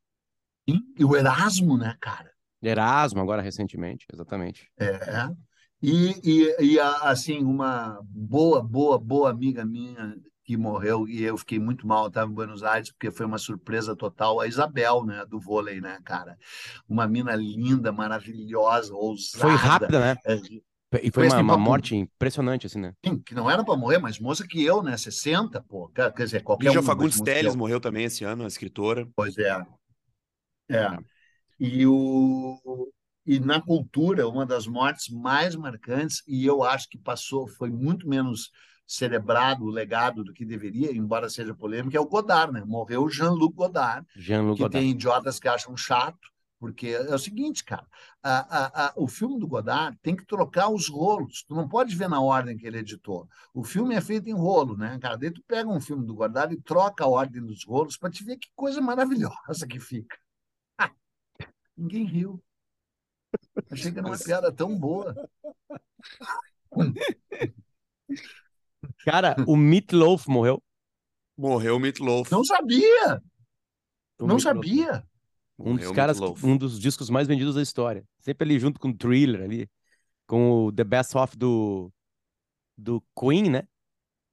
E 0.67 1.05
o 1.05 1.15
Erasmo, 1.15 1.77
né, 1.77 1.95
cara? 2.01 2.29
Erasmo, 2.61 3.21
agora 3.21 3.41
recentemente, 3.41 4.05
exatamente. 4.11 4.69
É. 4.77 5.29
E, 5.81 6.19
e, 6.23 6.73
e 6.73 6.79
assim, 6.79 7.43
uma 7.43 8.01
boa, 8.03 8.61
boa, 8.61 8.99
boa 8.99 9.29
amiga 9.29 9.63
minha 9.63 10.17
que 10.47 10.55
morreu 10.55 11.05
e 11.09 11.21
eu 11.23 11.37
fiquei 11.37 11.59
muito 11.59 11.85
mal, 11.85 12.07
estava 12.07 12.31
em 12.31 12.33
Buenos 12.33 12.63
Aires, 12.63 12.89
porque 12.89 13.11
foi 13.11 13.25
uma 13.25 13.37
surpresa 13.37 13.93
total. 13.97 14.39
A 14.39 14.47
Isabel, 14.47 15.03
né, 15.03 15.25
do 15.25 15.41
vôlei, 15.41 15.81
né, 15.81 15.99
cara? 16.05 16.37
Uma 16.87 17.05
mina 17.05 17.35
linda, 17.35 17.91
maravilhosa, 17.91 18.93
ousada. 18.95 19.41
Foi 19.41 19.55
rápida, 19.55 19.99
né? 19.99 20.15
É, 20.25 20.39
e 21.03 21.11
foi, 21.11 21.27
uma, 21.27 21.39
uma, 21.41 21.57
morte 21.57 21.97
impressionante, 21.97 22.65
assim, 22.65 22.79
né? 22.79 22.93
Sim, 23.05 23.19
que 23.19 23.35
não 23.35 23.51
era 23.51 23.61
para 23.61 23.75
morrer, 23.75 23.97
mas 23.97 24.19
moça 24.19 24.47
que 24.47 24.63
eu, 24.63 24.81
né? 24.81 24.95
60, 24.95 25.61
pô. 25.63 25.89
Quer 25.89 26.13
dizer, 26.13 26.43
qualquer 26.43 26.67
Lígia 26.67 26.79
um. 26.79 26.83
Fagundes 26.83 27.19
Teles 27.19 27.53
morreu 27.53 27.81
também 27.81 28.05
esse 28.05 28.23
ano, 28.23 28.45
a 28.45 28.47
escritora. 28.47 29.05
Pois 29.13 29.37
é. 29.37 29.65
É. 30.69 30.97
E 31.59 31.85
o, 31.85 32.89
e 33.25 33.37
na 33.37 33.59
cultura, 33.59 34.29
uma 34.29 34.45
das 34.45 34.65
mortes 34.65 35.09
mais 35.09 35.57
marcantes, 35.57 36.23
e 36.25 36.45
eu 36.45 36.63
acho 36.63 36.87
que 36.87 36.97
passou, 36.97 37.49
foi 37.49 37.69
muito 37.69 38.07
menos 38.07 38.49
celebrado 38.87 39.65
o 39.65 39.69
legado 39.69 40.23
do 40.23 40.33
que 40.33 40.45
deveria, 40.45 40.95
embora 40.95 41.29
seja 41.29 41.53
polêmico, 41.53 41.95
é 41.95 41.99
o 41.99 42.07
Godard, 42.07 42.53
né? 42.53 42.63
Morreu 42.65 43.09
Jean-Luc 43.09 43.53
Godard, 43.53 44.07
Jean-Luc 44.15 44.55
que 44.55 44.63
Godard. 44.63 44.85
tem 44.85 44.91
idiotas 44.91 45.39
que 45.39 45.49
acham 45.49 45.75
chato, 45.75 46.31
porque 46.57 46.87
é 46.87 47.13
o 47.13 47.19
seguinte, 47.19 47.63
cara, 47.63 47.85
a, 48.23 48.39
a, 48.39 48.87
a, 48.87 48.93
o 48.95 49.07
filme 49.07 49.37
do 49.39 49.47
Godard 49.47 49.95
tem 50.01 50.15
que 50.15 50.25
trocar 50.25 50.69
os 50.69 50.87
rolos. 50.87 51.43
Tu 51.43 51.53
não 51.53 51.67
pode 51.67 51.95
ver 51.95 52.09
na 52.09 52.19
ordem 52.19 52.57
que 52.57 52.65
ele 52.65 52.79
editou. 52.79 53.29
O 53.53 53.63
filme 53.63 53.93
é 53.93 54.01
feito 54.01 54.27
em 54.27 54.33
rolo, 54.33 54.75
né, 54.75 54.97
cara? 54.99 55.17
Daí 55.17 55.29
tu 55.29 55.43
pega 55.47 55.69
um 55.69 55.79
filme 55.79 56.05
do 56.05 56.15
Godard 56.15 56.53
e 56.53 56.61
troca 56.61 57.03
a 57.03 57.07
ordem 57.07 57.45
dos 57.45 57.63
rolos 57.63 57.97
para 57.97 58.09
te 58.09 58.23
ver 58.23 58.37
que 58.37 58.47
coisa 58.55 58.81
maravilhosa 58.81 59.67
que 59.69 59.79
fica. 59.79 60.17
ninguém 61.77 62.05
riu. 62.05 62.41
Achei 63.69 63.91
que 63.91 63.99
era 63.99 64.07
uma 64.07 64.17
piada 64.17 64.51
tão 64.51 64.75
boa. 64.75 65.13
Cara, 69.05 69.35
o 69.47 69.55
Meatloaf 69.55 70.27
morreu. 70.29 70.61
Morreu 71.37 71.75
o 71.75 71.79
Meatloaf. 71.79 72.31
Não 72.31 72.43
sabia! 72.43 73.21
O 74.19 74.25
não 74.27 74.35
Meatloaf. 74.35 74.41
sabia! 74.43 75.03
Um 75.59 75.63
dos 75.71 75.73
Morreu 75.85 75.91
o 75.91 75.95
caras, 75.95 76.19
Meatloaf. 76.19 76.45
um 76.45 76.57
dos 76.57 76.79
discos 76.79 77.09
mais 77.09 77.27
vendidos 77.27 77.55
da 77.55 77.61
história. 77.61 78.03
Sempre 78.19 78.45
ali 78.47 78.59
junto 78.59 78.79
com 78.79 78.89
o 78.89 78.93
Thriller 78.97 79.41
ali, 79.43 79.69
com 80.27 80.65
o 80.65 80.71
The 80.71 80.83
Best 80.83 81.15
Of 81.17 81.37
do 81.37 81.91
do 82.79 83.03
Queen, 83.19 83.49
né? 83.49 83.67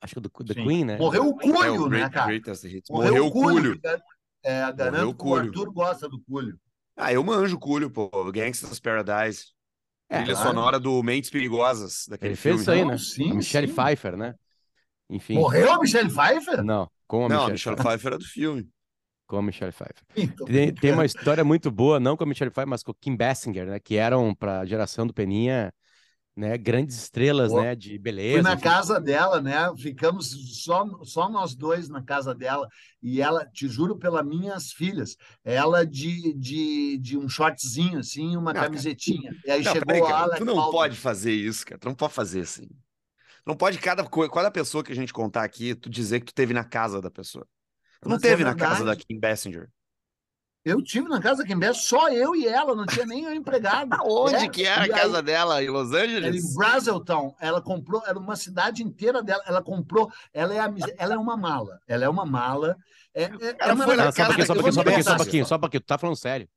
Acho 0.02 0.14
que 0.14 0.18
é 0.18 0.22
do 0.22 0.28
The 0.28 0.52
Sim. 0.54 0.64
Queen, 0.66 0.85
né? 0.85 0.98
Morreu 0.98 1.24
o 1.24 1.28
É, 1.28 1.30
o 1.30 1.38
Cúlio, 1.38 1.88
né, 1.88 1.96
Great- 2.09 2.12
cara? 2.12 2.26
Morreu, 2.90 3.11
Morreu 3.11 3.24
o 3.24 3.28
o 3.28 3.30
Cúlio. 3.33 3.80
Cúlio. 3.80 4.00
É, 4.42 4.70
garanto 4.74 5.09
o 5.11 5.14
que 5.14 5.22
o 5.22 5.24
Cúlio. 5.24 5.46
Arthur 5.48 5.72
gosta 5.72 6.09
do 6.09 6.20
Cúlio. 6.22 6.61
Ah, 6.94 7.11
eu 7.11 7.24
manjo 7.24 7.57
o 7.57 7.59
Cúlio, 7.59 7.90
pô. 7.90 8.11
Gangsta's 8.30 8.78
Paradise. 8.78 9.53
É, 10.08 10.22
Trilha 10.22 10.34
claro. 10.34 10.48
sonora 10.50 10.78
do 10.80 11.02
Mentes 11.02 11.30
Perigosas, 11.30 12.06
daquele 12.08 12.32
Ele 12.32 12.36
fez 12.36 12.56
filme. 12.56 12.60
isso 12.60 12.70
aí, 12.70 12.84
né? 12.84 12.98
sim, 12.98 13.30
a 13.30 13.34
Michelle 13.34 13.68
sim. 13.68 13.74
Pfeiffer, 13.74 14.16
né? 14.16 14.34
Enfim. 15.10 15.34
Morreu 15.34 15.72
a 15.72 15.78
Michelle 15.80 16.10
Pfeiffer? 16.10 16.62
Não, 16.62 16.90
com 17.06 17.26
a 17.26 17.28
Não, 17.28 17.46
a 17.46 17.50
Michelle, 17.50 17.52
Michelle 17.52 17.76
Pfeiffer. 17.76 17.98
Pfeiffer 17.98 18.06
era 18.12 18.18
do 18.18 18.24
filme. 18.24 18.68
Com 19.26 19.36
a 19.38 19.42
Michelle 19.42 19.72
Pfeiffer. 19.72 20.04
Então, 20.16 20.46
Tem, 20.46 20.74
tem 20.74 20.92
uma 20.92 21.04
história 21.06 21.42
muito 21.44 21.70
boa, 21.70 21.98
não 21.98 22.16
com 22.16 22.24
a 22.24 22.26
Michelle 22.26 22.50
Pfeiffer, 22.50 22.68
mas 22.68 22.82
com 22.82 22.92
o 22.92 22.94
Kim 22.94 23.16
Basinger, 23.16 23.66
né? 23.66 23.80
Que 23.80 23.96
eram 23.96 24.34
para 24.34 24.60
a 24.60 24.66
geração 24.66 25.06
do 25.06 25.14
Peninha, 25.14 25.72
né? 26.37 26.59
Grandes 26.59 26.97
estrelas, 26.97 27.53
Pô, 27.53 27.61
né? 27.61 27.75
De 27.77 27.99
Fui 28.29 28.42
beleza. 28.42 28.42
na 28.42 28.55
enfim. 28.55 28.62
casa 28.62 29.01
dela, 29.01 29.40
né? 29.40 29.55
Ficamos 29.79 30.31
só, 30.64 30.85
só 31.05 31.29
nós 31.31 31.55
dois 31.55 31.88
na 31.88 32.03
casa 32.03 32.35
dela. 32.35 32.68
E 33.03 33.20
ela, 33.20 33.47
te 33.47 33.68
juro 33.68 33.99
pelas 33.99 34.25
minhas 34.27 34.73
filhas, 34.73 35.16
ela 35.44 35.87
de, 35.87 36.35
de, 36.35 36.99
de 36.99 37.16
um 37.18 37.29
shortzinho, 37.29 37.99
assim, 38.01 38.37
uma 38.37 38.53
Não, 38.53 38.61
cara. 38.61 38.68
camisetinha. 38.68 39.37
E 39.44 39.51
aí 39.51 39.62
Não, 39.62 39.73
chegou 39.73 39.87
peraí, 39.87 40.03
a 40.03 40.07
cara, 40.07 40.23
Alec 40.25 40.38
tu 40.38 40.44
não 40.44 40.55
Baldwin. 40.57 40.70
pode 40.70 40.97
fazer 40.97 41.33
isso, 41.33 41.64
cara. 41.66 41.79
Tu 41.79 41.87
não 41.88 41.94
pode 41.94 42.12
fazer 42.12 42.40
assim. 42.40 42.68
Não 43.47 43.57
pode 43.57 43.79
cada, 43.79 44.05
cada 44.09 44.51
pessoa 44.51 44.83
que 44.83 44.92
a 44.92 44.94
gente 44.94 45.12
contar 45.12 45.44
aqui, 45.44 45.75
tu 45.75 45.90
dizer 45.90 46.20
que 46.20 46.27
tu 46.27 46.35
teve 46.35 46.55
na 46.55 46.64
casa 46.64 47.01
da 47.01 47.11
pessoa. 47.11 47.47
Tu 48.01 48.09
não 48.09 48.16
é 48.16 48.20
teve 48.20 48.44
na 48.44 48.55
casa 48.55 48.85
da. 48.85 48.97
Kim 48.97 49.18
Basinger. 49.18 49.70
Eu 50.64 50.81
tive 50.83 51.09
na 51.09 51.20
casa 51.20 51.42
da 51.42 51.46
Kim 51.46 51.59
Bess, 51.59 51.83
só 51.85 52.09
eu 52.09 52.35
e 52.35 52.48
ela, 52.48 52.74
não 52.74 52.87
tinha 52.87 53.05
nem 53.05 53.27
a 53.27 53.35
empregada. 53.35 53.96
Onde 54.03 54.35
É, 54.37 54.48
que 54.48 54.64
era 54.64 54.85
a 54.85 54.87
e 54.87 54.92
aí- 54.92 54.98
casa 54.98 55.22
dela? 55.22 55.62
Em 55.62 55.68
Los 55.68 55.92
Era 55.92 56.05
Angeles? 56.07 56.42
em 56.42 56.55
Brazeltown, 56.57 57.35
ela 57.38 57.61
comprou, 57.61 58.03
era 58.07 58.18
uma 58.18 58.35
cidade 58.35 58.83
inteira 58.83 59.22
dela, 59.22 59.42
ela 59.46 59.62
comprou, 59.62 60.11
ela 60.33 60.55
é, 60.55 60.61
a, 60.61 60.72
ela 60.96 61.14
é 61.14 61.18
uma 61.18 61.37
mala, 61.37 61.81
ela 61.87 62.05
é 62.05 62.09
uma 62.09 62.24
mala. 62.24 62.77
É, 63.12 63.24
é, 63.24 63.29
é 63.61 63.77
foi 63.77 63.94
na 63.94 64.07
Não, 64.07 64.12
só 64.12 64.24
casa 64.24 64.27
pouquinho, 64.35 64.46
só 64.46 64.55
pouquinho, 64.55 64.72
só 64.72 64.83
pouquinho, 64.83 65.05
só 65.05 65.16
pouquinho, 65.16 65.44
Basinger. 65.44 65.46
só 65.46 65.59
pouquinho. 65.59 65.81
Tu 65.83 65.87
tá 65.87 65.98
falando 65.98 66.16
sério. 66.16 66.48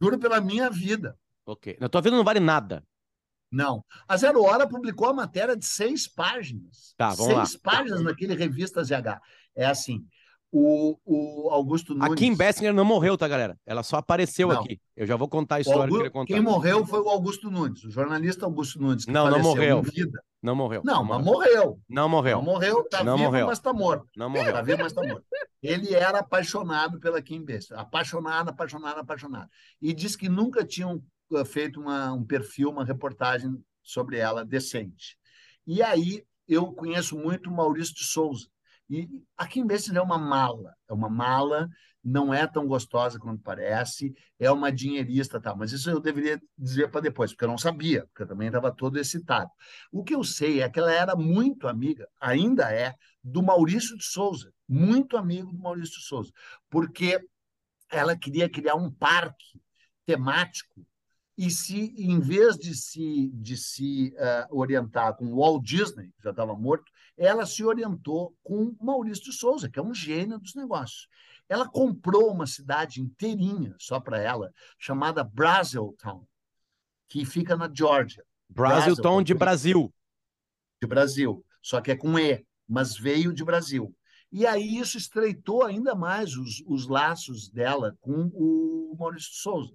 Juro 0.00 0.18
pela 0.18 0.40
minha 0.40 0.70
vida. 0.70 1.18
Ok. 1.44 1.76
Na 1.80 1.88
tua 1.88 2.00
vida 2.00 2.16
não 2.16 2.24
vale 2.24 2.40
nada. 2.40 2.84
Não. 3.50 3.84
A 4.08 4.16
Zero 4.16 4.42
Hora 4.42 4.68
publicou 4.68 5.08
a 5.08 5.12
matéria 5.14 5.56
de 5.56 5.64
seis 5.64 6.06
páginas. 6.06 6.94
Tá, 6.96 7.10
vamos 7.10 7.34
lá. 7.34 7.46
seis 7.46 7.56
páginas 7.60 8.02
naquele 8.02 8.34
Revista 8.34 8.82
ZH. 8.84 9.20
É 9.54 9.66
assim, 9.66 10.04
o, 10.52 10.96
o 11.04 11.50
Augusto 11.50 11.94
Nunes... 11.94 12.12
A 12.12 12.14
Kim 12.16 12.34
Basinger 12.34 12.72
não 12.72 12.84
morreu, 12.84 13.16
tá, 13.18 13.26
galera? 13.28 13.58
Ela 13.66 13.82
só 13.82 13.96
apareceu 13.96 14.48
Não. 14.48 14.60
aqui. 14.60 14.80
Eu 14.96 15.06
já 15.06 15.16
vou 15.16 15.28
contar 15.28 15.56
a 15.56 15.60
história 15.60 15.82
que 15.82 15.88
eu 15.88 15.94
Augu- 15.94 15.96
queria 15.98 16.10
contar. 16.10 16.26
Quem 16.34 16.40
morreu 16.42 16.86
foi 16.86 17.00
o 17.00 17.08
Augusto 17.08 17.50
Nunes, 17.50 17.84
o 17.84 17.90
jornalista 17.90 18.46
Augusto 18.46 18.80
Nunes, 18.80 19.04
que 19.04 19.12
Não, 19.12 19.28
não 19.30 19.40
morreu. 19.40 19.82
Não 20.42 20.54
morreu. 20.54 20.82
Não, 20.84 21.02
mas 21.04 21.24
morreu. 21.24 21.80
Não 21.88 22.08
morreu. 22.08 22.36
Não 22.38 22.44
morreu, 22.44 22.88
tá 22.88 23.02
Não 23.02 23.16
vivo, 23.16 23.30
morreu. 23.30 23.46
mas 23.48 23.58
tá 23.58 23.72
morto. 23.72 24.06
Não 24.16 24.32
Tá 24.32 24.38
morreu. 24.38 24.64
vivo, 24.64 24.82
mas 24.82 24.92
tá 24.92 25.02
morto. 25.02 25.24
Ele 25.62 25.92
era 25.94 26.20
apaixonado 26.20 27.00
pela 27.00 27.20
Kim 27.20 27.44
Basinger. 27.44 27.78
Apaixonado, 27.80 28.48
apaixonado, 28.50 29.00
apaixonado. 29.00 29.50
E 29.82 29.92
disse 29.92 30.16
que 30.16 30.28
nunca 30.28 30.64
tinham 30.64 31.02
uh, 31.30 31.44
feito 31.44 31.80
uma, 31.80 32.12
um 32.12 32.22
perfil, 32.24 32.70
uma 32.70 32.84
reportagem 32.84 33.56
sobre 33.82 34.18
ela 34.18 34.44
decente. 34.44 35.18
E 35.66 35.82
aí 35.82 36.22
eu 36.46 36.72
conheço 36.72 37.18
muito 37.18 37.50
o 37.50 37.52
Maurício 37.52 37.94
de 37.94 38.04
Souza. 38.04 38.46
E 38.88 39.08
a 39.36 39.46
Kim 39.46 39.66
Basinger 39.66 40.00
é 40.00 40.02
uma 40.02 40.18
mala. 40.18 40.74
É 40.88 40.92
uma 40.92 41.08
mala, 41.08 41.68
não 42.06 42.32
é 42.32 42.46
tão 42.46 42.66
gostosa 42.68 43.18
quanto 43.18 43.42
parece, 43.42 44.14
é 44.38 44.50
uma 44.50 44.70
dinheirista, 44.70 45.40
tá? 45.40 45.54
mas 45.56 45.72
isso 45.72 45.90
eu 45.90 46.00
deveria 46.00 46.40
dizer 46.56 46.88
para 46.88 47.00
depois, 47.00 47.32
porque 47.32 47.44
eu 47.44 47.48
não 47.48 47.58
sabia, 47.58 48.06
porque 48.06 48.22
eu 48.22 48.28
também 48.28 48.46
estava 48.46 48.70
todo 48.70 48.96
excitado. 48.96 49.50
O 49.90 50.04
que 50.04 50.14
eu 50.14 50.22
sei 50.22 50.62
é 50.62 50.68
que 50.68 50.78
ela 50.78 50.92
era 50.92 51.16
muito 51.16 51.66
amiga, 51.66 52.08
ainda 52.20 52.72
é, 52.72 52.94
do 53.22 53.42
Maurício 53.42 53.96
de 53.96 54.04
Souza, 54.04 54.52
muito 54.68 55.16
amigo 55.16 55.52
do 55.52 55.58
Maurício 55.58 55.98
de 55.98 56.06
Souza, 56.06 56.32
porque 56.70 57.20
ela 57.90 58.16
queria 58.16 58.48
criar 58.48 58.76
um 58.76 58.90
parque 58.90 59.60
temático 60.04 60.86
e 61.36 61.50
se, 61.50 61.92
em 61.98 62.18
vez 62.18 62.56
de 62.56 62.74
se, 62.74 63.30
de 63.34 63.56
se 63.56 64.14
uh, 64.14 64.58
orientar 64.58 65.14
com 65.16 65.34
Walt 65.34 65.62
Disney, 65.62 66.06
que 66.16 66.22
já 66.22 66.30
estava 66.30 66.54
morto, 66.54 66.90
ela 67.16 67.46
se 67.46 67.64
orientou 67.64 68.36
com 68.42 68.76
Maurício 68.80 69.24
de 69.24 69.32
Souza, 69.32 69.68
que 69.70 69.78
é 69.78 69.82
um 69.82 69.94
gênio 69.94 70.38
dos 70.38 70.54
negócios. 70.54 71.08
Ela 71.48 71.68
comprou 71.68 72.30
uma 72.30 72.46
cidade 72.46 73.00
inteirinha 73.00 73.74
só 73.78 74.00
para 74.00 74.18
ela, 74.18 74.52
chamada 74.78 75.24
Brazeltown, 75.24 76.26
que 77.08 77.24
fica 77.24 77.56
na 77.56 77.70
Geórgia, 77.72 78.24
Brasilton 78.48 79.22
de 79.22 79.34
Brasil. 79.34 79.92
de 80.82 80.88
Brasil, 80.88 81.44
só 81.62 81.80
que 81.80 81.90
é 81.90 81.96
com 81.96 82.18
E, 82.18 82.44
mas 82.68 82.96
veio 82.96 83.32
de 83.32 83.44
Brasil. 83.44 83.94
E 84.30 84.44
aí 84.44 84.78
isso 84.78 84.98
estreitou 84.98 85.62
ainda 85.62 85.94
mais 85.94 86.36
os, 86.36 86.62
os 86.66 86.88
laços 86.88 87.48
dela 87.48 87.96
com 88.00 88.30
o 88.34 88.96
Maurício 88.98 89.30
de 89.30 89.38
Souza. 89.38 89.74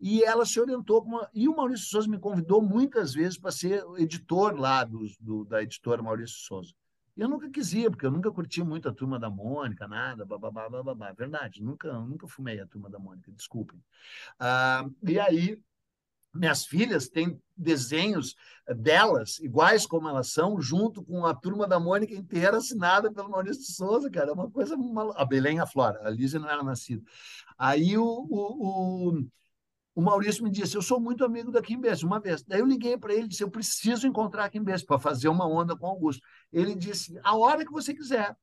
E 0.00 0.24
ela 0.24 0.46
se 0.46 0.58
orientou 0.58 1.02
uma... 1.02 1.28
E 1.34 1.46
o 1.46 1.54
Maurício 1.54 1.86
Souza 1.86 2.08
me 2.08 2.18
convidou 2.18 2.62
muitas 2.62 3.12
vezes 3.12 3.36
para 3.36 3.52
ser 3.52 3.84
editor 3.98 4.54
lá 4.54 4.82
do, 4.82 5.06
do, 5.20 5.44
da 5.44 5.62
editora 5.62 6.02
Maurício 6.02 6.38
Souza. 6.38 6.72
Eu 7.16 7.28
nunca 7.28 7.50
quis 7.50 7.74
ir, 7.74 7.90
porque 7.90 8.06
eu 8.06 8.10
nunca 8.10 8.32
curti 8.32 8.62
muito 8.62 8.88
a 8.88 8.94
Turma 8.94 9.18
da 9.18 9.28
Mônica, 9.28 9.86
nada, 9.86 10.24
bababá, 10.24 10.70
bababá. 10.70 11.12
Verdade, 11.12 11.62
nunca, 11.62 11.92
nunca 11.92 12.26
fumei 12.26 12.58
a 12.60 12.66
Turma 12.66 12.88
da 12.88 12.98
Mônica, 12.98 13.30
desculpem. 13.32 13.78
Ah, 14.38 14.88
e 15.02 15.20
aí, 15.20 15.60
minhas 16.32 16.64
filhas 16.64 17.10
têm 17.10 17.38
desenhos 17.54 18.36
delas, 18.74 19.38
iguais 19.40 19.84
como 19.84 20.08
elas 20.08 20.28
são, 20.28 20.58
junto 20.62 21.02
com 21.02 21.26
a 21.26 21.34
Turma 21.34 21.68
da 21.68 21.78
Mônica 21.78 22.14
inteira, 22.14 22.56
assinada 22.56 23.12
pelo 23.12 23.28
Maurício 23.28 23.70
Souza, 23.70 24.08
cara. 24.08 24.30
É 24.30 24.32
uma 24.32 24.50
coisa... 24.50 24.74
A 25.14 25.24
Belém 25.26 25.60
a 25.60 25.66
Flora, 25.66 26.00
a 26.02 26.08
Lígia 26.08 26.40
não 26.40 26.48
era 26.48 26.62
nascida. 26.62 27.02
Aí 27.58 27.98
o, 27.98 28.04
o, 28.06 29.08
o 29.18 29.26
o 30.00 30.02
Maurício 30.02 30.42
me 30.42 30.50
disse: 30.50 30.74
Eu 30.74 30.80
sou 30.80 30.98
muito 30.98 31.22
amigo 31.22 31.52
da 31.52 31.60
Kim 31.60 31.78
Bess, 31.78 32.02
uma 32.02 32.18
vez. 32.18 32.42
Daí 32.42 32.60
eu 32.60 32.66
liguei 32.66 32.96
para 32.96 33.12
ele 33.12 33.24
e 33.24 33.28
disse: 33.28 33.44
Eu 33.44 33.50
preciso 33.50 34.06
encontrar 34.06 34.46
a 34.46 34.48
Kim 34.48 34.64
Bess 34.64 34.82
para 34.82 34.98
fazer 34.98 35.28
uma 35.28 35.46
onda 35.46 35.76
com 35.76 35.86
o 35.86 35.90
Augusto. 35.90 36.26
Ele 36.50 36.74
disse: 36.74 37.20
A 37.22 37.36
hora 37.36 37.66
que 37.66 37.70
você 37.70 37.92
quiser. 37.92 38.34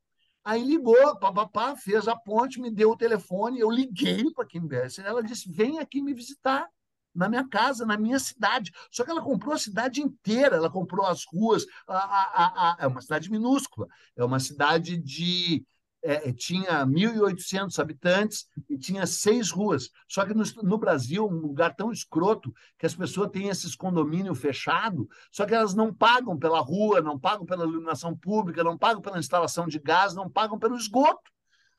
Aí 0.43 0.63
ligou, 0.63 1.17
papapá, 1.19 1.75
fez 1.75 2.07
a 2.07 2.15
ponte, 2.15 2.61
me 2.61 2.71
deu 2.71 2.91
o 2.91 2.95
telefone, 2.95 3.59
eu 3.59 3.71
liguei 3.71 4.31
para 4.31 4.43
a 4.43 4.47
Kim 4.47 4.67
Bess. 4.67 4.99
Ela 4.99 5.23
disse: 5.23 5.51
Vem 5.51 5.79
aqui 5.79 5.99
me 5.99 6.13
visitar 6.13 6.69
na 7.13 7.27
minha 7.27 7.47
casa, 7.49 7.87
na 7.87 7.97
minha 7.97 8.19
cidade. 8.19 8.71
Só 8.91 9.03
que 9.03 9.09
ela 9.09 9.23
comprou 9.23 9.55
a 9.55 9.57
cidade 9.57 9.99
inteira, 9.99 10.57
ela 10.57 10.69
comprou 10.69 11.07
as 11.07 11.25
ruas. 11.25 11.65
A, 11.87 11.97
a, 11.97 12.45
a, 12.45 12.77
é 12.81 12.87
uma 12.87 13.01
cidade 13.01 13.31
minúscula, 13.31 13.87
é 14.15 14.23
uma 14.23 14.39
cidade 14.39 14.95
de 14.95 15.65
é, 16.03 16.31
tinha 16.31 16.85
1.800 16.85 17.79
habitantes 17.79 18.47
e 18.69 18.77
tinha 18.77 19.05
seis 19.05 19.51
ruas. 19.51 19.89
Só 20.07 20.25
que 20.25 20.33
no, 20.33 20.43
no, 20.63 20.77
Brasil, 20.77 21.25
um 21.25 21.39
lugar 21.39 21.75
tão 21.75 21.91
escroto 21.91 22.53
que 22.77 22.85
as 22.85 22.95
pessoas 22.95 23.29
têm 23.31 23.49
esses 23.49 23.75
condomínios 23.75 24.39
fechados, 24.39 25.05
só 25.31 25.45
que 25.45 25.53
elas 25.53 25.73
não 25.73 25.93
pagam 25.93 26.37
pela 26.37 26.59
rua, 26.59 27.01
não 27.01 27.19
pagam 27.19 27.45
pela 27.45 27.65
iluminação 27.65 28.15
pública, 28.15 28.63
não 28.63 28.77
pagam 28.77 29.01
pela 29.01 29.19
instalação 29.19 29.67
de 29.67 29.79
gás, 29.79 30.13
não 30.13 30.29
pagam 30.29 30.57
pelo 30.57 30.77
esgoto. 30.77 31.31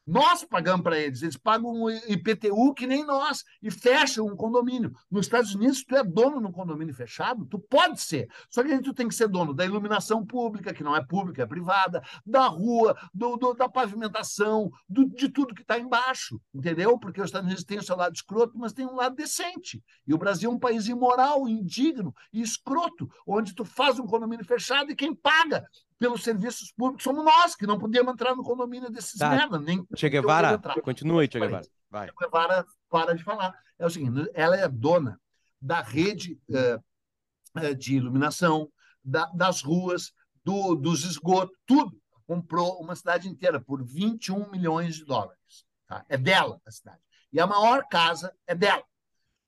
Nós 0.08 0.42
pagamos 0.42 0.82
para 0.82 0.98
eles, 0.98 1.20
eles 1.20 1.36
pagam 1.36 1.70
um 1.70 1.90
IPTU 1.90 2.72
que 2.72 2.86
nem 2.86 3.04
nós 3.04 3.44
e 3.62 3.70
fecham 3.70 4.24
um 4.24 4.34
condomínio. 4.34 4.90
Nos 5.10 5.26
Estados 5.26 5.54
Unidos, 5.54 5.84
tu 5.84 5.94
é 5.94 6.02
dono 6.02 6.40
no 6.40 6.50
condomínio 6.50 6.94
fechado, 6.94 7.44
tu 7.44 7.58
pode 7.58 8.00
ser. 8.00 8.26
Só 8.48 8.62
que 8.62 8.72
a 8.72 8.74
gente 8.74 8.94
tem 8.94 9.06
que 9.06 9.14
ser 9.14 9.28
dono 9.28 9.52
da 9.52 9.66
iluminação 9.66 10.24
pública, 10.24 10.72
que 10.72 10.82
não 10.82 10.96
é 10.96 11.04
pública, 11.04 11.42
é 11.42 11.46
privada, 11.46 12.02
da 12.24 12.46
rua, 12.46 12.96
do, 13.12 13.36
do 13.36 13.52
da 13.52 13.68
pavimentação, 13.68 14.70
do, 14.88 15.04
de 15.10 15.28
tudo 15.28 15.54
que 15.54 15.60
está 15.60 15.78
embaixo, 15.78 16.40
entendeu? 16.54 16.98
Porque 16.98 17.20
os 17.20 17.26
Estados 17.26 17.46
Unidos 17.46 17.64
têm 17.64 17.76
o 17.76 17.82
seu 17.82 17.94
lado 17.94 18.14
escroto, 18.14 18.58
mas 18.58 18.72
tem 18.72 18.86
um 18.86 18.94
lado 18.94 19.14
decente. 19.14 19.84
E 20.06 20.14
o 20.14 20.18
Brasil 20.18 20.50
é 20.50 20.54
um 20.54 20.58
país 20.58 20.88
imoral, 20.88 21.46
indigno 21.46 22.14
e 22.32 22.40
escroto, 22.40 23.10
onde 23.26 23.54
tu 23.54 23.62
faz 23.62 23.98
um 23.98 24.06
condomínio 24.06 24.46
fechado 24.46 24.90
e 24.90 24.96
quem 24.96 25.14
paga 25.14 25.68
pelos 25.98 26.22
serviços 26.22 26.72
públicos 26.72 27.02
somos 27.02 27.24
nós, 27.24 27.56
que 27.56 27.66
não 27.66 27.78
podíamos 27.78 28.12
entrar 28.12 28.34
no 28.34 28.44
condomínio 28.44 28.90
desses 28.90 29.18
tá. 29.18 29.30
merda. 29.30 29.58
Nem 29.58 29.84
che 29.96 30.08
Guevara, 30.08 30.58
continue, 30.82 31.28
Che 31.28 31.38
Guevara. 31.38 31.66
Vai. 31.90 32.06
Che 32.06 32.14
Guevara 32.18 32.64
para 32.88 33.14
de 33.14 33.22
falar. 33.22 33.54
É 33.78 33.86
o 33.86 33.90
seguinte, 33.90 34.30
ela 34.34 34.56
é 34.56 34.68
dona 34.68 35.20
da 35.60 35.80
rede 35.80 36.40
uh, 36.48 37.74
de 37.74 37.96
iluminação, 37.96 38.70
da, 39.04 39.26
das 39.26 39.62
ruas, 39.62 40.12
do, 40.44 40.74
dos 40.74 41.04
esgotos, 41.04 41.56
tudo. 41.66 42.00
Comprou 42.26 42.80
uma 42.80 42.94
cidade 42.94 43.28
inteira 43.28 43.60
por 43.60 43.82
21 43.82 44.50
milhões 44.50 44.96
de 44.96 45.04
dólares. 45.04 45.64
Tá? 45.86 46.04
É 46.08 46.16
dela 46.16 46.60
a 46.66 46.70
cidade. 46.70 47.00
E 47.32 47.40
a 47.40 47.46
maior 47.46 47.86
casa 47.88 48.34
é 48.46 48.54
dela. 48.54 48.84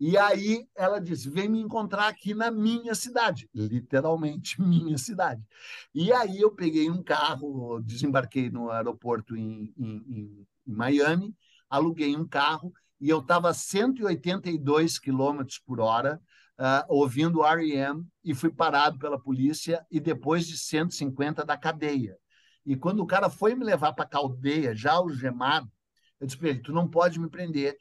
E 0.00 0.16
aí 0.16 0.66
ela 0.74 0.98
disse: 0.98 1.28
vem 1.28 1.46
me 1.46 1.60
encontrar 1.60 2.08
aqui 2.08 2.32
na 2.32 2.50
minha 2.50 2.94
cidade, 2.94 3.50
literalmente 3.54 4.58
minha 4.60 4.96
cidade. 4.96 5.42
E 5.94 6.10
aí 6.10 6.40
eu 6.40 6.50
peguei 6.50 6.90
um 6.90 7.02
carro, 7.02 7.80
desembarquei 7.80 8.48
no 8.48 8.70
aeroporto 8.70 9.36
em, 9.36 9.74
em, 9.76 10.46
em 10.66 10.72
Miami, 10.72 11.36
aluguei 11.68 12.16
um 12.16 12.26
carro 12.26 12.72
e 12.98 13.10
eu 13.10 13.18
estava 13.18 13.50
a 13.50 13.54
182 13.54 14.98
quilômetros 14.98 15.58
por 15.58 15.80
hora, 15.80 16.18
uh, 16.58 16.84
ouvindo 16.88 17.44
R.E.M. 17.44 18.06
e 18.24 18.34
fui 18.34 18.50
parado 18.50 18.98
pela 18.98 19.20
polícia 19.20 19.84
e 19.90 20.00
depois 20.00 20.46
de 20.46 20.56
150 20.56 21.44
da 21.44 21.58
cadeia. 21.58 22.16
E 22.64 22.74
quando 22.74 23.00
o 23.00 23.06
cara 23.06 23.28
foi 23.28 23.54
me 23.54 23.64
levar 23.64 23.92
para 23.92 24.04
a 24.04 24.08
cadeia, 24.08 24.74
já 24.74 24.92
algemado, 24.92 25.70
eu 26.18 26.26
disse 26.26 26.38
para 26.38 26.48
ele: 26.48 26.60
tu 26.60 26.72
não 26.72 26.88
pode 26.88 27.20
me 27.20 27.28
prender 27.28 27.76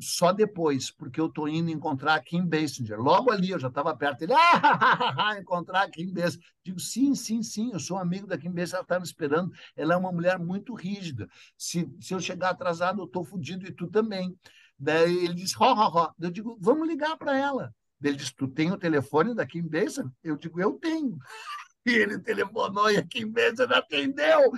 só 0.00 0.32
depois, 0.32 0.90
porque 0.90 1.20
eu 1.20 1.26
estou 1.26 1.48
indo 1.48 1.70
encontrar 1.70 2.20
Kim 2.20 2.46
Basinger. 2.46 2.98
Logo 2.98 3.30
ali, 3.30 3.50
eu 3.50 3.58
já 3.58 3.68
estava 3.68 3.94
perto. 3.96 4.22
Ele, 4.22 4.32
ah, 4.34 5.36
encontrar 5.38 5.88
Kim 5.90 6.12
Basinger. 6.12 6.46
Digo, 6.64 6.80
sim, 6.80 7.14
sim, 7.14 7.42
sim, 7.42 7.70
eu 7.72 7.80
sou 7.80 7.98
amigo 7.98 8.26
da 8.26 8.38
Kim 8.38 8.50
Basinger, 8.50 8.76
ela 8.76 8.82
está 8.82 8.98
me 8.98 9.04
esperando. 9.04 9.52
Ela 9.76 9.94
é 9.94 9.96
uma 9.96 10.12
mulher 10.12 10.38
muito 10.38 10.74
rígida. 10.74 11.28
Se, 11.56 11.90
se 12.00 12.14
eu 12.14 12.20
chegar 12.20 12.50
atrasado, 12.50 13.00
eu 13.00 13.06
estou 13.06 13.24
fodido 13.24 13.66
e 13.66 13.72
tu 13.72 13.86
também. 13.86 14.36
Daí 14.78 15.24
ele 15.24 15.34
disse, 15.34 15.54
ó, 15.60 15.72
ó, 15.72 15.90
ó. 15.94 16.12
Eu 16.18 16.30
digo, 16.30 16.56
vamos 16.60 16.88
ligar 16.88 17.16
para 17.16 17.36
ela. 17.36 17.72
Ele 18.02 18.16
disse, 18.16 18.34
tu 18.34 18.48
tem 18.48 18.72
o 18.72 18.78
telefone 18.78 19.34
da 19.34 19.46
Kim 19.46 19.62
Basinger? 19.62 20.10
Eu 20.24 20.36
digo, 20.36 20.60
eu 20.60 20.72
tenho. 20.72 21.18
E 21.84 21.90
ele 21.90 22.16
telefonou 22.20 22.92
e 22.92 22.96
a 22.96 23.04
Kim 23.04 23.28
Basinger 23.28 23.72
atendeu 23.72 24.52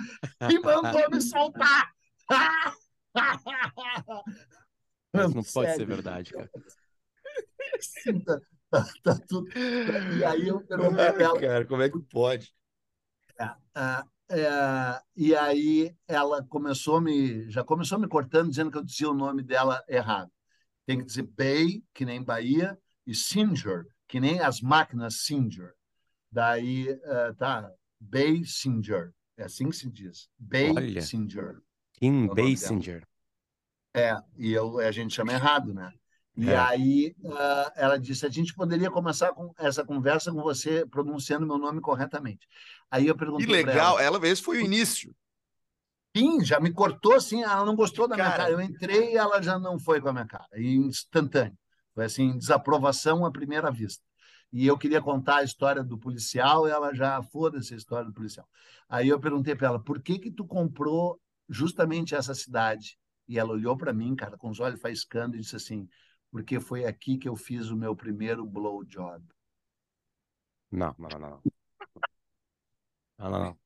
e 0.47 0.59
mandou 0.59 1.09
me 1.09 1.19
soltar. 1.19 1.91
Isso 5.23 5.35
não 5.35 5.43
pode 5.43 5.75
ser 5.75 5.85
verdade, 5.85 6.31
cara. 6.31 6.49
Sim, 7.79 8.19
tá, 8.21 8.39
tá, 8.69 8.85
tá, 9.03 9.19
tudo. 9.27 9.47
E 10.17 10.23
aí 10.23 10.47
eu 10.47 10.61
perguntei 10.61 11.11
para 11.11 11.23
ela. 11.23 11.39
Cara, 11.39 11.65
como 11.65 11.81
é 11.81 11.89
que 11.89 11.99
pode? 11.99 12.53
É, 13.39 14.03
é, 14.29 15.01
e 15.15 15.35
aí 15.35 15.95
ela 16.07 16.43
começou 16.43 16.99
me, 17.01 17.49
já 17.49 17.63
começou 17.63 17.99
me 17.99 18.07
cortando, 18.07 18.49
dizendo 18.49 18.71
que 18.71 18.77
eu 18.77 18.83
dizia 18.83 19.09
o 19.09 19.13
nome 19.13 19.43
dela 19.43 19.83
errado. 19.87 20.31
Tem 20.85 20.97
que 20.97 21.05
dizer 21.05 21.23
Bay, 21.23 21.83
que 21.93 22.05
nem 22.05 22.23
Bahia, 22.23 22.77
e 23.05 23.13
Singer, 23.13 23.85
que 24.07 24.19
nem 24.19 24.39
as 24.39 24.61
máquinas 24.61 25.21
Singer. 25.25 25.73
Daí, 26.31 26.89
uh, 26.91 27.35
tá, 27.37 27.71
Bay 27.99 28.43
Singer. 28.45 29.13
É 29.37 29.43
assim 29.43 29.69
que 29.69 29.75
se 29.75 29.89
diz. 29.89 30.29
Bay 30.37 30.71
Olha, 30.71 31.01
Singer. 31.01 31.61
Kim 31.93 32.25
é 32.25 32.33
Basinger. 32.33 33.07
É, 33.95 34.13
e 34.37 34.51
eu, 34.51 34.77
a 34.79 34.91
gente 34.91 35.15
chama 35.15 35.31
errado, 35.31 35.73
né? 35.73 35.89
E 36.35 36.49
é. 36.49 36.57
aí 36.57 37.15
uh, 37.23 37.71
ela 37.77 37.97
disse: 37.97 38.25
a 38.25 38.29
gente 38.29 38.53
poderia 38.53 38.91
começar 38.91 39.31
com 39.31 39.53
essa 39.57 39.85
conversa 39.85 40.33
com 40.33 40.41
você 40.41 40.85
pronunciando 40.85 41.47
meu 41.47 41.57
nome 41.57 41.79
corretamente. 41.79 42.45
Aí 42.91 43.07
eu 43.07 43.15
perguntei. 43.15 43.45
Que 43.45 43.51
legal, 43.51 43.97
ela, 43.97 44.17
ela 44.17 44.27
esse 44.27 44.41
foi 44.41 44.57
o 44.57 44.65
início. 44.65 45.15
Sim, 46.15 46.43
já 46.43 46.59
me 46.59 46.71
cortou 46.71 47.13
assim, 47.13 47.41
ela 47.43 47.65
não 47.65 47.75
gostou 47.75 48.07
da 48.07 48.17
cara. 48.17 48.29
minha 48.29 48.37
cara. 48.37 48.51
Eu 48.51 48.61
entrei 48.61 49.13
e 49.13 49.17
ela 49.17 49.41
já 49.41 49.57
não 49.57 49.79
foi 49.79 50.01
com 50.01 50.09
a 50.09 50.13
minha 50.13 50.25
cara, 50.25 50.47
instantâneo. 50.55 51.57
Foi 51.93 52.05
assim, 52.05 52.37
desaprovação 52.37 53.25
à 53.25 53.31
primeira 53.31 53.71
vista. 53.71 54.03
E 54.51 54.67
eu 54.67 54.77
queria 54.77 55.01
contar 55.01 55.37
a 55.37 55.43
história 55.43 55.83
do 55.83 55.97
policial 55.97 56.67
e 56.67 56.71
ela 56.71 56.93
já, 56.93 57.21
foda-se 57.23 57.73
a 57.73 57.77
história 57.77 58.05
do 58.05 58.13
policial. 58.13 58.47
Aí 58.87 59.09
eu 59.09 59.19
perguntei 59.19 59.55
para 59.55 59.67
ela, 59.67 59.79
por 59.79 60.01
que 60.01 60.19
que 60.19 60.31
tu 60.31 60.45
comprou 60.45 61.19
justamente 61.49 62.15
essa 62.15 62.33
cidade? 62.33 62.97
E 63.27 63.39
ela 63.39 63.53
olhou 63.53 63.75
para 63.75 63.93
mim, 63.93 64.15
cara, 64.15 64.37
com 64.37 64.49
os 64.49 64.59
olhos 64.59 64.79
faiscando 64.79 65.35
e 65.35 65.39
disse 65.39 65.55
assim: 65.55 65.87
porque 66.35 66.59
foi 66.59 66.85
aqui 66.85 67.17
que 67.17 67.29
eu 67.29 67.35
fiz 67.35 67.69
o 67.69 67.77
meu 67.77 67.95
primeiro 67.95 68.45
blowjob. 68.45 69.23
Não, 70.69 70.93
não, 70.99 71.07
não, 71.07 71.19
não. 71.19 71.41
Não, 73.17 73.29
não, 73.31 73.39
não. 73.45 73.57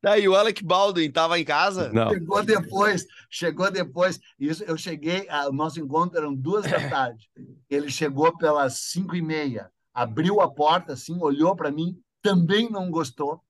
Daí 0.00 0.28
o 0.28 0.36
Alec 0.36 0.62
Baldwin 0.62 1.06
estava 1.06 1.40
em 1.40 1.44
casa? 1.44 1.90
Não. 1.92 2.10
Chegou 2.10 2.44
depois, 2.44 3.06
chegou 3.28 3.70
depois. 3.70 4.20
Isso, 4.38 4.62
eu 4.62 4.76
cheguei, 4.76 5.26
o 5.48 5.52
nosso 5.52 5.80
encontro 5.80 6.18
eram 6.18 6.32
duas 6.34 6.70
da 6.70 6.88
tarde. 6.88 7.28
Ele 7.68 7.90
chegou 7.90 8.36
pelas 8.38 8.80
cinco 8.80 9.16
e 9.16 9.22
meia, 9.22 9.72
abriu 9.92 10.40
a 10.40 10.48
porta 10.48 10.92
assim, 10.92 11.20
olhou 11.20 11.56
para 11.56 11.72
mim, 11.72 12.00
também 12.22 12.70
não 12.70 12.90
gostou, 12.90 13.42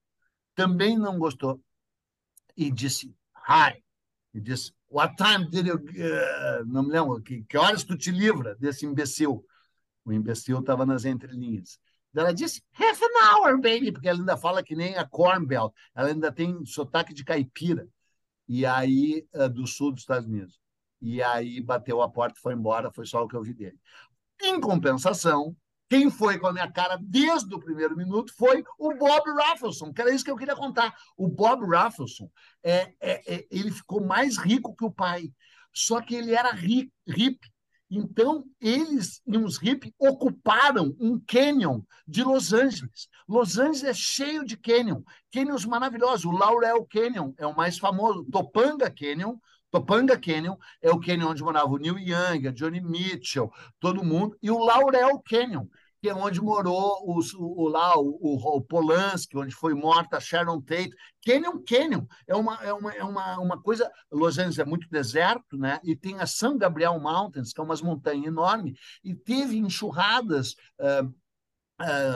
também 0.55 0.97
não 0.97 1.19
gostou 1.19 1.61
e 2.57 2.71
disse: 2.71 3.15
Hi, 3.47 3.84
e 4.35 4.41
disse: 4.41 4.73
What 4.89 5.15
time 5.15 5.49
did 5.49 5.65
you. 5.65 5.77
Uh, 5.77 6.65
não 6.65 6.83
me 6.83 6.91
lembro, 6.91 7.21
que, 7.21 7.43
que 7.43 7.57
horas 7.57 7.85
tu 7.85 7.97
te 7.97 8.11
livra 8.11 8.53
desse 8.55 8.85
imbecil? 8.85 9.45
O 10.03 10.11
imbecil 10.11 10.59
estava 10.59 10.85
nas 10.85 11.05
entrelinhas. 11.05 11.79
Ela 12.13 12.33
disse: 12.33 12.61
Half 12.77 13.01
an 13.01 13.37
hour, 13.39 13.55
baby, 13.61 13.93
porque 13.93 14.09
ela 14.09 14.19
ainda 14.19 14.35
fala 14.35 14.61
que 14.61 14.75
nem 14.75 14.97
a 14.97 15.05
Corn 15.05 15.45
Belt, 15.45 15.73
ela 15.95 16.09
ainda 16.09 16.31
tem 16.31 16.65
sotaque 16.65 17.13
de 17.13 17.23
caipira. 17.23 17.87
E 18.47 18.65
aí, 18.65 19.25
uh, 19.33 19.49
do 19.49 19.65
sul 19.65 19.91
dos 19.93 20.01
Estados 20.01 20.27
Unidos. 20.27 20.59
E 21.01 21.23
aí 21.23 21.61
bateu 21.61 22.01
a 22.01 22.09
porta, 22.09 22.37
foi 22.41 22.53
embora, 22.53 22.91
foi 22.91 23.05
só 23.05 23.23
o 23.23 23.27
que 23.27 23.35
eu 23.35 23.43
vi 23.43 23.53
dele. 23.53 23.79
Em 24.41 24.59
compensação, 24.59 25.55
quem 25.89 26.09
foi 26.09 26.39
com 26.39 26.47
a 26.47 26.53
minha 26.53 26.71
cara 26.71 26.97
desde 27.01 27.53
o 27.53 27.59
primeiro 27.59 27.95
minuto 27.95 28.33
foi 28.35 28.63
o 28.79 28.93
Bob 28.95 29.23
Raffleson, 29.31 29.93
que 29.93 30.01
era 30.01 30.13
isso 30.13 30.25
que 30.25 30.31
eu 30.31 30.37
queria 30.37 30.55
contar. 30.55 30.95
O 31.15 31.27
Bob 31.27 31.65
Raffleson, 31.65 32.29
é, 32.63 32.93
é, 32.99 33.35
é 33.35 33.47
ele 33.51 33.71
ficou 33.71 34.03
mais 34.03 34.37
rico 34.37 34.75
que 34.75 34.85
o 34.85 34.91
pai, 34.91 35.31
só 35.73 36.01
que 36.01 36.15
ele 36.15 36.33
era 36.33 36.55
hip. 36.55 37.39
Então, 37.89 38.43
eles 38.59 39.21
e 39.27 39.37
uns 39.37 39.61
hip 39.61 39.93
ocuparam 39.99 40.95
um 40.99 41.19
canyon 41.19 41.81
de 42.07 42.23
Los 42.23 42.51
Angeles. 42.51 43.07
Los 43.27 43.59
Angeles 43.59 43.83
é 43.83 43.93
cheio 43.93 44.43
de 44.43 44.57
canyon, 44.57 45.03
canyons 45.31 45.65
maravilhosos. 45.65 46.25
O 46.25 46.31
Laurel 46.31 46.83
Canyon 46.85 47.33
é 47.37 47.45
o 47.45 47.55
mais 47.55 47.77
famoso, 47.77 48.25
Topanga 48.31 48.89
Canyon, 48.89 49.37
Topanga 49.75 50.17
Canyon 50.17 50.55
é 50.81 50.89
o 50.89 51.01
canyon 51.01 51.31
onde 51.31 51.43
morava 51.43 51.67
o 51.67 51.77
Neil 51.77 51.99
Young, 51.99 52.47
a 52.47 52.51
Johnny 52.51 52.79
Mitchell, 52.79 53.51
todo 53.77 54.05
mundo, 54.05 54.37
e 54.41 54.49
o 54.49 54.57
Laurel 54.57 55.19
Canyon, 55.19 55.67
que 56.01 56.07
é 56.07 56.15
onde 56.15 56.39
morou 56.39 57.03
os, 57.13 57.33
o, 57.33 57.67
lá 57.67 57.93
o, 57.97 58.17
o, 58.21 58.61
Polanski, 58.61 59.37
onde 59.37 59.53
foi 59.53 59.73
morta 59.73 60.15
a 60.15 60.21
Sharon 60.21 60.61
Tate. 60.61 60.95
Canyon 61.25 61.61
Canyon 61.67 62.05
é 62.25 62.33
uma, 62.33 62.55
é 62.63 62.71
uma, 62.71 62.93
é 62.93 63.03
uma, 63.03 63.37
uma 63.37 63.61
coisa. 63.61 63.91
Los 64.09 64.37
Angeles 64.37 64.59
é 64.59 64.65
muito 64.65 64.87
deserto, 64.89 65.57
né? 65.57 65.81
E 65.83 65.93
tem 65.93 66.21
a 66.21 66.25
San 66.25 66.57
Gabriel 66.57 66.97
Mountains, 66.97 67.51
que 67.51 67.59
é 67.59 67.63
umas 67.63 67.81
montanhas 67.81 68.27
enormes, 68.27 68.79
e 69.03 69.13
teve 69.13 69.57
enxurradas. 69.57 70.55
Uh, 70.79 71.13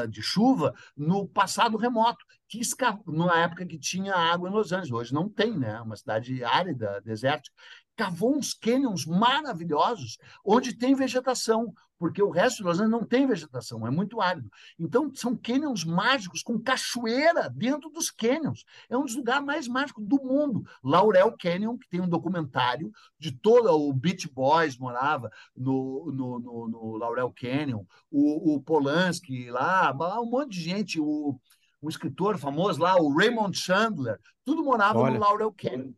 de 0.10 0.22
chuva 0.22 0.74
no 0.96 1.28
passado 1.28 1.76
remoto, 1.76 2.26
que 2.50 2.60
esca... 2.60 3.00
na 3.06 3.38
época 3.42 3.66
que 3.66 3.78
tinha 3.78 4.16
água 4.16 4.50
em 4.50 4.52
Los 4.52 4.72
Angeles. 4.72 4.92
Hoje 4.92 5.14
não 5.14 5.30
tem, 5.30 5.58
né? 5.58 5.80
Uma 5.82 5.96
cidade 5.96 6.44
árida, 6.44 7.00
desértica. 7.06 7.56
Cavou 7.96 8.36
uns 8.36 8.54
cânions 8.54 9.06
maravilhosos, 9.06 10.18
onde 10.44 10.74
tem 10.74 10.96
vegetação, 10.96 11.74
porque 12.00 12.24
o 12.24 12.30
resto 12.30 12.58
de 12.58 12.64
Los 12.64 12.78
Angeles 12.80 12.92
não 12.92 13.06
tem 13.06 13.28
vegetação, 13.28 13.86
é 13.86 13.92
muito 13.92 14.22
árido. 14.22 14.50
Então, 14.80 15.14
são 15.14 15.36
cânions 15.36 15.84
mágicos 15.84 16.42
com 16.42 16.58
cachoeira 16.58 17.50
dentro 17.50 17.90
dos 17.90 18.10
cânions. 18.10 18.64
É 18.90 18.98
um 18.98 19.04
dos 19.04 19.18
lugares 19.18 19.46
mais 19.46 19.68
mágicos 19.68 20.08
do 20.08 20.16
mundo. 20.16 20.66
Laurel 20.82 21.36
Canyon, 21.38 21.78
que 21.78 21.90
tem 21.90 22.00
um 22.00 22.08
documentário 22.08 22.90
de 23.20 23.34
toda 23.34 23.74
o 23.74 23.92
Beach 23.94 24.30
Boys 24.30 24.78
morava 24.78 25.30
no, 25.56 26.10
no, 26.12 26.40
no, 26.40 26.68
no 26.70 26.98
Laurel 26.98 27.34
Canyon, 27.38 27.84
o, 28.10 28.56
o 28.56 28.62
Polanski 28.62 29.52
lá, 29.52 29.94
um 30.22 30.26
monte 30.26 30.54
de 30.54 30.62
gente, 30.62 31.02
o, 31.02 31.38
um 31.82 31.90
escritor 31.90 32.38
famoso 32.38 32.82
lá, 32.82 32.96
o 32.96 33.16
Raymond 33.16 33.58
Chandler, 33.58 34.20
tudo 34.44 34.64
morava 34.64 35.00
Olha. 35.00 35.14
no 35.14 35.20
Laurel 35.20 35.54
Canyon. 35.54 35.94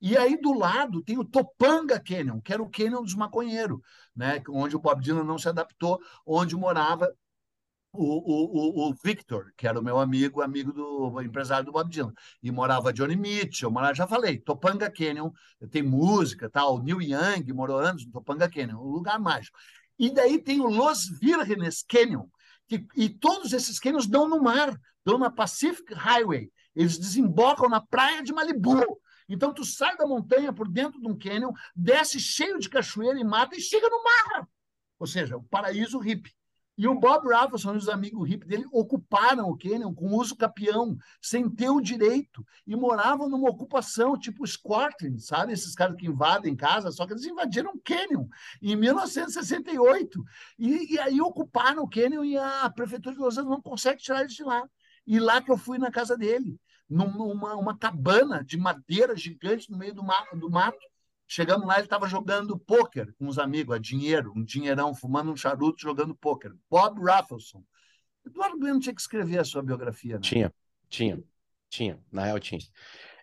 E 0.00 0.16
aí 0.16 0.40
do 0.40 0.52
lado 0.52 1.02
tem 1.02 1.18
o 1.18 1.24
Topanga 1.24 1.98
Canyon, 1.98 2.40
que 2.40 2.52
era 2.52 2.62
o 2.62 2.70
Canyon 2.70 3.02
dos 3.02 3.14
maconheiros, 3.14 3.80
né? 4.14 4.42
onde 4.48 4.76
o 4.76 4.78
Bob 4.78 5.02
Dylan 5.02 5.24
não 5.24 5.38
se 5.38 5.48
adaptou, 5.48 6.00
onde 6.24 6.54
morava 6.54 7.12
o, 7.92 8.04
o, 8.04 8.88
o, 8.88 8.94
Victor, 9.02 9.52
que 9.56 9.66
era 9.66 9.78
o 9.78 9.82
meu 9.82 9.98
amigo, 9.98 10.40
amigo 10.40 10.72
do 10.72 11.20
empresário 11.20 11.66
do 11.66 11.72
Bob 11.72 11.90
Dylan, 11.90 12.12
e 12.42 12.50
morava 12.50 12.92
Johnny 12.92 13.16
Mitchell, 13.16 13.70
morava, 13.70 13.94
já 13.94 14.06
falei, 14.06 14.38
Topanga 14.38 14.90
Canyon, 14.90 15.30
tem 15.70 15.82
música, 15.82 16.48
tal, 16.48 16.80
Neil 16.80 17.02
Young 17.02 17.52
morou 17.52 17.78
anos 17.78 18.06
no 18.06 18.12
Topanga 18.12 18.48
Canyon, 18.48 18.78
um 18.78 18.90
lugar 18.90 19.18
mágico. 19.18 19.58
E 19.98 20.10
daí 20.10 20.40
tem 20.40 20.60
o 20.60 20.68
Los 20.68 21.08
Vírgenes 21.18 21.82
Canyon, 21.82 22.26
que, 22.68 22.86
e 22.94 23.08
todos 23.08 23.52
esses 23.52 23.80
canyons 23.80 24.06
dão 24.06 24.28
no 24.28 24.42
mar, 24.42 24.78
dão 25.04 25.18
na 25.18 25.30
Pacific 25.30 25.92
Highway, 25.94 26.52
eles 26.76 26.98
desembocam 26.98 27.68
na 27.68 27.80
praia 27.80 28.22
de 28.22 28.32
Malibu. 28.32 29.00
Então 29.28 29.52
tu 29.52 29.64
sai 29.64 29.96
da 29.96 30.06
montanha 30.06 30.52
por 30.52 30.68
dentro 30.68 31.00
de 31.00 31.08
um 31.08 31.18
canyon, 31.18 31.52
desce 31.74 32.20
cheio 32.20 32.58
de 32.58 32.68
cachoeira 32.68 33.18
e 33.18 33.24
mata 33.24 33.56
e 33.56 33.60
chega 33.60 33.88
no 33.88 34.02
mar. 34.02 34.48
Ou 34.98 35.06
seja, 35.06 35.36
o 35.36 35.42
paraíso 35.42 35.98
hippie. 35.98 36.32
E 36.78 36.86
o 36.86 36.94
Bob 36.94 37.28
Raffleson 37.28 37.74
e 37.74 37.76
os 37.76 37.88
amigos 37.88 38.30
hip 38.30 38.46
dele 38.46 38.64
ocuparam 38.70 39.50
o 39.50 39.58
Canyon 39.58 39.92
com 39.92 40.14
uso 40.14 40.36
capião, 40.36 40.96
sem 41.20 41.50
ter 41.50 41.68
o 41.68 41.80
direito, 41.80 42.46
e 42.64 42.76
moravam 42.76 43.28
numa 43.28 43.50
ocupação 43.50 44.16
tipo 44.16 44.46
squatting, 44.46 45.18
sabe? 45.18 45.52
Esses 45.52 45.74
caras 45.74 45.96
que 45.96 46.06
invadem 46.06 46.54
casa, 46.54 46.92
só 46.92 47.04
que 47.04 47.12
eles 47.12 47.24
invadiram 47.24 47.72
o 47.72 47.80
Canyon 47.80 48.28
em 48.62 48.76
1968. 48.76 50.24
E, 50.56 50.94
e 50.94 51.00
aí 51.00 51.20
ocuparam 51.20 51.82
o 51.82 51.90
Canyon 51.90 52.22
e 52.22 52.38
a 52.38 52.70
prefeitura 52.70 53.16
de 53.16 53.20
Los 53.20 53.36
Angeles 53.36 53.50
não 53.50 53.60
consegue 53.60 54.00
tirar 54.00 54.20
eles 54.20 54.34
de 54.34 54.44
lá. 54.44 54.62
E 55.04 55.18
lá 55.18 55.42
que 55.42 55.50
eu 55.50 55.58
fui 55.58 55.78
na 55.78 55.90
casa 55.90 56.16
dele, 56.16 56.60
numa 56.88 57.56
uma 57.56 57.76
cabana 57.76 58.44
de 58.44 58.56
madeira 58.56 59.16
gigante 59.16 59.68
no 59.68 59.76
meio 59.76 59.94
do, 59.94 60.04
ma 60.04 60.24
do 60.32 60.48
mato, 60.48 60.78
Chegamos 61.30 61.66
lá, 61.66 61.74
ele 61.74 61.84
estava 61.84 62.08
jogando 62.08 62.58
pôquer 62.58 63.12
com 63.18 63.28
os 63.28 63.38
amigos, 63.38 63.76
a 63.76 63.78
dinheiro, 63.78 64.32
um 64.34 64.42
dinheirão, 64.42 64.94
fumando 64.94 65.30
um 65.30 65.36
charuto, 65.36 65.82
jogando 65.82 66.14
pôquer. 66.14 66.54
Bob 66.70 66.98
Raffleson. 67.04 67.62
Eduardo 68.26 68.58
Bueno 68.58 68.80
tinha 68.80 68.94
que 68.94 69.00
escrever 69.00 69.38
a 69.38 69.44
sua 69.44 69.62
biografia, 69.62 70.14
né? 70.14 70.20
Tinha, 70.22 70.54
tinha, 70.88 71.22
tinha. 71.68 72.00
Na 72.10 72.24
real, 72.24 72.40
tinha. 72.40 72.60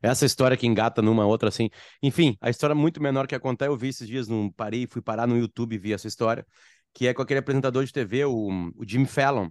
Essa 0.03 0.24
história 0.24 0.56
que 0.56 0.68
engata 0.68 1.01
numa 1.01 1.26
outra, 1.26 1.49
assim. 1.49 1.68
Enfim, 2.01 2.38
a 2.39 2.51
história 2.51 2.76
muito 2.76 3.01
menor 3.01 3.26
que 3.26 3.34
acontece, 3.34 3.72
eu 3.72 3.76
vi 3.76 3.88
esses 3.88 4.08
dias, 4.08 4.28
não 4.28 4.51
parei, 4.51 4.86
fui 4.88 5.01
parar 5.01 5.26
no 5.26 5.36
YouTube 5.36 5.74
e 5.74 5.80
vi 5.80 5.91
essa 5.91 6.08
história, 6.08 6.45
que 6.93 7.08
é 7.08 7.14
com 7.14 7.24
aquele 7.24 7.39
apresentador 7.39 7.84
de 7.84 7.91
TV, 7.91 8.24
o, 8.26 8.72
o 8.76 8.88
Jimmy 8.88 9.08
Fallon. 9.08 9.49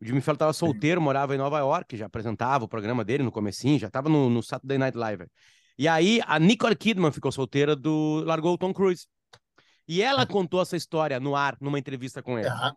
O 0.00 0.04
Jimmy 0.04 0.20
Fallon 0.20 0.36
estava 0.36 0.52
solteiro, 0.52 1.00
morava 1.00 1.34
em 1.34 1.38
Nova 1.38 1.58
York, 1.58 1.96
já 1.96 2.06
apresentava 2.06 2.64
o 2.64 2.68
programa 2.68 3.04
dele 3.04 3.24
no 3.24 3.32
comecinho, 3.32 3.78
já 3.78 3.88
estava 3.88 4.08
no, 4.08 4.30
no 4.30 4.40
Saturday 4.40 4.78
Night 4.78 4.96
Live. 4.96 5.26
E 5.78 5.88
aí 5.88 6.20
a 6.26 6.38
Nicole 6.38 6.76
Kidman 6.76 7.12
ficou 7.12 7.32
solteira 7.32 7.74
do 7.74 8.22
largou 8.24 8.54
o 8.54 8.58
Tom 8.58 8.72
Cruise. 8.72 9.06
E 9.88 10.00
ela 10.00 10.26
contou 10.26 10.62
essa 10.62 10.76
história 10.76 11.18
no 11.18 11.34
ar, 11.34 11.56
numa 11.60 11.78
entrevista 11.78 12.22
com 12.22 12.38
ele. 12.38 12.48
Ah, 12.48 12.74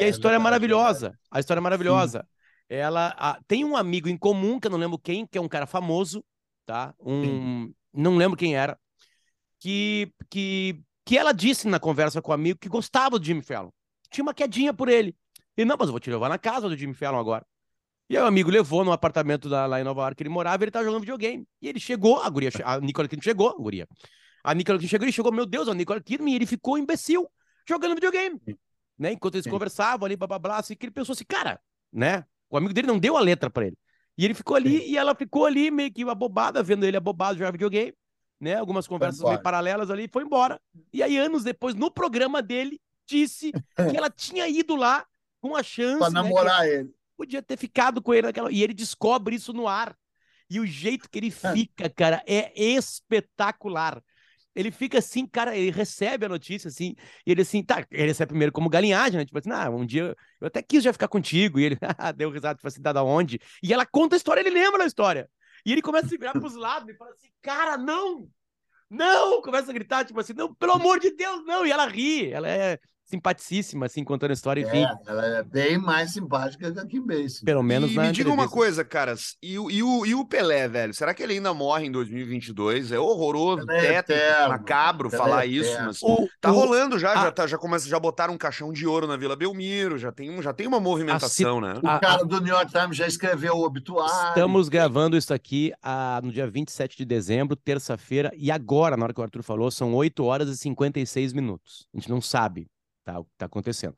e 0.00 0.04
a 0.04 0.08
história 0.08 0.36
é 0.36 0.38
maravilhosa. 0.38 1.18
A 1.30 1.40
história 1.40 1.60
é 1.60 1.62
maravilhosa. 1.62 2.20
Sim. 2.20 2.76
Ela 2.76 3.14
a, 3.18 3.38
tem 3.48 3.64
um 3.64 3.76
amigo 3.76 4.08
em 4.08 4.16
comum, 4.16 4.58
que 4.60 4.66
eu 4.66 4.70
não 4.70 4.78
lembro 4.78 4.98
quem, 4.98 5.26
que 5.26 5.36
é 5.36 5.40
um 5.40 5.48
cara 5.48 5.66
famoso, 5.66 6.24
tá? 6.64 6.94
Um, 7.00 7.66
Sim. 7.66 7.74
não 7.92 8.16
lembro 8.16 8.36
quem 8.36 8.54
era, 8.54 8.78
que, 9.58 10.12
que, 10.30 10.80
que 11.04 11.18
ela 11.18 11.32
disse 11.32 11.66
na 11.66 11.80
conversa 11.80 12.22
com 12.22 12.30
o 12.30 12.34
amigo 12.34 12.60
que 12.60 12.68
gostava 12.68 13.18
do 13.18 13.24
Jimmy 13.24 13.42
Fallon. 13.42 13.70
Tinha 14.10 14.22
uma 14.22 14.34
quedinha 14.34 14.72
por 14.72 14.88
ele. 14.88 15.16
E 15.56 15.64
não, 15.64 15.76
mas 15.76 15.88
eu 15.88 15.92
vou 15.92 16.00
te 16.00 16.10
levar 16.10 16.28
na 16.28 16.38
casa 16.38 16.68
do 16.68 16.76
Jimmy 16.76 16.94
Fallon 16.94 17.18
agora. 17.18 17.44
E 18.10 18.16
aí 18.16 18.22
o 18.24 18.26
amigo 18.26 18.50
levou 18.50 18.84
no 18.84 18.90
apartamento 18.90 19.48
da, 19.48 19.66
lá 19.66 19.80
em 19.80 19.84
Nova 19.84 20.00
York 20.00 20.16
que 20.16 20.24
ele 20.24 20.30
morava 20.30 20.60
e 20.60 20.64
ele 20.64 20.72
tava 20.72 20.84
jogando 20.84 21.02
videogame. 21.02 21.46
E 21.62 21.68
ele 21.68 21.78
chegou, 21.78 22.20
a 22.20 22.28
guria, 22.28 22.50
a 22.64 22.80
Nicole 22.80 23.08
Kidman 23.08 23.22
chegou, 23.22 23.48
a 23.50 23.54
guria. 23.54 23.86
A 24.42 24.52
Nicole 24.52 24.78
Kidman 24.78 24.88
chegou, 24.88 25.04
ele 25.04 25.12
chegou, 25.12 25.32
meu 25.32 25.46
Deus, 25.46 25.68
a 25.68 25.74
Nicole 25.74 26.02
Kidman, 26.02 26.32
e 26.32 26.34
ele 26.34 26.44
ficou 26.44 26.76
imbecil 26.76 27.30
jogando 27.68 27.94
videogame. 27.94 28.40
Né? 28.98 29.12
Enquanto 29.12 29.36
eles 29.36 29.44
Sim. 29.44 29.50
conversavam 29.50 30.06
ali, 30.06 30.16
blá, 30.16 30.26
blá, 30.26 30.38
blá, 30.40 30.56
assim, 30.56 30.74
que 30.74 30.86
ele 30.86 30.90
pensou 30.90 31.12
assim, 31.12 31.24
cara, 31.24 31.60
né? 31.92 32.24
O 32.50 32.56
amigo 32.56 32.74
dele 32.74 32.88
não 32.88 32.98
deu 32.98 33.16
a 33.16 33.20
letra 33.20 33.48
para 33.48 33.68
ele. 33.68 33.78
E 34.18 34.24
ele 34.24 34.34
ficou 34.34 34.56
ali, 34.56 34.80
Sim. 34.80 34.90
e 34.90 34.98
ela 34.98 35.14
ficou 35.14 35.46
ali 35.46 35.70
meio 35.70 35.92
que 35.92 36.02
abobada, 36.02 36.64
vendo 36.64 36.84
ele 36.84 36.96
abobado 36.96 37.38
jogar 37.38 37.52
videogame, 37.52 37.94
né? 38.40 38.56
Algumas 38.56 38.88
conversas 38.88 39.22
meio 39.22 39.40
paralelas 39.40 39.88
ali, 39.88 40.06
e 40.06 40.10
foi 40.12 40.24
embora. 40.24 40.60
E 40.92 41.00
aí, 41.00 41.16
anos 41.16 41.44
depois, 41.44 41.76
no 41.76 41.88
programa 41.88 42.42
dele, 42.42 42.80
disse 43.06 43.52
que 43.94 43.96
ela 43.96 44.10
tinha 44.10 44.48
ido 44.48 44.74
lá 44.74 45.06
com 45.40 45.54
a 45.54 45.62
chance. 45.62 45.98
Pra 45.98 46.08
né, 46.08 46.14
namorar 46.14 46.62
que... 46.62 46.70
ele 46.70 46.99
podia 47.20 47.42
ter 47.42 47.58
ficado 47.58 48.00
com 48.00 48.14
ele 48.14 48.26
naquela. 48.26 48.50
E 48.50 48.62
ele 48.62 48.72
descobre 48.72 49.36
isso 49.36 49.52
no 49.52 49.68
ar. 49.68 49.94
E 50.48 50.58
o 50.58 50.66
jeito 50.66 51.08
que 51.08 51.18
ele 51.18 51.28
é. 51.28 51.52
fica, 51.52 51.90
cara, 51.90 52.22
é 52.26 52.52
espetacular. 52.56 54.02
Ele 54.54 54.72
fica 54.72 54.98
assim, 54.98 55.26
cara, 55.26 55.56
ele 55.56 55.70
recebe 55.70 56.26
a 56.26 56.28
notícia 56.28 56.66
assim, 56.66 56.96
e 57.24 57.30
ele 57.30 57.42
assim, 57.42 57.62
tá, 57.62 57.86
ele 57.88 58.08
recebe 58.08 58.30
primeiro 58.30 58.50
como 58.50 58.68
galinhagem, 58.68 59.18
né? 59.18 59.24
Tipo 59.24 59.38
assim, 59.38 59.50
ah, 59.52 59.70
um 59.70 59.86
dia 59.86 60.16
eu 60.40 60.46
até 60.46 60.60
quis 60.60 60.82
já 60.82 60.92
ficar 60.92 61.06
contigo, 61.06 61.60
e 61.60 61.64
ele 61.64 61.78
deu 62.16 62.30
risada, 62.30 62.56
tipo 62.56 62.66
assim, 62.66 62.82
da 62.82 63.04
onde? 63.04 63.38
E 63.62 63.72
ela 63.72 63.86
conta 63.86 64.16
a 64.16 64.18
história, 64.18 64.40
ele 64.40 64.50
lembra 64.50 64.80
da 64.80 64.86
história. 64.86 65.30
E 65.64 65.70
ele 65.70 65.82
começa 65.82 66.06
a 66.06 66.08
se 66.08 66.18
virar 66.18 66.32
pros 66.32 66.56
lados 66.56 66.88
e 66.88 66.96
fala 66.96 67.12
assim, 67.12 67.28
cara, 67.40 67.76
não! 67.76 68.28
Não! 68.88 69.40
Começa 69.40 69.70
a 69.70 69.74
gritar, 69.74 70.04
tipo 70.04 70.18
assim, 70.18 70.32
não, 70.32 70.52
pelo 70.52 70.72
amor 70.72 70.98
de 70.98 71.14
Deus, 71.14 71.44
não! 71.44 71.64
E 71.64 71.70
ela 71.70 71.86
ri, 71.86 72.32
ela 72.32 72.48
é 72.48 72.80
simpaticíssima, 73.10 73.86
assim, 73.86 74.04
contando 74.04 74.30
a 74.30 74.34
história, 74.34 74.62
enfim. 74.62 74.84
É, 74.84 74.96
ela 75.06 75.26
é 75.26 75.42
bem 75.42 75.76
mais 75.76 76.12
simpática 76.12 76.70
que 76.70 76.78
a 76.78 76.86
Kim 76.86 77.04
Basinger. 77.04 77.44
Pelo 77.44 77.62
menos 77.62 77.90
e 77.90 77.94
na 77.94 78.04
me 78.04 78.12
diga 78.12 78.30
uma 78.30 78.48
coisa, 78.48 78.84
caras, 78.84 79.36
e 79.42 79.58
o, 79.58 79.70
e, 79.70 79.82
o, 79.82 80.06
e 80.06 80.14
o 80.14 80.24
Pelé, 80.24 80.68
velho? 80.68 80.94
Será 80.94 81.12
que 81.12 81.22
ele 81.22 81.34
ainda 81.34 81.52
morre 81.52 81.86
em 81.86 81.90
2022? 81.90 82.92
É 82.92 82.98
horroroso, 82.98 83.68
é 83.70 84.02
tétrico, 84.02 84.48
macabro 84.48 85.10
Pelé 85.10 85.22
falar 85.22 85.44
é 85.44 85.48
isso, 85.48 85.76
mas 85.82 86.00
o, 86.02 86.28
tá 86.40 86.52
o, 86.52 86.54
rolando 86.54 86.98
já, 86.98 87.12
a... 87.12 87.24
já, 87.24 87.32
tá, 87.32 87.46
já 87.46 87.58
começa, 87.58 87.88
já 87.88 87.98
botaram 87.98 88.34
um 88.34 88.38
caixão 88.38 88.72
de 88.72 88.86
ouro 88.86 89.06
na 89.06 89.16
Vila 89.16 89.34
Belmiro, 89.34 89.98
já 89.98 90.12
tem, 90.12 90.40
já 90.40 90.52
tem 90.52 90.66
uma 90.66 90.80
movimentação, 90.80 91.60
né? 91.60 91.74
O 91.78 92.00
cara 92.00 92.24
do 92.24 92.40
New 92.40 92.54
York 92.54 92.70
Times 92.70 92.96
já 92.96 93.06
escreveu 93.06 93.54
o 93.56 93.64
obituário. 93.64 94.28
Estamos 94.28 94.68
gravando 94.68 95.16
isso 95.16 95.34
aqui 95.34 95.72
a, 95.82 96.20
no 96.22 96.30
dia 96.30 96.46
27 96.46 96.96
de 96.96 97.04
dezembro, 97.04 97.56
terça-feira, 97.56 98.32
e 98.36 98.50
agora, 98.50 98.96
na 98.96 99.04
hora 99.04 99.12
que 99.12 99.20
o 99.20 99.22
Arthur 99.22 99.42
falou, 99.42 99.70
são 99.70 99.94
8 99.94 100.24
horas 100.24 100.48
e 100.48 100.56
56 100.56 101.32
minutos. 101.32 101.88
A 101.92 101.98
gente 101.98 102.08
não 102.08 102.20
sabe 102.20 102.68
tá, 103.12 103.20
o 103.20 103.24
que 103.24 103.30
está 103.34 103.46
acontecendo. 103.46 103.96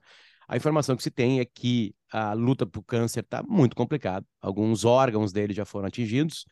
A 0.48 0.56
informação 0.56 0.96
que 0.96 1.02
se 1.02 1.10
tem 1.10 1.40
é 1.40 1.44
que 1.44 1.94
a 2.12 2.32
luta 2.32 2.66
para 2.66 2.78
o 2.78 2.82
câncer 2.82 3.20
está 3.20 3.42
muito 3.42 3.74
complicada. 3.74 4.26
Alguns 4.40 4.84
órgãos 4.84 5.32
dele 5.32 5.54
já 5.54 5.64
foram 5.64 5.86
atingidos, 5.86 6.44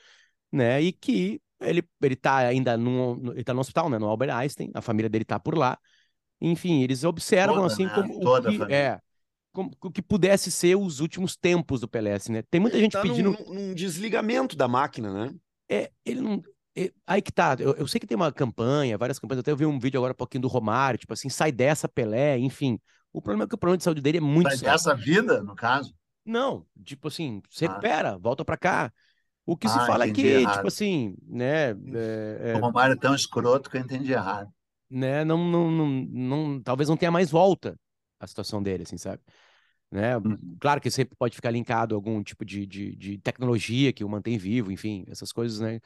né? 0.50 0.80
E 0.80 0.92
que 0.92 1.40
ele 1.60 1.82
ele 2.02 2.14
está 2.14 2.36
ainda 2.38 2.76
no, 2.76 3.32
ele 3.32 3.44
tá 3.44 3.52
no 3.52 3.60
hospital, 3.60 3.90
né? 3.90 3.98
No 3.98 4.08
Albert 4.08 4.34
Einstein. 4.34 4.70
A 4.74 4.80
família 4.80 5.08
dele 5.08 5.22
está 5.22 5.38
por 5.38 5.56
lá. 5.56 5.78
Enfim, 6.40 6.82
eles 6.82 7.04
observam 7.04 7.56
Toda, 7.56 7.66
assim 7.66 7.84
né? 7.84 7.94
como 7.94 8.20
Toda 8.20 8.50
o 8.50 8.66
que, 8.66 8.72
é 8.72 8.98
como, 9.52 9.70
o 9.80 9.90
que 9.90 10.00
pudesse 10.00 10.50
ser 10.50 10.76
os 10.76 11.00
últimos 11.00 11.36
tempos 11.36 11.80
do 11.80 11.88
Pelé, 11.88 12.16
né? 12.28 12.42
Tem 12.50 12.60
muita 12.60 12.78
gente 12.78 12.92
tá 12.92 13.02
pedindo 13.02 13.32
num, 13.32 13.54
num 13.54 13.74
desligamento 13.74 14.56
da 14.56 14.68
máquina, 14.68 15.12
né? 15.12 15.34
É, 15.68 15.90
ele 16.04 16.20
não 16.20 16.42
Aí 17.06 17.20
que 17.20 17.32
tá, 17.32 17.56
eu, 17.58 17.74
eu, 17.74 17.86
sei 17.86 17.98
que 17.98 18.06
tem 18.06 18.16
uma 18.16 18.32
campanha, 18.32 18.96
várias 18.96 19.18
campanhas, 19.18 19.40
até 19.40 19.50
eu 19.50 19.56
vi 19.56 19.66
um 19.66 19.78
vídeo 19.78 19.98
agora 19.98 20.12
um 20.12 20.16
pouquinho 20.16 20.42
do 20.42 20.48
Romário, 20.48 20.98
tipo 20.98 21.12
assim, 21.12 21.28
sai 21.28 21.50
dessa 21.50 21.88
Pelé, 21.88 22.38
enfim. 22.38 22.78
O 23.12 23.20
problema 23.20 23.44
é 23.44 23.48
que 23.48 23.54
o 23.54 23.58
problema 23.58 23.76
de 23.76 23.84
saúde 23.84 24.00
dele 24.00 24.18
é 24.18 24.20
muito 24.20 24.48
Sai 24.48 24.58
sério. 24.58 24.72
dessa 24.74 24.94
vida, 24.94 25.42
no 25.42 25.56
caso? 25.56 25.92
Não, 26.24 26.64
tipo 26.84 27.08
assim, 27.08 27.42
você 27.50 27.66
ah. 27.66 27.68
recupera, 27.68 28.18
volta 28.18 28.44
pra 28.44 28.56
cá. 28.56 28.92
O 29.44 29.56
que 29.56 29.66
ah, 29.66 29.70
se 29.70 29.78
fala 29.78 30.04
é 30.04 30.08
que, 30.08 30.22
tipo 30.22 30.28
errado. 30.28 30.54
tipo 30.54 30.68
assim, 30.68 31.16
né... 31.26 31.70
É, 31.70 32.52
é, 32.52 32.56
o 32.56 32.60
Romário 32.60 32.92
é 32.92 32.96
tão 32.96 33.14
escroto 33.14 33.68
que 33.68 33.76
eu 33.76 33.80
entendi 33.80 34.12
errado. 34.12 34.48
Né, 34.88 35.24
não, 35.24 35.38
não, 35.38 35.70
não, 35.70 35.86
não, 35.88 36.62
talvez 36.62 36.88
não 36.88 36.96
tenha 36.96 37.10
mais 37.10 37.30
volta 37.30 37.76
a 38.18 38.26
situação 38.26 38.62
dele, 38.62 38.84
assim, 38.84 38.98
sabe? 38.98 39.22
Né? 39.90 40.16
Uhum. 40.16 40.56
Claro 40.60 40.80
que 40.80 40.90
sempre 40.90 41.16
pode 41.16 41.34
ficar 41.34 41.50
linkado 41.50 41.94
a 41.94 41.98
algum 41.98 42.22
tipo 42.22 42.44
de, 42.44 42.64
de, 42.64 42.94
de 42.94 43.18
tecnologia 43.18 43.92
que 43.92 44.04
o 44.04 44.08
mantém 44.08 44.38
vivo, 44.38 44.70
enfim, 44.70 45.04
essas 45.08 45.32
coisas, 45.32 45.58
né? 45.58 45.80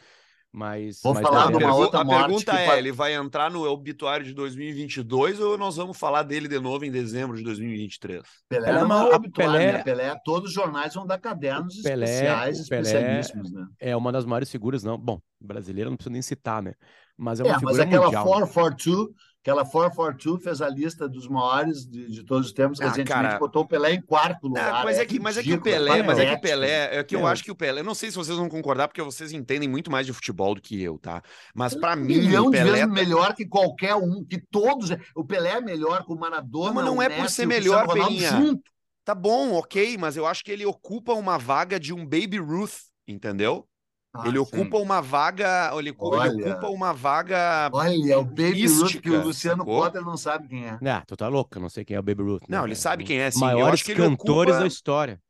Mas, 0.57 1.01
Vou 1.03 1.15
mas 1.15 1.23
falar 1.25 1.49
é, 1.49 1.51
de 1.51 1.65
uma 1.65 1.75
outra 1.75 2.03
A 2.03 2.05
pergunta 2.05 2.57
é, 2.57 2.79
ele 2.79 2.93
vai 2.93 3.13
entrar 3.13 3.51
no 3.51 3.69
obituário 3.69 4.25
de 4.25 4.33
2022 4.33 5.41
ou 5.41 5.59
nós 5.59 5.75
vamos 5.75 5.99
falar 5.99 6.23
dele 6.23 6.47
de 6.47 6.61
novo 6.61 6.85
em 6.85 6.93
dezembro 6.93 7.37
de 7.37 7.43
2023? 7.43 8.23
Pelé, 8.49 8.67
Pelé 8.67 8.79
é 8.79 8.85
uma 8.85 9.17
obituário, 9.17 9.53
Pelé... 9.53 9.73
Né? 9.73 9.83
Pelé, 9.83 10.15
todos 10.25 10.51
os 10.51 10.55
jornais 10.55 10.95
vão 10.95 11.05
dar 11.05 11.19
cadernos 11.19 11.83
Pelé, 11.83 12.05
especiais, 12.05 12.69
Pelé 12.69 12.83
especialíssimos, 12.83 13.51
né? 13.51 13.67
É 13.81 13.97
uma 13.97 14.13
das 14.13 14.25
maiores 14.25 14.49
figuras, 14.49 14.85
não. 14.85 14.97
Bom, 14.97 15.19
brasileira 15.41 15.91
não 15.91 15.97
precisa 15.97 16.13
nem 16.13 16.23
citar, 16.23 16.63
né? 16.63 16.75
Mas 17.19 17.41
é 17.41 17.43
uma 17.43 17.57
é, 17.57 17.59
figura 17.59 17.77
mas 17.77 17.81
aquela 17.81 18.05
mundial. 18.05 18.25
442 18.25 19.34
Aquela 19.45 19.63
442 19.63 20.43
fez 20.43 20.63
a 20.63 20.71
lista 20.71 21.07
dos 21.07 21.29
maiores 21.29 21.87
de, 21.87 22.11
de 22.11 22.25
todos 22.25 22.47
os 22.47 22.53
tempos, 22.55 22.81
ah, 22.81 22.85
recentemente 22.85 23.27
cara... 23.27 23.39
botou 23.39 23.61
o 23.61 23.69
Pelé 23.69 23.93
em 23.93 24.01
quarto 24.01 24.49
lugar. 24.49 24.77
Ah, 24.77 24.85
mas, 24.85 24.97
é, 24.97 25.03
é 25.03 25.05
que, 25.05 25.21
mas 25.21 25.37
é 25.37 25.43
que 25.43 25.53
o 25.53 25.61
Pelé, 25.61 26.03
mas 26.03 26.19
é 26.19 26.25
que 26.25 26.33
o 26.33 26.41
Pelé, 26.41 26.97
é 26.97 27.05
que 27.05 27.15
eu 27.15 27.29
é. 27.29 27.31
acho 27.31 27.45
que 27.45 27.51
o 27.51 27.55
Pelé, 27.55 27.81
eu 27.83 27.85
não 27.85 27.95
sei 27.95 28.11
se 28.11 28.17
vocês 28.17 28.39
vão 28.39 28.49
concordar, 28.49 28.89
porque 28.89 29.03
vocês 29.03 29.33
entendem 29.33 29.69
muito 29.69 29.91
mais 29.91 30.07
de 30.07 30.15
futebol 30.15 30.55
do 30.55 30.63
que 30.63 30.83
eu, 30.83 30.97
tá? 30.97 31.23
Mas 31.55 31.75
para 31.75 31.95
mim, 31.95 32.17
milhão 32.17 32.47
o 32.47 32.51
Pelé... 32.51 32.65
de 32.65 32.71
vezes 32.71 32.87
tá 32.87 32.93
melhor 32.95 33.35
que 33.35 33.45
qualquer 33.45 33.95
um, 33.95 34.25
que 34.25 34.41
todos. 34.41 34.89
O 35.15 35.23
Pelé 35.23 35.51
é 35.51 35.61
melhor 35.61 36.07
que 36.07 36.13
o 36.15 36.17
Maradona. 36.17 36.69
Não, 36.69 36.75
mas 36.77 36.85
não 36.87 37.03
é 37.03 37.11
por 37.11 37.29
ser 37.29 37.45
melhor, 37.45 37.87
Peninha. 37.87 38.59
Tá 39.05 39.15
bom, 39.15 39.53
ok, 39.53 39.99
mas 39.99 40.17
eu 40.17 40.25
acho 40.25 40.43
que 40.43 40.53
ele 40.53 40.65
ocupa 40.65 41.13
uma 41.13 41.37
vaga 41.37 41.79
de 41.79 41.93
um 41.93 42.07
Baby 42.07 42.39
Ruth, 42.39 42.77
entendeu? 43.07 43.69
Ah, 44.17 44.29
ele 44.29 44.37
sim. 44.37 44.43
ocupa 44.43 44.79
uma 44.79 45.01
vaga. 45.03 45.73
Ele, 45.77 45.91
ocu- 45.91 46.15
ele 46.15 46.17
Olha. 46.45 46.53
ocupa 46.53 46.69
uma 46.69 46.93
vaga. 46.93 47.69
Olha, 47.73 48.12
é 48.12 48.17
o 48.17 48.25
Baby 48.25 48.67
Ruth 48.67 48.79
que 48.79 48.85
mística, 48.85 49.11
o 49.11 49.23
Luciano 49.25 49.59
sacou? 49.65 49.83
Potter 49.83 50.03
não 50.03 50.17
sabe 50.17 50.49
quem 50.49 50.67
é. 50.67 50.79
Ah, 50.89 51.03
tu 51.07 51.17
tá 51.17 51.27
louco, 51.27 51.59
eu 51.59 51.62
não 51.62 51.69
sei 51.69 51.85
quem 51.85 51.97
é 51.97 52.01
o 52.01 52.03
Baby 52.03 52.23
Ruth. 52.23 52.43
né, 52.49 52.57
Não, 52.57 52.65
ele 52.65 52.77
sabe 52.77 53.03
quem 53.03 53.19
é, 53.21 53.31
sim. 53.31 53.41
Eu 53.41 53.47
Maiores 53.47 53.75
acho 53.75 53.85
que 53.85 53.91
ele 53.93 54.01
cantores 54.01 54.53
ocupa- 54.55 54.61
da 54.61 54.67
história. 54.67 55.21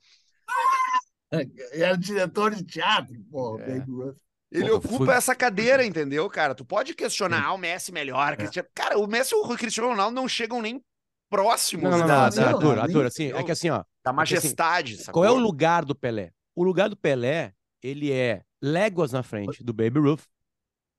Era 1.73 1.97
diretor 1.97 2.55
de 2.55 2.63
teatro, 2.65 3.15
pô, 3.31 3.59
É. 3.59 3.79
Baby 3.79 3.91
Ruth. 3.91 4.17
Ele 4.53 4.69
Pô, 4.71 4.77
ocupa 4.77 5.07
fui- 5.07 5.15
essa 5.15 5.35
cadeira, 5.35 5.85
entendeu, 5.85 6.29
cara? 6.31 6.55
Tu 6.55 6.65
pode 6.65 6.95
questionar, 6.95 7.45
ah, 7.45 7.53
o 7.55 7.59
Messi 7.59 7.91
melhor. 7.91 8.37
Cristiano... 8.37 8.69
Cara, 8.73 8.97
o 8.99 9.07
Messi 9.09 9.35
e 9.35 9.39
o 9.39 9.57
Cristiano 9.57 9.89
Ronaldo 9.91 10.15
não 10.15 10.29
chegam 10.29 10.63
nem 10.63 10.81
próximos 11.29 11.83
Não, 11.85 11.91
não, 11.91 11.99
não, 11.99 12.07
da, 12.07 12.15
não, 12.15 12.31
Não, 12.31 12.37
não, 12.37 12.49
Arthur, 12.59 12.79
Arthur, 12.79 13.07
assim, 13.07 13.33
é 13.33 13.43
que 13.43 13.51
assim, 13.51 13.71
ó, 13.71 13.79
da 13.79 13.83
que 13.83 13.89
assim, 14.05 14.15
majestade, 14.15 14.97
sacou? 14.99 15.23
qual 15.23 15.25
é 15.25 15.37
o 15.37 15.41
lugar 15.41 15.85
do 15.85 15.93
Pelé? 15.95 16.31
O 16.55 16.63
lugar 16.63 16.89
do 16.89 16.97
Pelé, 16.97 17.53
ele 17.83 18.13
é 18.13 18.43
léguas 18.65 19.13
na 19.13 19.23
frente 19.23 19.63
do 19.63 19.73
Baby 19.73 20.01
Ruth, 20.01 20.23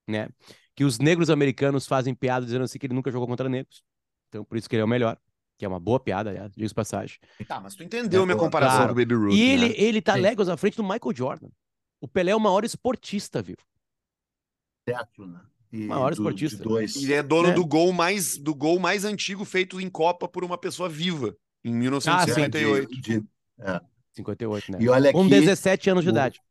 né? 0.08 0.30
Que 0.76 0.84
os 0.84 1.00
negros 1.00 1.30
americanos 1.30 1.88
fazem 1.88 2.14
piada 2.14 2.46
dizendo 2.46 2.64
assim 2.64 2.78
que 2.78 2.86
ele 2.86 2.94
nunca 2.94 3.10
jogou 3.12 3.28
contra 3.28 3.50
negros. 3.50 3.84
Então, 4.30 4.44
por 4.44 4.58
isso 4.58 4.70
que 4.70 4.76
ele 4.76 4.82
é 4.82 4.86
o 4.86 4.88
melhor. 4.88 5.18
Que 5.58 5.64
é 5.64 5.68
uma 5.70 5.80
boa 5.80 6.00
piada, 6.00 6.30
aliás, 6.32 6.52
diga 6.54 6.74
passagem. 6.74 7.18
Tá, 7.48 7.62
mas 7.62 7.76
tu 7.76 7.82
entendeu 7.84 8.20
É, 8.20 8.24
a 8.24 8.26
minha 8.26 8.36
pô, 8.38 8.44
comparação 8.44 8.78
claro. 8.80 8.94
com 8.94 9.02
o 9.02 9.06
Baby 9.06 9.16
Ruth, 9.16 9.34
E 9.34 9.42
ele, 9.42 9.70
né? 9.70 9.76
ele 9.78 10.02
tá 10.02 10.16
Sim. 10.16 10.20
léguas 10.20 10.48
na 10.50 10.58
frente 10.58 10.76
do 10.76 10.84
Michael 10.84 11.16
Jordan. 11.16 11.48
O 12.02 12.08
Pelé 12.10 12.32
é 12.32 12.36
o 12.36 12.40
maior 12.42 12.66
esportista 12.66 13.42
vivo. 13.42 13.62
Teatro, 14.86 15.26
né? 15.26 15.40
E 15.72 15.88
Maior 15.88 16.12
do- 16.12 16.14
esportista. 16.22 16.64
Dois. 16.64 16.96
Ele 16.96 17.14
é 17.14 17.24
dono 17.24 17.48
né? 17.50 17.54
do 17.54 17.66
gol 17.66 17.92
mais 17.92 18.38
do 18.38 18.54
gol 18.54 18.80
mais 18.80 19.04
antigo 19.06 19.44
feito 19.46 19.80
em 19.82 19.90
Copa 19.90 20.28
por 20.28 20.44
uma 20.44 20.58
pessoa 20.58 20.88
viva, 20.88 21.36
em 21.64 21.74
Ah, 21.74 21.78
1958. 21.78 22.90
De- 23.02 23.20
de- 23.22 23.26
58, 24.14 24.72
né? 24.72 24.78
e 24.82 24.88
olha 24.90 25.10
aqui, 25.10 25.18
Com 25.18 25.28
17 25.28 25.90
anos 25.90 26.04
de 26.04 26.10
o- 26.10 26.12
idade. 26.12 26.42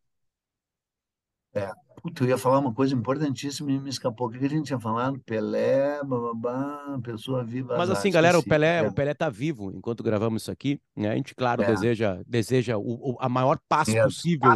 Puta, 2.02 2.22
eu 2.22 2.28
ia 2.28 2.36
falar 2.36 2.58
uma 2.58 2.74
coisa 2.74 2.94
importantíssima 2.94 3.72
e 3.72 3.78
me 3.80 3.88
escapou. 3.88 4.26
O 4.26 4.30
que 4.30 4.44
a 4.44 4.48
gente 4.48 4.66
tinha 4.66 4.78
falado? 4.78 5.18
Pelé, 5.24 6.02
bababá, 6.04 6.98
pessoa 7.02 7.42
viva. 7.42 7.74
Mas 7.78 7.88
azar, 7.88 7.96
assim, 7.96 8.10
galera, 8.10 8.38
o. 8.38 8.42
Pelé, 8.42 8.80
É, 8.80 8.82
o 8.82 8.92
Pelé 8.92 9.14
tá 9.14 9.30
vivo 9.30 9.72
enquanto 9.74 10.02
gravamos 10.02 10.42
isso 10.42 10.50
aqui, 10.50 10.78
né? 10.94 11.12
A 11.12 11.14
gente, 11.14 11.34
claro, 11.34 11.62
É. 11.62 11.66
deseja, 11.66 12.20
deseja 12.26 12.76
o, 12.76 13.12
o- 13.12 13.16
a 13.20 13.26
maior 13.28 13.58
paz 13.66 13.88
É, 13.88 14.02
possível. 14.02 14.52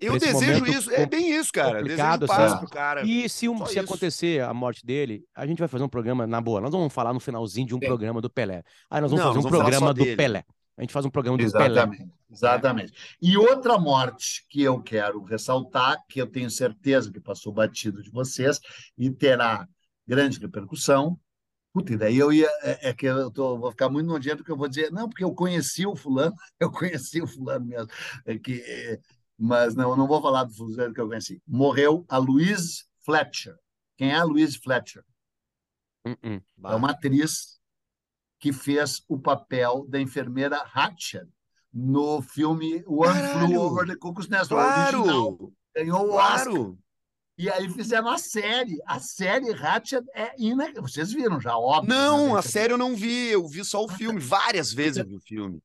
Eu 0.00 0.18
desejo 0.18 0.64
isso, 0.66 0.90
é 0.90 1.04
bem 1.04 1.30
isso, 1.36 1.52
cara. 1.52 1.82
Desejo 1.82 2.02
paz 2.26 2.52
assim. 2.52 2.58
pro 2.60 2.68
cara. 2.70 3.02
E 3.04 3.28
se, 3.28 3.46
um- 3.46 3.66
se 3.66 3.78
acontecer 3.78 4.42
a 4.42 4.54
morte 4.54 4.84
dele, 4.86 5.22
a 5.34 5.46
gente 5.46 5.58
vai 5.58 5.68
fazer 5.68 5.84
um 5.84 5.88
programa 5.90 6.26
na 6.26 6.40
boa. 6.40 6.62
Nós 6.62 6.70
vamos 6.72 6.90
falar 6.94 7.12
no 7.12 7.20
finalzinho 7.20 7.66
de 7.66 7.74
um 7.74 7.78
Sim. 7.78 7.86
programa 7.86 8.22
do 8.22 8.30
Pelé. 8.30 8.62
Aí 8.90 9.02
nós 9.02 9.10
vamos 9.10 9.22
Não, 9.22 9.34
fazer 9.34 9.36
nós 9.42 9.44
um 9.44 9.50
vamos 9.50 9.58
programa 9.70 9.92
do 9.92 10.02
dele. 10.02 10.16
Pelé. 10.16 10.44
A 10.76 10.82
gente 10.82 10.92
faz 10.92 11.06
um 11.06 11.10
programa 11.10 11.38
do 11.38 11.50
Pelé. 11.50 11.66
Exatamente, 11.66 12.12
exatamente. 12.30 12.92
E 13.20 13.36
outra 13.36 13.78
morte 13.78 14.44
que 14.50 14.62
eu 14.62 14.82
quero 14.82 15.22
ressaltar, 15.24 15.96
que 16.08 16.20
eu 16.20 16.26
tenho 16.26 16.50
certeza 16.50 17.10
que 17.10 17.18
passou 17.18 17.52
batido 17.52 18.02
de 18.02 18.10
vocês 18.10 18.60
e 18.96 19.10
terá 19.10 19.66
grande 20.06 20.38
repercussão. 20.38 21.18
Puta, 21.72 21.94
e 21.94 21.96
daí 21.96 22.18
eu 22.18 22.32
ia. 22.32 22.48
É, 22.62 22.90
é 22.90 22.94
que 22.94 23.06
eu 23.06 23.30
tô, 23.30 23.58
vou 23.58 23.70
ficar 23.70 23.88
muito 23.88 24.06
nojento 24.06 24.38
porque 24.38 24.52
eu 24.52 24.56
vou 24.56 24.68
dizer, 24.68 24.92
não, 24.92 25.08
porque 25.08 25.24
eu 25.24 25.34
conheci 25.34 25.86
o 25.86 25.96
fulano, 25.96 26.34
eu 26.60 26.70
conheci 26.70 27.22
o 27.22 27.26
fulano 27.26 27.64
mesmo. 27.64 27.88
É 28.26 28.38
que, 28.38 28.60
é, 28.60 29.00
mas 29.38 29.74
não, 29.74 29.90
eu 29.90 29.96
não 29.96 30.06
vou 30.06 30.20
falar 30.20 30.44
do 30.44 30.54
fulano 30.54 30.92
que 30.92 31.00
eu 31.00 31.08
conheci. 31.08 31.40
Morreu 31.46 32.04
a 32.08 32.18
Louise 32.18 32.84
Fletcher. 33.02 33.56
Quem 33.96 34.10
é 34.10 34.16
a 34.16 34.24
Louise 34.24 34.58
Fletcher? 34.58 35.02
Uh-uh. 36.06 36.42
Bah. 36.56 36.72
É 36.72 36.74
uma 36.76 36.90
atriz 36.90 37.55
que 38.46 38.52
fez 38.52 39.02
o 39.08 39.18
papel 39.18 39.84
da 39.88 40.00
enfermeira 40.00 40.64
Hatchet 40.72 41.26
no 41.74 42.22
filme 42.22 42.84
One 42.86 43.12
Caralho! 43.12 43.46
Flew 43.48 43.60
Over 43.60 43.86
the 43.88 43.96
Cuckoo's 43.96 44.28
Nest, 44.28 44.54
o 44.54 44.56
original. 44.56 45.02
Claro! 45.02 45.52
Ganhou 45.74 46.06
o 46.06 46.12
Oscar. 46.12 46.44
Claro! 46.44 46.78
E 47.36 47.50
aí 47.50 47.68
fizeram 47.68 48.08
a 48.08 48.18
série. 48.18 48.80
A 48.86 49.00
série 49.00 49.52
Hatchet 49.52 50.06
é 50.14 50.32
ina... 50.38 50.72
Vocês 50.80 51.12
viram 51.12 51.40
já, 51.40 51.58
óbvio. 51.58 51.92
Não, 51.92 52.34
né? 52.34 52.38
a 52.38 52.42
série 52.42 52.72
eu 52.72 52.78
não 52.78 52.94
vi, 52.94 53.32
eu 53.32 53.48
vi 53.48 53.64
só 53.64 53.84
o 53.84 53.88
filme. 53.88 54.20
Várias 54.20 54.72
vezes 54.72 54.98
eu 54.98 55.06
vi 55.06 55.16
o 55.16 55.20
filme. 55.20 55.60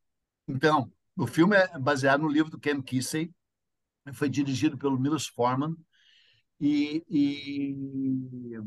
Então, 0.48 0.92
o 1.16 1.28
filme 1.28 1.56
é 1.56 1.78
baseado 1.78 2.22
no 2.22 2.30
livro 2.30 2.50
do 2.50 2.60
Ken 2.60 2.82
Kesey, 2.82 3.32
foi 4.12 4.28
dirigido 4.28 4.76
pelo 4.76 5.00
Milos 5.00 5.28
Forman 5.28 5.76
e, 6.60 7.04
e, 7.08 8.58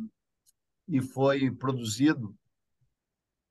e 0.87 1.01
foi 1.03 1.51
produzido 1.51 2.33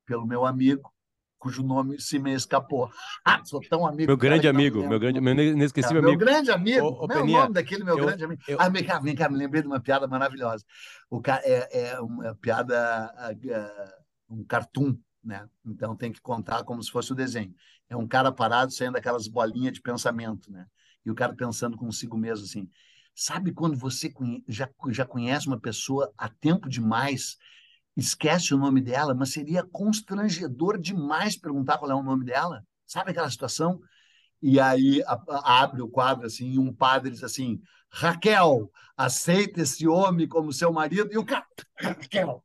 pelo 0.06 0.26
meu 0.26 0.46
amigo, 0.46 0.92
cujo 1.38 1.62
nome 1.62 2.00
se 2.00 2.18
me 2.20 2.34
escapou. 2.34 2.90
Ah, 3.26 3.44
sou 3.44 3.60
tão 3.70 3.86
amigo. 3.86 4.08
Meu 4.08 4.18
grande 4.18 4.48
amigo, 4.48 4.80
meu 4.88 5.00
grande, 5.00 5.20
meu 5.20 5.34
inesquecível 5.34 6.02
meu 6.02 6.12
amigo. 6.12 6.24
grande 6.26 6.52
amigo. 6.52 6.80
É 6.80 7.04
o 7.04 7.08
Peninha, 7.08 7.42
nome 7.42 7.54
daquele 7.54 7.84
meu 7.84 7.98
eu- 7.98 8.06
grande 8.06 8.24
amigo? 8.24 8.42
eu- 8.48 8.62
Ah, 8.62 8.70
vem 8.70 8.84
cá, 8.84 9.00
vem 9.00 9.16
cá, 9.16 9.30
me 9.30 9.38
lembrei 9.38 9.62
de 9.62 9.68
uma 9.68 9.80
piada 9.80 10.08
maravilhosa. 10.08 10.64
O 11.10 11.22
ca... 11.22 11.42
é, 11.44 11.90
é 11.92 12.00
uma 12.00 12.34
piada, 12.36 12.78
ah, 13.18 13.32
ah, 13.32 13.94
um 14.30 14.44
cartoon, 14.44 14.98
né? 15.24 15.48
Então 15.66 15.96
tem 15.96 16.12
que 16.12 16.22
contar 16.22 16.64
como 16.64 16.82
se 16.82 16.92
fosse 16.92 17.12
o 17.12 17.16
desenho. 17.16 17.54
É 17.90 17.96
um 17.96 18.08
cara 18.08 18.32
parado 18.32 18.72
saindo 18.72 18.94
daquelas 18.94 19.28
bolinhas 19.28 19.74
de 19.74 19.82
pensamento, 19.82 20.52
né? 20.52 20.66
E 21.06 21.12
o 21.12 21.16
cara 21.16 21.34
pensando 21.36 21.78
consigo 21.78 22.18
mesmo 22.18 22.46
assim. 22.46 22.70
Sabe 23.16 23.52
quando 23.52 23.78
você 23.78 24.12
já, 24.48 24.68
já 24.90 25.06
conhece 25.06 25.48
uma 25.48 25.60
pessoa 25.60 26.12
há 26.18 26.28
tempo 26.30 26.68
demais, 26.68 27.38
esquece 27.96 28.54
o 28.54 28.58
nome 28.58 28.82
dela, 28.82 29.14
mas 29.14 29.32
seria 29.32 29.64
constrangedor 29.64 30.80
demais 30.80 31.38
perguntar 31.38 31.78
qual 31.78 31.92
é 31.92 31.96
o 31.96 32.04
nome 32.04 32.26
dela? 32.26 32.66
Sabe 32.86 33.12
aquela 33.12 33.30
situação? 33.30 33.80
E 34.42 34.60
aí 34.60 35.04
a- 35.08 35.22
a- 35.30 35.64
abre 35.64 35.82
o 35.82 35.90
quadro 35.90 36.26
assim, 36.28 36.52
e 36.54 36.60
um 36.60 36.74
padre 36.74 37.12
diz 37.12 37.24
assim: 37.24 37.62
Raquel, 37.90 38.72
aceita 38.98 39.62
esse 39.62 39.88
homem 39.88 40.28
como 40.28 40.54
seu 40.54 40.72
marido? 40.74 41.10
E 41.14 41.18
o 41.18 41.26
cara, 41.26 41.46
Raquel. 41.80 42.44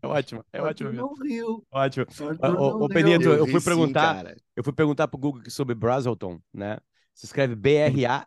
É 0.00 0.06
ótimo, 0.06 0.44
é 0.52 0.58
Arthur 0.58 0.68
ótimo 0.70 0.90
mesmo. 0.90 1.08
não 1.08 1.14
riu. 1.14 1.66
Ótimo. 1.72 2.06
Ô, 2.40 2.46
não 2.46 2.82
ô. 2.84 2.88
Benito, 2.88 3.24
eu, 3.24 3.38
Eu 3.38 3.46
fui 3.46 3.60
sim, 3.60 3.64
perguntar, 3.64 4.14
cara. 4.16 4.36
eu 4.54 4.62
fui 4.62 4.72
perguntar 4.72 5.08
pro 5.08 5.18
Google 5.18 5.42
sobre 5.50 5.74
Brazelton, 5.74 6.40
né? 6.52 6.78
Se 7.14 7.26
escreve 7.26 7.56
B-R-A-S-E-L-T-O-N, 7.56 8.20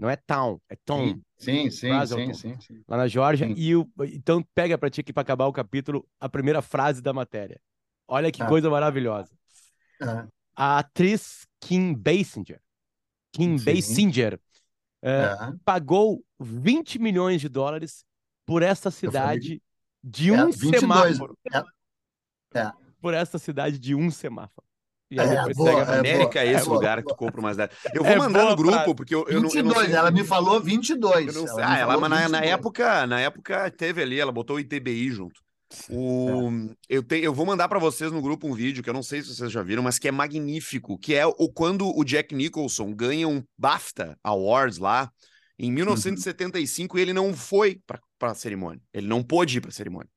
não 0.00 0.08
é 0.08 0.16
town, 0.16 0.58
é 0.70 0.76
tom, 0.86 1.20
Sim, 1.44 1.70
sim, 1.70 1.70
sim, 1.70 1.88
Brazelton. 1.88 2.34
sim, 2.34 2.60
sim. 2.60 2.82
lá 2.88 2.96
na 2.96 3.06
Geórgia. 3.08 3.46
Sim. 3.46 3.54
E 3.56 3.76
o, 3.76 3.88
então 4.12 4.42
pega 4.54 4.76
pra 4.78 4.90
ti 4.90 5.00
aqui 5.00 5.12
pra 5.12 5.22
acabar 5.22 5.46
o 5.46 5.52
capítulo 5.52 6.06
a 6.20 6.28
primeira 6.28 6.60
frase 6.62 7.00
da 7.02 7.12
matéria. 7.12 7.60
Olha 8.08 8.30
que 8.32 8.42
Ah. 8.42 8.46
coisa 8.46 8.68
maravilhosa. 8.70 9.30
Ah, 10.02 10.26
A 10.56 10.78
atriz 10.78 11.46
Kim 11.60 11.94
Basinger, 11.94 12.60
Kim 13.32 13.58
Sim. 13.58 13.64
Basinger, 13.64 14.40
eh, 15.02 15.36
ah. 15.38 15.52
pagou 15.64 16.24
20 16.38 16.98
milhões 16.98 17.40
de 17.40 17.48
dólares 17.48 18.04
por 18.46 18.62
essa 18.62 18.90
cidade 18.90 19.62
de 20.02 20.30
É, 20.30 20.42
um 20.44 20.50
22. 20.50 20.80
semáforo. 20.80 21.38
É, 22.54 22.70
Por 23.00 23.14
essa 23.14 23.38
cidade 23.38 23.78
de 23.78 23.94
um 23.94 24.10
semáforo. 24.10 24.66
E 25.14 25.20
aí 25.20 25.36
É, 25.36 25.44
depois 25.44 25.56
boa, 25.56 25.84
a 25.84 25.86
é, 25.94 26.00
matéria. 26.00 26.00
América 26.00 26.40
é 26.44 26.46
boa, 26.46 26.56
esse 26.56 26.68
é 26.68 26.70
boa, 26.70 26.74
lugar 26.74 26.98
que 26.98 27.04
boa. 27.04 27.14
tu 27.14 27.16
compra 27.16 27.40
umas 27.40 27.56
dessas. 27.56 27.76
Eu 27.94 28.04
vou 28.04 28.12
É 28.12 28.16
mandar 28.16 28.40
boa 28.40 28.50
no 28.50 28.56
grupo, 28.56 28.72
frase. 28.72 28.94
porque 28.96 29.14
eu, 29.14 29.26
eu, 29.28 29.40
não, 29.40 29.50
eu 29.54 29.62
não 29.64 29.74
22, 29.74 29.86
sei. 29.86 29.94
ela 29.94 30.10
me 30.10 30.24
falou 30.24 30.60
22. 30.60 31.26
Eu 31.28 31.42
não 31.42 31.48
sei. 31.48 31.62
ela 31.62 31.72
Ah, 31.74 31.78
ela, 31.78 31.98
mas 31.98 32.10
na, 32.10 32.16
na 32.28 32.38
22. 32.40 32.50
época, 32.52 33.06
na 33.06 33.20
época 33.20 33.70
teve 33.70 34.02
ali, 34.02 34.18
ela 34.20 34.32
botou 34.32 34.56
o 34.56 34.60
ITBI 34.60 35.10
junto. 35.10 35.40
O, 35.90 36.50
eu, 36.88 37.02
te, 37.02 37.16
eu 37.18 37.34
vou 37.34 37.44
mandar 37.44 37.68
pra 37.68 37.78
vocês 37.80 38.12
no 38.12 38.22
grupo 38.22 38.46
um 38.46 38.54
vídeo 38.54 38.82
que 38.82 38.88
eu 38.88 38.94
não 38.94 39.02
sei 39.02 39.22
se 39.22 39.34
vocês 39.34 39.50
já 39.50 39.62
viram, 39.62 39.82
mas 39.82 39.98
que 39.98 40.06
é 40.06 40.12
magnífico, 40.12 40.98
que 40.98 41.14
é 41.14 41.26
o 41.26 41.48
quando 41.52 41.88
o 41.96 42.04
Jack 42.04 42.34
Nicholson 42.34 42.92
ganha 42.94 43.26
um 43.26 43.42
BAFTA 43.58 44.16
Awards 44.22 44.78
lá 44.78 45.10
em 45.58 45.72
1975 45.72 46.98
e 46.98 47.02
ele 47.02 47.12
não 47.12 47.34
foi 47.34 47.80
pra, 47.86 47.98
pra 48.18 48.34
cerimônia. 48.34 48.80
Ele 48.92 49.06
não 49.08 49.22
pôde 49.22 49.58
ir 49.58 49.60
pra 49.60 49.70
cerimônia. 49.70 50.08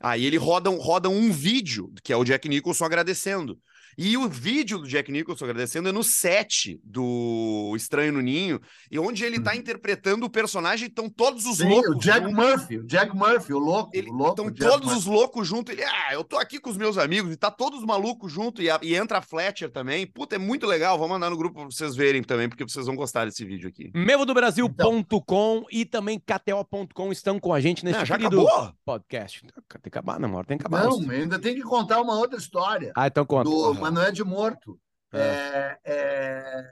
Aí 0.00 0.24
ele 0.24 0.36
roda, 0.36 0.70
roda 0.70 1.08
um 1.08 1.30
vídeo, 1.32 1.92
que 2.02 2.12
é 2.12 2.16
o 2.16 2.24
Jack 2.24 2.48
Nicholson 2.48 2.84
agradecendo. 2.84 3.58
E 3.98 4.16
o 4.16 4.28
vídeo 4.28 4.78
do 4.78 4.88
Jack 4.88 5.10
Nicholson 5.12 5.44
agradecendo 5.44 5.88
é 5.88 5.92
no 5.92 6.02
set 6.02 6.80
do 6.84 7.72
Estranho 7.76 8.12
no 8.12 8.20
Ninho, 8.20 8.60
e 8.90 8.98
onde 8.98 9.24
ele 9.24 9.40
tá 9.40 9.52
Uhum. 9.52 9.58
interpretando 9.58 10.24
o 10.26 10.30
personagem, 10.30 10.88
estão 10.88 11.08
todos 11.08 11.44
os 11.46 11.58
Sim, 11.58 11.68
loucos. 11.68 11.96
o 11.96 11.98
Jack 11.98 12.20
juntos. 12.26 12.36
Murphy, 12.36 12.78
o 12.78 12.84
Jack 12.86 13.16
Murphy, 13.16 13.52
o 13.52 13.58
louco, 13.58 13.90
Ele- 13.94 14.10
o 14.10 14.12
louco. 14.14 14.30
Estão 14.48 14.68
todos 14.70 14.86
Murphy. 14.86 14.98
os 14.98 15.06
loucos 15.06 15.46
junto. 15.48 15.72
Ele, 15.72 15.82
ah, 15.84 16.12
eu 16.14 16.24
tô 16.24 16.36
aqui 16.38 16.58
com 16.58 16.70
os 16.70 16.76
meus 16.76 16.96
amigos, 16.98 17.32
e 17.32 17.36
tá 17.36 17.50
todos 17.50 17.84
malucos 17.84 18.32
junto, 18.32 18.62
e, 18.62 18.70
a- 18.70 18.80
e 18.82 18.94
entra 18.94 19.18
a 19.18 19.22
Fletcher 19.22 19.70
também. 19.70 20.06
Puta, 20.06 20.36
é 20.36 20.38
muito 20.38 20.66
legal. 20.66 20.98
Vou 20.98 21.08
mandar 21.08 21.30
no 21.30 21.36
grupo 21.36 21.56
pra 21.56 21.64
vocês 21.64 21.94
verem 21.94 22.22
também, 22.22 22.48
porque 22.48 22.64
vocês 22.64 22.86
vão 22.86 22.96
gostar 22.96 23.24
desse 23.24 23.44
vídeo 23.44 23.68
aqui. 23.68 23.90
Mevodobrasil.com 23.94 25.64
e 25.70 25.84
também 25.84 26.18
KTO.com 26.18 27.12
estão 27.12 27.38
com 27.38 27.52
a 27.52 27.60
gente 27.60 27.84
neste 27.84 28.02
Ah, 28.02 28.04
já 28.04 28.16
querido 28.18 28.40
acabou? 28.46 28.72
podcast. 28.84 29.40
Tem 29.42 29.80
que 29.82 29.88
acabar, 29.88 30.18
não, 30.20 30.42
tem 30.44 30.58
que 30.58 30.66
acabar. 30.66 30.84
Não, 30.84 31.10
ainda 31.10 31.38
tem 31.38 31.54
que 31.54 31.62
contar 31.62 32.00
uma 32.00 32.16
outra 32.18 32.38
história. 32.38 32.92
Ah, 32.96 33.06
então 33.06 33.24
conta. 33.24 33.48
do 33.48 33.72
Porra. 33.80 33.90
Manoel 33.90 34.12
de 34.12 34.24
Morto. 34.24 34.80
Ah. 35.12 35.18
É, 35.18 35.78
é... 35.84 36.64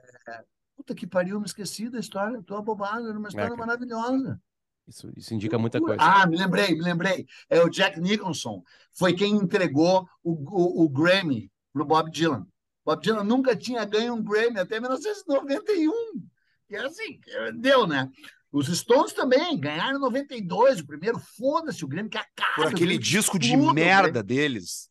Puta 0.76 0.94
que 0.94 1.06
pariu, 1.06 1.34
eu 1.34 1.40
me 1.40 1.46
esqueci 1.46 1.88
da 1.88 1.98
história. 1.98 2.42
Tô 2.42 2.56
abobado, 2.56 3.08
era 3.08 3.18
uma 3.18 3.28
história 3.28 3.50
cara. 3.50 3.66
maravilhosa. 3.66 4.40
Isso, 4.86 5.12
isso 5.16 5.34
indica 5.34 5.58
muita 5.58 5.80
coisa. 5.80 6.00
Ah, 6.00 6.26
me 6.26 6.36
lembrei, 6.36 6.74
me 6.74 6.80
lembrei. 6.80 7.26
É 7.50 7.60
o 7.60 7.68
Jack 7.68 8.00
Nicholson. 8.00 8.62
Foi 8.92 9.12
quem 9.12 9.34
entregou 9.34 10.08
o, 10.22 10.32
o, 10.32 10.84
o 10.84 10.88
Grammy 10.88 11.50
pro 11.72 11.84
Bob 11.84 12.10
Dylan. 12.10 12.46
Bob 12.84 13.02
Dylan 13.02 13.24
nunca 13.24 13.54
tinha 13.54 13.84
ganho 13.84 14.14
um 14.14 14.22
Grammy 14.22 14.58
até 14.58 14.80
1991. 14.80 15.92
E 16.70 16.76
é 16.76 16.86
assim, 16.86 17.20
deu, 17.56 17.86
né? 17.86 18.10
Os 18.50 18.66
Stones 18.68 19.12
também 19.12 19.58
ganharam 19.58 19.98
em 19.98 20.00
92, 20.00 20.80
o 20.80 20.86
primeiro, 20.86 21.18
foda-se 21.18 21.84
o 21.84 21.88
Grammy, 21.88 22.08
que 22.08 22.16
é 22.16 22.20
a 22.22 22.26
cara. 22.34 22.54
Por 22.54 22.66
aquele 22.68 22.96
disco 22.96 23.38
de 23.38 23.54
merda 23.56 24.22
deles. 24.22 24.88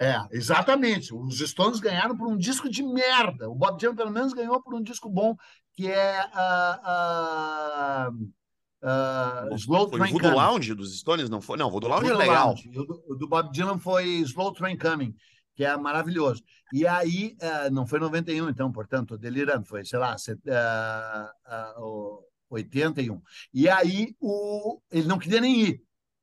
É, 0.00 0.16
exatamente. 0.30 1.12
Os 1.12 1.38
Stones 1.38 1.80
ganharam 1.80 2.16
por 2.16 2.28
um 2.28 2.36
disco 2.36 2.70
de 2.70 2.82
merda. 2.82 3.50
O 3.50 3.54
Bob 3.54 3.78
Dylan, 3.78 3.96
pelo 3.96 4.12
menos, 4.12 4.32
ganhou 4.32 4.62
por 4.62 4.74
um 4.74 4.82
disco 4.82 5.10
bom, 5.10 5.36
que 5.74 5.90
é 5.90 6.24
uh, 6.24 8.10
uh, 8.10 9.50
uh, 9.50 9.54
Slow 9.56 9.88
foi 9.88 9.98
Train 9.98 10.10
o 10.10 10.12
Voodoo 10.12 10.30
Coming. 10.30 10.42
Lounge 10.44 10.74
dos 10.74 10.98
Stones? 10.98 11.28
Não 11.28 11.40
foi? 11.40 11.58
Não, 11.58 11.70
Voodoo 11.70 11.90
Lounge 11.90 12.06
Voodoo 12.06 12.22
é 12.22 12.26
legal. 12.26 12.46
Lounge. 12.48 12.68
O 12.68 12.84
do, 12.84 13.04
o 13.08 13.14
do 13.16 13.28
Bob 13.28 13.50
Dylan 13.50 13.78
foi 13.78 14.06
Slow 14.20 14.52
Train 14.52 14.78
Coming, 14.78 15.14
que 15.56 15.64
é 15.64 15.76
maravilhoso. 15.76 16.44
E 16.72 16.86
aí, 16.86 17.36
eh, 17.40 17.70
não 17.70 17.86
foi 17.86 17.98
91, 17.98 18.48
então, 18.48 18.70
portanto, 18.70 19.08
tô 19.08 19.16
delirando, 19.16 19.64
foi, 19.64 19.84
sei 19.84 19.98
lá, 19.98 20.16
set, 20.18 20.38
eh, 20.46 21.30
o 21.78 22.22
81. 22.50 23.20
E 23.52 23.68
aí, 23.68 24.14
o, 24.20 24.80
ele 24.90 25.08
não 25.08 25.18
queria 25.18 25.40
nem 25.40 25.60
ir, 25.62 25.82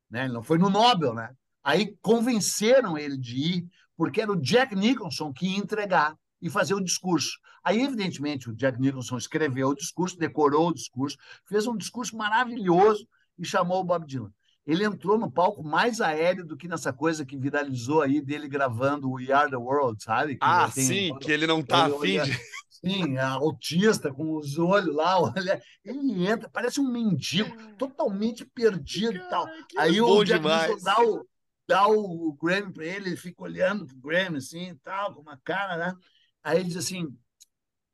né? 0.09 0.25
Ele 0.25 0.33
não 0.33 0.43
foi 0.43 0.57
no 0.57 0.69
Nobel, 0.69 1.13
né? 1.13 1.35
Aí 1.65 1.97
convenceram 2.01 2.95
ele 2.97 3.17
de 3.17 3.35
ir, 3.37 3.65
porque 3.97 4.21
era 4.21 4.31
o 4.31 4.39
Jack 4.39 4.75
Nicholson 4.75 5.33
que 5.33 5.47
ia 5.47 5.57
entregar 5.57 6.15
e 6.41 6.49
fazer 6.49 6.75
o 6.75 6.79
discurso. 6.83 7.39
Aí, 7.63 7.81
evidentemente, 7.81 8.47
o 8.49 8.53
Jack 8.55 8.79
Nicholson 8.79 9.17
escreveu 9.17 9.69
o 9.69 9.75
discurso, 9.75 10.15
decorou 10.17 10.67
o 10.69 10.73
discurso, 10.73 11.17
fez 11.47 11.65
um 11.65 11.75
discurso 11.75 12.15
maravilhoso 12.15 13.07
e 13.39 13.43
chamou 13.43 13.81
o 13.81 13.83
Bob 13.83 14.05
Dylan. 14.05 14.31
Ele 14.67 14.83
entrou 14.83 15.17
no 15.17 15.31
palco 15.31 15.63
mais 15.63 16.01
aéreo 16.01 16.45
do 16.45 16.55
que 16.57 16.67
nessa 16.67 16.93
coisa 16.93 17.25
que 17.25 17.37
viralizou 17.37 18.01
aí 18.01 18.21
dele 18.21 18.47
gravando 18.47 19.09
o 19.09 19.13
We 19.15 19.31
Are 19.31 19.49
the 19.49 19.55
World, 19.57 20.03
sabe? 20.03 20.33
Que 20.35 20.39
Ah, 20.41 20.69
tem- 20.73 20.85
sim, 20.85 21.19
que 21.19 21.31
ele 21.31 21.47
não 21.47 21.63
tá 21.63 21.85
ele 21.87 21.95
afim 21.95 22.19
olha- 22.19 22.25
de. 22.25 22.39
Sim, 22.69 23.17
a 23.17 23.29
autista 23.29 24.13
com 24.13 24.35
os 24.37 24.59
olhos 24.59 24.93
lá, 24.95 25.19
olha, 25.19 25.59
ele 25.83 26.27
entra, 26.27 26.47
parece 26.49 26.79
um 26.79 26.91
mendigo, 26.91 27.49
totalmente 27.77 28.45
perdido 28.45 29.15
e 29.17 29.29
tal. 29.29 29.47
Aí 29.77 29.99
bom 29.99 30.17
o 30.19 30.23
Jack 30.23 30.39
demais. 30.41 30.61
Nicholson 30.67 30.83
dá 30.85 31.01
o, 31.01 31.25
dá 31.67 31.87
o 31.87 32.33
Grammy 32.33 32.71
para 32.73 32.85
ele, 32.85 33.09
ele 33.09 33.17
fica 33.17 33.43
olhando 33.43 33.85
pro 33.85 33.95
Grammy 33.97 34.37
assim 34.37 34.75
tal, 34.83 35.13
com 35.13 35.21
uma 35.21 35.37
cara, 35.43 35.77
né? 35.77 35.99
Aí 36.43 36.59
ele 36.59 36.69
diz 36.69 36.77
assim, 36.77 37.17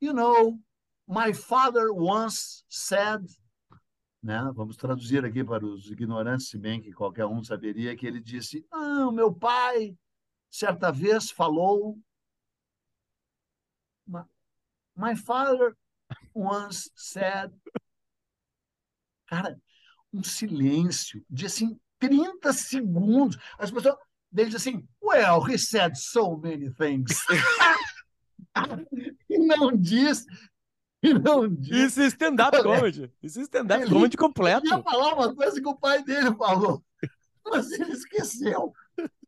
you 0.00 0.12
know, 0.14 0.60
my 1.08 1.34
father 1.34 1.90
once 1.92 2.64
said, 2.68 3.24
né? 4.22 4.40
Vamos 4.54 4.76
traduzir 4.76 5.24
aqui 5.24 5.44
para 5.44 5.64
os 5.64 5.90
ignorantes, 5.90 6.48
se 6.48 6.58
bem 6.58 6.80
que 6.80 6.92
qualquer 6.92 7.26
um 7.26 7.42
saberia 7.42 7.96
que 7.96 8.06
ele 8.06 8.20
disse, 8.20 8.66
ah, 8.70 9.08
o 9.08 9.12
meu 9.12 9.32
pai 9.34 9.96
certa 10.50 10.92
vez 10.92 11.30
falou 11.30 11.98
"Ma- 14.06 14.28
My 14.96 15.14
father 15.16 15.76
once 16.34 16.90
said. 16.96 17.52
Cara, 19.26 19.60
um 20.12 20.22
silêncio 20.22 21.24
de 21.30 21.46
assim 21.46 21.80
30 22.08 22.52
segundos. 22.52 23.38
As 23.58 23.70
pessoas. 23.70 23.96
Ele 24.34 24.46
diz 24.46 24.56
assim: 24.56 24.86
Well, 25.02 25.42
he 25.48 25.58
said 25.58 25.94
so 25.96 26.36
many 26.36 26.70
things. 26.74 27.12
e 29.28 29.38
não 29.38 29.76
diz. 29.76 30.24
E 31.02 31.12
não 31.14 31.48
diz. 31.48 31.92
Isso 31.92 32.02
é 32.02 32.06
stand-up 32.06 32.62
comedy. 32.62 33.12
Isso 33.22 33.40
é 33.40 33.42
stand-up 33.42 33.82
Ele- 33.82 33.90
comedy 33.90 34.14
Ele 34.14 34.20
completo. 34.20 34.66
ia 34.66 34.82
falar 34.82 35.14
uma 35.14 35.34
coisa 35.34 35.60
que 35.60 35.68
o 35.68 35.76
pai 35.76 36.02
dele 36.04 36.34
falou, 36.36 36.82
mas 37.44 37.70
ele 37.72 37.92
esqueceu. 37.92 38.72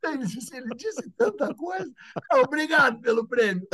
Ele 0.04 0.26
disse, 0.26 0.54
ele 0.54 0.68
disse 0.76 1.10
tanta 1.16 1.52
coisa. 1.54 1.90
Ah, 2.30 2.40
Obrigado 2.42 3.00
pelo 3.00 3.26
prêmio. 3.26 3.66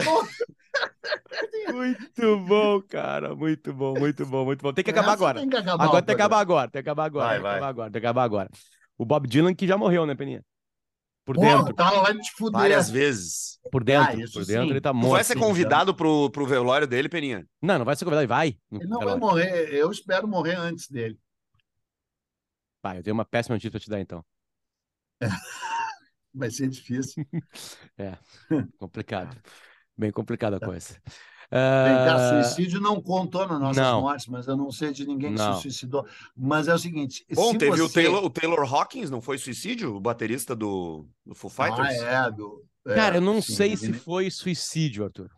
Muito 1.72 2.38
bom, 2.46 2.80
cara. 2.82 3.34
Muito 3.34 3.72
bom, 3.74 3.98
muito 3.98 4.24
bom, 4.24 4.44
muito 4.44 4.62
bom. 4.62 4.72
Tem 4.72 4.84
que 4.84 4.90
acabar 4.90 5.14
essa 5.14 5.14
agora. 5.14 5.40
Tem 5.40 5.48
que 5.48 5.56
acabar 5.56 5.84
Agora 5.84 6.02
tem 6.02 6.14
que 6.16 6.22
acabar 6.22 6.40
agora. 6.40 6.70
Tem 6.70 6.82
que 6.82 6.88
acabar 6.88 7.04
agora. 7.04 7.26
Vai, 7.26 7.34
tem 7.34 7.42
que 7.42 7.48
acabar 7.48 7.68
agora. 7.68 7.90
Tem 7.90 8.00
que 8.00 8.06
acabar 8.06 8.22
agora. 8.22 8.50
O 9.00 9.06
Bob 9.06 9.26
Dylan 9.26 9.54
que 9.54 9.66
já 9.66 9.78
morreu, 9.78 10.04
né, 10.04 10.14
Peninha? 10.14 10.44
Por 11.24 11.34
Porra, 11.34 11.56
dentro. 11.56 11.72
tava 11.72 12.02
lá 12.02 12.12
te 12.12 12.32
fuder. 12.32 12.60
Várias 12.60 12.90
vezes. 12.90 13.58
Por 13.72 13.82
dentro. 13.82 14.10
Ah, 14.10 14.30
por 14.30 14.44
dentro 14.44 14.64
sim. 14.64 14.70
ele 14.70 14.80
tá 14.80 14.92
morto. 14.92 15.12
vai 15.12 15.24
ser 15.24 15.38
convidado 15.38 15.94
pro, 15.94 16.28
pro 16.28 16.44
velório 16.44 16.86
dele, 16.86 17.08
Peninha? 17.08 17.48
Não, 17.62 17.78
não 17.78 17.84
vai 17.86 17.96
ser 17.96 18.04
convidado. 18.04 18.24
Ele 18.24 18.28
vai. 18.28 18.58
Ele 18.70 18.86
não 18.86 19.00
vai 19.00 19.16
morrer. 19.16 19.72
Eu 19.72 19.90
espero 19.90 20.28
morrer 20.28 20.56
antes 20.56 20.86
dele. 20.86 21.18
Vai, 22.82 22.98
eu 22.98 23.02
tenho 23.02 23.14
uma 23.14 23.24
péssima 23.24 23.54
notícia 23.54 23.70
pra 23.70 23.80
te 23.80 23.88
dar, 23.88 24.00
então. 24.00 24.22
Vai 26.34 26.50
ser 26.50 26.68
difícil. 26.68 27.26
Complicado. 28.78 29.34
Bem 29.96 30.12
complicada 30.12 30.58
a 30.58 30.60
coisa. 30.60 31.00
Vem 31.52 31.60
cá, 32.06 32.14
Ah, 32.14 32.44
suicídio 32.44 32.80
não 32.80 33.00
contou 33.02 33.46
nas 33.46 33.58
nossas 33.60 33.76
não. 33.82 34.02
mortes, 34.02 34.26
mas 34.28 34.46
eu 34.46 34.56
não 34.56 34.70
sei 34.70 34.92
de 34.92 35.04
ninguém 35.04 35.34
que 35.34 35.38
Não. 35.38 35.54
se 35.56 35.62
suicidou. 35.62 36.06
Mas 36.36 36.68
é 36.68 36.74
o 36.74 36.78
seguinte: 36.78 37.24
Bom, 37.34 37.50
se 37.50 37.58
teve 37.58 37.82
o, 37.82 37.88
você... 37.88 37.94
Taylor, 38.02 38.24
o 38.24 38.30
Taylor 38.30 38.74
Hawkins, 38.74 39.10
não 39.10 39.20
foi 39.20 39.36
suicídio? 39.36 39.96
O 39.96 40.00
baterista 40.00 40.54
do, 40.54 41.06
do 41.26 41.34
Foo 41.34 41.50
Fighters? 41.50 42.00
Ah, 42.02 42.26
é, 42.26 42.30
do... 42.30 42.64
é, 42.86 42.94
Cara, 42.94 43.16
eu 43.16 43.20
não 43.20 43.42
sim, 43.42 43.54
sei 43.54 43.68
ele 43.68 43.76
se 43.76 43.92
foi 43.94 44.30
suicídio, 44.30 45.04
Arthur. 45.04 45.28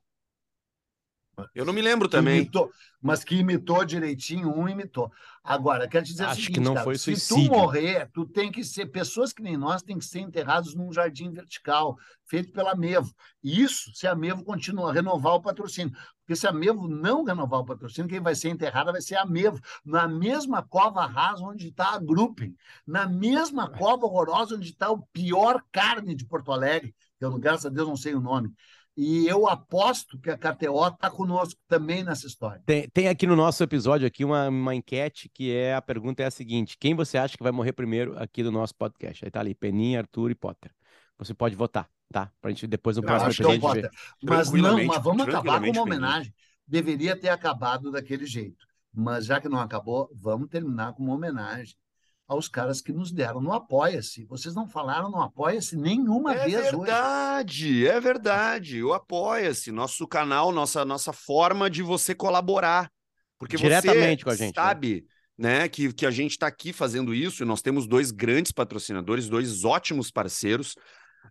Eu 1.55 1.65
não 1.65 1.73
me 1.73 1.83
lembro 1.83 2.09
que 2.09 2.17
também. 2.17 2.43
imitou, 2.43 2.71
mas 3.01 3.25
que 3.25 3.37
imitou 3.37 3.85
direitinho, 3.85 4.57
um 4.57 4.69
imitou. 4.69 5.11
Agora, 5.45 5.89
quero 5.89 6.05
te 6.05 6.13
dizer 6.13 6.25
Acho 6.25 6.35
o 6.35 6.37
que 6.37 6.43
seguinte, 6.43 6.61
não 6.61 6.75
cara, 6.75 6.85
foi 6.85 6.97
se 6.97 7.17
suicídio. 7.17 7.51
tu 7.51 7.51
morrer, 7.51 8.09
tu 8.13 8.25
tem 8.27 8.51
que 8.53 8.63
ser, 8.63 8.87
pessoas 8.87 9.33
que 9.33 9.43
nem 9.43 9.57
nós 9.57 9.83
têm 9.83 9.99
que 9.99 10.05
ser 10.05 10.21
enterrados 10.21 10.75
num 10.75 10.93
jardim 10.93 11.31
vertical, 11.33 11.97
feito 12.25 12.53
pela 12.53 12.77
Mevo. 12.77 13.13
Isso 13.43 13.91
se 13.95 14.07
a 14.07 14.15
Mevo 14.15 14.45
continua 14.45 14.93
renovar 14.93 15.35
o 15.35 15.43
patrocínio. 15.43 15.93
Porque 16.21 16.37
se 16.37 16.47
a 16.47 16.53
Mevo 16.53 16.87
não 16.87 17.25
renovar 17.25 17.61
o 17.61 17.65
patrocínio, 17.65 18.09
quem 18.09 18.21
vai 18.21 18.37
ser 18.37 18.51
enterrada 18.51 18.93
vai 18.93 19.01
ser 19.01 19.17
a 19.17 19.27
Mevo, 19.27 19.61
na 19.85 20.07
mesma 20.07 20.63
cova 20.63 21.05
rasa 21.05 21.43
onde 21.43 21.69
está 21.69 21.95
a 21.95 21.99
Gruppen, 21.99 22.55
na 22.87 23.07
mesma 23.09 23.69
cova 23.69 24.07
horrorosa 24.07 24.55
onde 24.55 24.71
está 24.71 24.91
o 24.91 25.03
pior 25.13 25.61
carne 25.73 26.15
de 26.15 26.25
Porto 26.25 26.53
Alegre, 26.53 26.95
que 27.19 27.25
eu, 27.25 27.37
graças 27.39 27.67
a 27.67 27.69
Deus, 27.69 27.89
não 27.89 27.97
sei 27.97 28.15
o 28.15 28.21
nome. 28.21 28.53
E 28.97 29.27
eu 29.27 29.49
aposto 29.49 30.19
que 30.19 30.31
a 30.31 30.37
KTO 30.37 30.87
está 30.87 31.11
conosco 31.11 31.59
também 31.67 32.05
nessa 32.05 32.27
história. 32.27 32.63
Tem, 32.67 32.89
tem 32.91 33.09
aqui 33.09 33.27
no 33.27 33.35
nosso 33.35 33.63
episódio 33.63 34.07
aqui 34.07 34.25
uma, 34.25 34.49
uma 34.49 34.75
enquete 34.75 35.31
que 35.33 35.51
é 35.51 35.75
a 35.75 35.81
pergunta 35.81 36.23
é 36.23 36.27
a 36.27 36.31
seguinte: 36.31 36.77
quem 36.79 36.95
você 36.95 37.17
acha 37.17 37.37
que 37.37 37.43
vai 37.43 37.53
morrer 37.53 37.73
primeiro 37.73 38.19
aqui 38.19 38.43
do 38.43 38.53
nosso 38.53 38.75
podcast? 38.75 39.25
Aí 39.25 39.31
tá 39.31 39.41
ali, 39.41 39.55
Peninha, 39.55 40.01
Arthur 40.01 40.31
e 40.31 40.35
Potter. 40.35 40.71
Você 41.17 41.33
pode 41.33 41.57
votar, 41.57 41.89
tá? 42.13 42.31
Pra 42.41 42.51
gente 42.51 42.67
depois 42.67 42.97
no 42.97 43.03
próximo 43.03 43.33
que 43.33 43.43
é 43.43 43.47
o 43.47 43.53
episódio 43.53 43.83
ver. 43.83 43.89
Potter. 43.89 44.01
Mas 44.23 44.53
não, 44.53 44.85
mas 44.85 45.03
vamos 45.03 45.23
acabar 45.23 45.43
com 45.43 45.51
uma 45.51 45.61
Peninha. 45.61 45.83
homenagem. 45.83 46.35
Deveria 46.67 47.17
ter 47.17 47.31
acabado 47.31 47.91
daquele 47.91 48.27
jeito. 48.27 48.67
Mas 48.93 49.25
já 49.25 49.41
que 49.41 49.49
não 49.49 49.59
acabou, 49.59 50.11
vamos 50.15 50.49
terminar 50.51 50.93
com 50.93 51.03
uma 51.03 51.15
homenagem 51.15 51.75
aos 52.33 52.49
caras 52.49 52.81
que 52.81 52.93
nos 52.93 53.13
deram 53.13 53.41
no 53.41 53.53
Apoia-se. 53.53 54.25
Vocês 54.27 54.55
não 54.55 54.67
falaram 54.67 55.11
no 55.11 55.21
Apoia-se 55.21 55.77
nenhuma 55.77 56.35
É 56.35 56.45
vez 56.45 56.57
hoje. 56.57 56.77
verdade, 56.77 57.87
é 57.87 58.01
verdade. 58.01 58.83
O 58.83 58.93
Apoia-se, 58.93 59.71
nosso 59.71 60.07
canal, 60.07 60.53
nossa, 60.53 60.85
nossa 60.85 61.13
forma 61.13 61.71
de 61.71 61.83
você 61.83 62.15
colaborar. 62.15 62.91
Porque 63.39 63.57
Diretamente 63.57 64.21
você 64.21 64.25
com 64.25 64.31
a 64.31 64.37
gente, 64.37 64.57
né? 64.57 64.63
sabe 64.63 65.07
né, 65.37 65.69
que, 65.69 65.93
que 65.93 66.07
a 66.07 66.11
gente 66.11 66.33
está 66.33 66.47
aqui 66.47 66.73
fazendo 66.73 67.15
isso 67.15 67.43
e 67.43 67.47
nós 67.47 67.63
temos 67.63 67.87
dois 67.87 68.11
grandes 68.11 68.53
patrocinadores, 68.53 69.29
dois 69.29 69.65
ótimos 69.65 70.11
parceiros. 70.11 70.75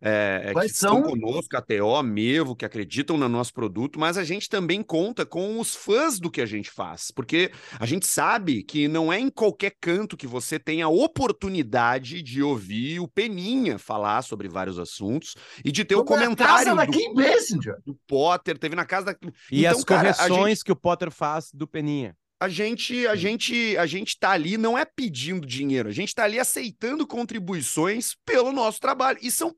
É, 0.02 0.46
é, 0.46 0.54
Quais 0.54 0.72
que 0.72 0.76
estão 0.78 0.96
são? 0.96 1.04
conosco, 1.04 1.56
a 1.56 1.62
TO, 1.62 2.04
Mevo, 2.04 2.56
que 2.56 2.66
acreditam 2.66 3.18
no 3.18 3.30
nosso 3.30 3.54
produto, 3.54 4.00
mas 4.00 4.18
a 4.18 4.24
gente 4.24 4.50
também 4.50 4.82
conta 4.82 5.26
com 5.26 5.60
os 5.60 5.76
fãs 5.76 6.20
do 6.20 6.32
que 6.32 6.42
a 6.42 6.46
gente 6.46 6.72
faz, 6.72 7.12
porque 7.12 7.52
a 7.80 7.86
gente 7.86 8.08
sabe 8.08 8.64
que 8.64 8.88
não 8.88 9.12
é 9.14 9.20
em 9.20 9.30
qualquer 9.30 9.74
canto 9.80 10.18
que 10.18 10.26
você 10.26 10.58
tem 10.58 10.82
a 10.82 10.90
oportunidade 10.90 12.22
de 12.22 12.42
ouvir 12.42 13.00
o 13.00 13.08
Peninha 13.08 13.78
falar 13.78 14.22
sobre 14.24 14.48
vários 14.48 14.80
assuntos 14.80 15.36
e 15.64 15.72
de 15.72 15.86
ter 15.86 15.96
o 15.96 16.06
Foi 16.06 16.18
na 16.18 16.24
comentário 16.24 16.66
casa 16.66 16.76
da 16.76 16.86
do, 16.86 17.94
do 17.94 18.00
Potter, 18.08 18.58
teve 18.58 18.76
na 18.76 18.86
casa 18.86 19.06
da. 19.08 19.16
E 19.52 19.66
Então, 19.66 19.78
as 19.78 19.84
cara, 19.84 20.14
correções 20.14 20.64
que 20.64 20.72
o 20.72 20.76
Potter 20.76 21.12
faz 21.12 21.52
do 21.54 21.68
Peninha. 21.68 22.16
A 22.40 22.50
gente, 22.50 23.06
a 23.06 23.16
gente, 23.16 23.78
a 23.78 23.86
gente 23.86 24.18
tá 24.18 24.32
ali 24.32 24.58
não 24.58 24.76
é 24.76 24.84
pedindo 24.84 25.46
dinheiro, 25.46 25.90
a 25.90 25.92
gente 25.92 26.16
tá 26.16 26.24
ali 26.24 26.40
aceitando 26.40 27.06
contribuições 27.06 28.16
pelo 28.26 28.52
nosso 28.52 28.80
trabalho. 28.80 29.20
E 29.22 29.30
são 29.30 29.56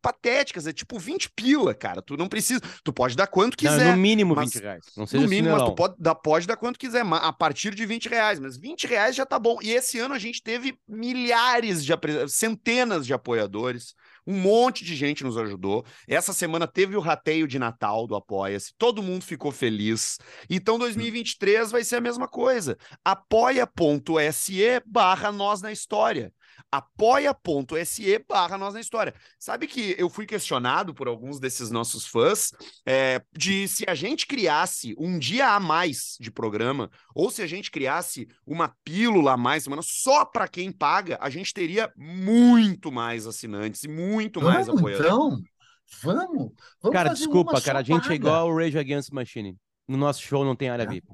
patéticas, 0.00 0.66
é 0.66 0.72
tipo 0.72 0.98
20 0.98 1.30
pila, 1.30 1.74
cara. 1.74 2.00
Tu 2.00 2.16
não 2.16 2.28
precisa, 2.28 2.60
tu 2.82 2.92
pode 2.92 3.16
dar 3.16 3.26
quanto 3.26 3.62
Não, 3.62 3.70
quiser. 3.70 3.90
no 3.90 3.96
mínimo 3.96 4.34
mas 4.34 4.52
20 4.52 4.62
reais. 4.62 4.84
Não 4.96 5.06
seja 5.06 5.22
No 5.22 5.28
mínimo, 5.28 5.54
mas 5.54 5.62
tu 5.64 5.74
pode 5.74 5.94
dar, 5.98 6.14
pode 6.14 6.46
dar 6.46 6.56
quanto 6.56 6.78
quiser, 6.78 7.04
a 7.04 7.32
partir 7.32 7.74
de 7.74 7.84
20 7.84 8.08
reais, 8.08 8.38
mas 8.38 8.56
20 8.56 8.86
reais 8.86 9.14
já 9.14 9.26
tá 9.26 9.38
bom. 9.38 9.58
E 9.62 9.70
esse 9.72 9.98
ano 9.98 10.14
a 10.14 10.18
gente 10.18 10.42
teve 10.42 10.78
milhares 10.88 11.84
de 11.84 11.92
centenas 12.28 13.06
de 13.06 13.12
apoiadores, 13.12 13.94
um 14.26 14.34
monte 14.34 14.84
de 14.84 14.96
gente 14.96 15.22
nos 15.22 15.36
ajudou. 15.36 15.84
Essa 16.08 16.32
semana 16.32 16.66
teve 16.66 16.96
o 16.96 17.00
rateio 17.00 17.46
de 17.46 17.58
Natal 17.58 18.06
do 18.06 18.16
Apoia-se, 18.16 18.72
todo 18.76 19.02
mundo 19.02 19.24
ficou 19.24 19.52
feliz. 19.52 20.18
Então 20.50 20.78
2023 20.78 21.70
vai 21.70 21.84
ser 21.84 21.96
a 21.96 22.00
mesma 22.00 22.26
coisa. 22.26 22.76
apoia.se 23.04 24.82
barra 24.84 25.30
nós 25.30 25.62
na 25.62 25.70
história. 25.70 26.32
apoia.se 26.70 28.24
barra 28.28 28.58
Nós 28.58 28.74
na 28.74 28.80
História. 28.80 29.14
Sabe 29.38 29.66
que 29.66 29.94
eu 29.98 30.08
fui 30.08 30.26
questionado 30.26 30.94
por 30.94 31.06
alguns 31.06 31.38
desses 31.38 31.70
nossos 31.70 32.06
fãs 32.06 32.50
é, 32.84 33.22
de 33.36 33.68
se 33.68 33.84
a 33.86 33.94
gente 33.94 34.26
criasse 34.26 34.94
um 34.98 35.18
dia 35.18 35.48
a 35.48 35.60
mais 35.60 36.16
de 36.18 36.30
programa, 36.30 36.90
ou 37.14 37.30
se 37.30 37.42
a 37.42 37.46
gente 37.46 37.70
criasse 37.70 38.26
uma 38.46 38.74
pílula 38.84 39.32
a 39.32 39.36
mais 39.36 39.64
semana 39.64 39.82
só 39.82 40.24
para 40.24 40.48
quem 40.48 40.72
paga, 40.72 41.18
a 41.20 41.30
gente 41.30 41.52
teria 41.52 41.92
muito 41.96 42.90
mais 42.90 43.26
assinantes 43.26 43.84
e 43.84 43.88
muito 43.88 44.15
Vamos, 44.40 44.54
mais 44.54 44.68
apoiadores. 44.68 45.00
então. 45.00 45.42
Vamos. 46.02 46.52
Vamos 46.82 46.92
Cara, 46.92 47.10
fazer 47.10 47.20
desculpa, 47.24 47.52
uma 47.52 47.60
cara. 47.60 47.78
A 47.78 47.82
gente 47.82 48.10
é 48.10 48.14
igual 48.14 48.48
o 48.48 48.56
Rage 48.56 48.78
Against 48.78 49.10
Machine. 49.12 49.56
No 49.86 49.96
nosso 49.96 50.22
show 50.22 50.44
não 50.44 50.56
tem 50.56 50.68
área 50.68 50.82
É. 50.82 50.86
VIP. 50.86 51.08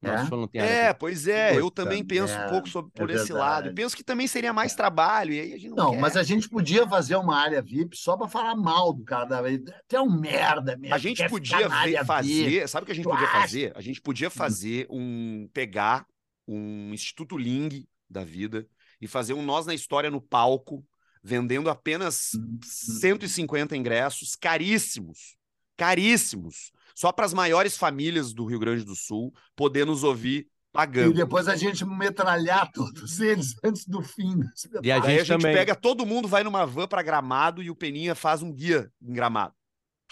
No 0.00 0.10
Nosso 0.10 0.24
É? 0.24 0.28
show 0.28 0.38
não 0.38 0.48
tem 0.48 0.60
área 0.60 0.70
É, 0.72 0.86
VIP. 0.88 0.98
pois 1.00 1.28
é, 1.28 1.56
eu 1.56 1.62
Puta 1.62 1.84
também 1.84 2.04
penso 2.04 2.32
um 2.32 2.36
merda, 2.36 2.50
pouco 2.52 2.68
sobre, 2.68 2.90
é 2.94 2.98
por 2.98 3.10
esse 3.10 3.32
lado. 3.32 3.52
E 3.52 3.62
verdade. 3.66 3.74
penso 3.74 3.96
que 3.96 4.02
também 4.04 4.26
seria 4.26 4.52
mais 4.52 4.74
trabalho, 4.74 5.32
e 5.32 5.40
aí 5.40 5.52
a 5.52 5.58
gente 5.58 5.70
não, 5.70 5.76
Não, 5.92 5.94
mas 6.00 6.16
a 6.16 6.22
gente 6.24 6.48
podia 6.48 6.88
fazer 6.88 7.14
uma 7.16 7.36
área 7.36 7.62
VIP 7.62 7.96
só 7.96 8.16
para 8.16 8.26
falar 8.28 8.56
mal 8.56 8.92
do 8.92 9.04
cara. 9.04 9.24
da- 9.26 9.40
Até 9.78 10.00
um 10.00 10.10
merda 10.10 10.76
mesmo. 10.76 10.94
A 10.94 10.98
gente 10.98 11.28
podia 11.28 11.68
ver- 11.68 12.04
fazer, 12.04 12.48
VIP. 12.50 12.68
sabe 12.68 12.82
o 12.82 12.86
que 12.86 12.92
a 12.92 12.94
gente 12.96 13.04
Tu 13.04 13.10
podia 13.10 13.26
acha? 13.28 13.40
fazer? 13.40 13.72
A 13.76 13.80
gente 13.80 14.00
podia 14.00 14.30
fazer 14.30 14.86
um 14.90 15.48
pegar 15.52 16.04
um 16.48 16.92
Instituto 16.92 17.36
Ling 17.36 17.86
da 18.10 18.24
vida 18.24 18.66
e 19.00 19.06
fazer 19.06 19.34
um 19.34 19.42
Nós 19.42 19.66
na 19.66 19.74
História 19.74 20.10
no 20.10 20.20
palco, 20.20 20.84
vendendo 21.22 21.70
apenas 21.70 22.30
Hum, 22.34 22.58
150 22.62 23.76
ingressos 23.76 24.34
caríssimos, 24.36 25.36
caríssimos, 25.76 26.72
só 26.94 27.12
para 27.12 27.24
as 27.26 27.32
maiores 27.34 27.76
famílias 27.76 28.32
do 28.32 28.44
Rio 28.44 28.58
Grande 28.58 28.84
do 28.84 28.94
Sul 28.96 29.32
poder 29.56 29.86
nos 29.86 30.04
ouvir 30.04 30.40
E 30.40 30.50
pagando. 30.72 31.12
depois 31.12 31.48
a 31.48 31.56
gente 31.56 31.84
metralhar 31.84 32.70
todos 32.72 33.20
eles 33.20 33.54
antes 33.64 33.86
do 33.86 34.02
fim. 34.02 34.40
E 34.82 34.90
a 34.90 34.96
Aí 34.96 35.00
a 35.00 35.00
gente 35.00 35.24
gente 35.24 35.28
também. 35.28 35.54
pega 35.54 35.74
todo 35.74 36.06
mundo, 36.06 36.28
vai 36.28 36.42
numa 36.44 36.66
van 36.66 36.86
para 36.88 37.02
Gramado 37.02 37.62
e 37.62 37.70
o 37.70 37.76
Peninha 37.76 38.14
faz 38.14 38.42
um 38.42 38.52
guia 38.52 38.90
em 39.00 39.12
Gramado, 39.12 39.54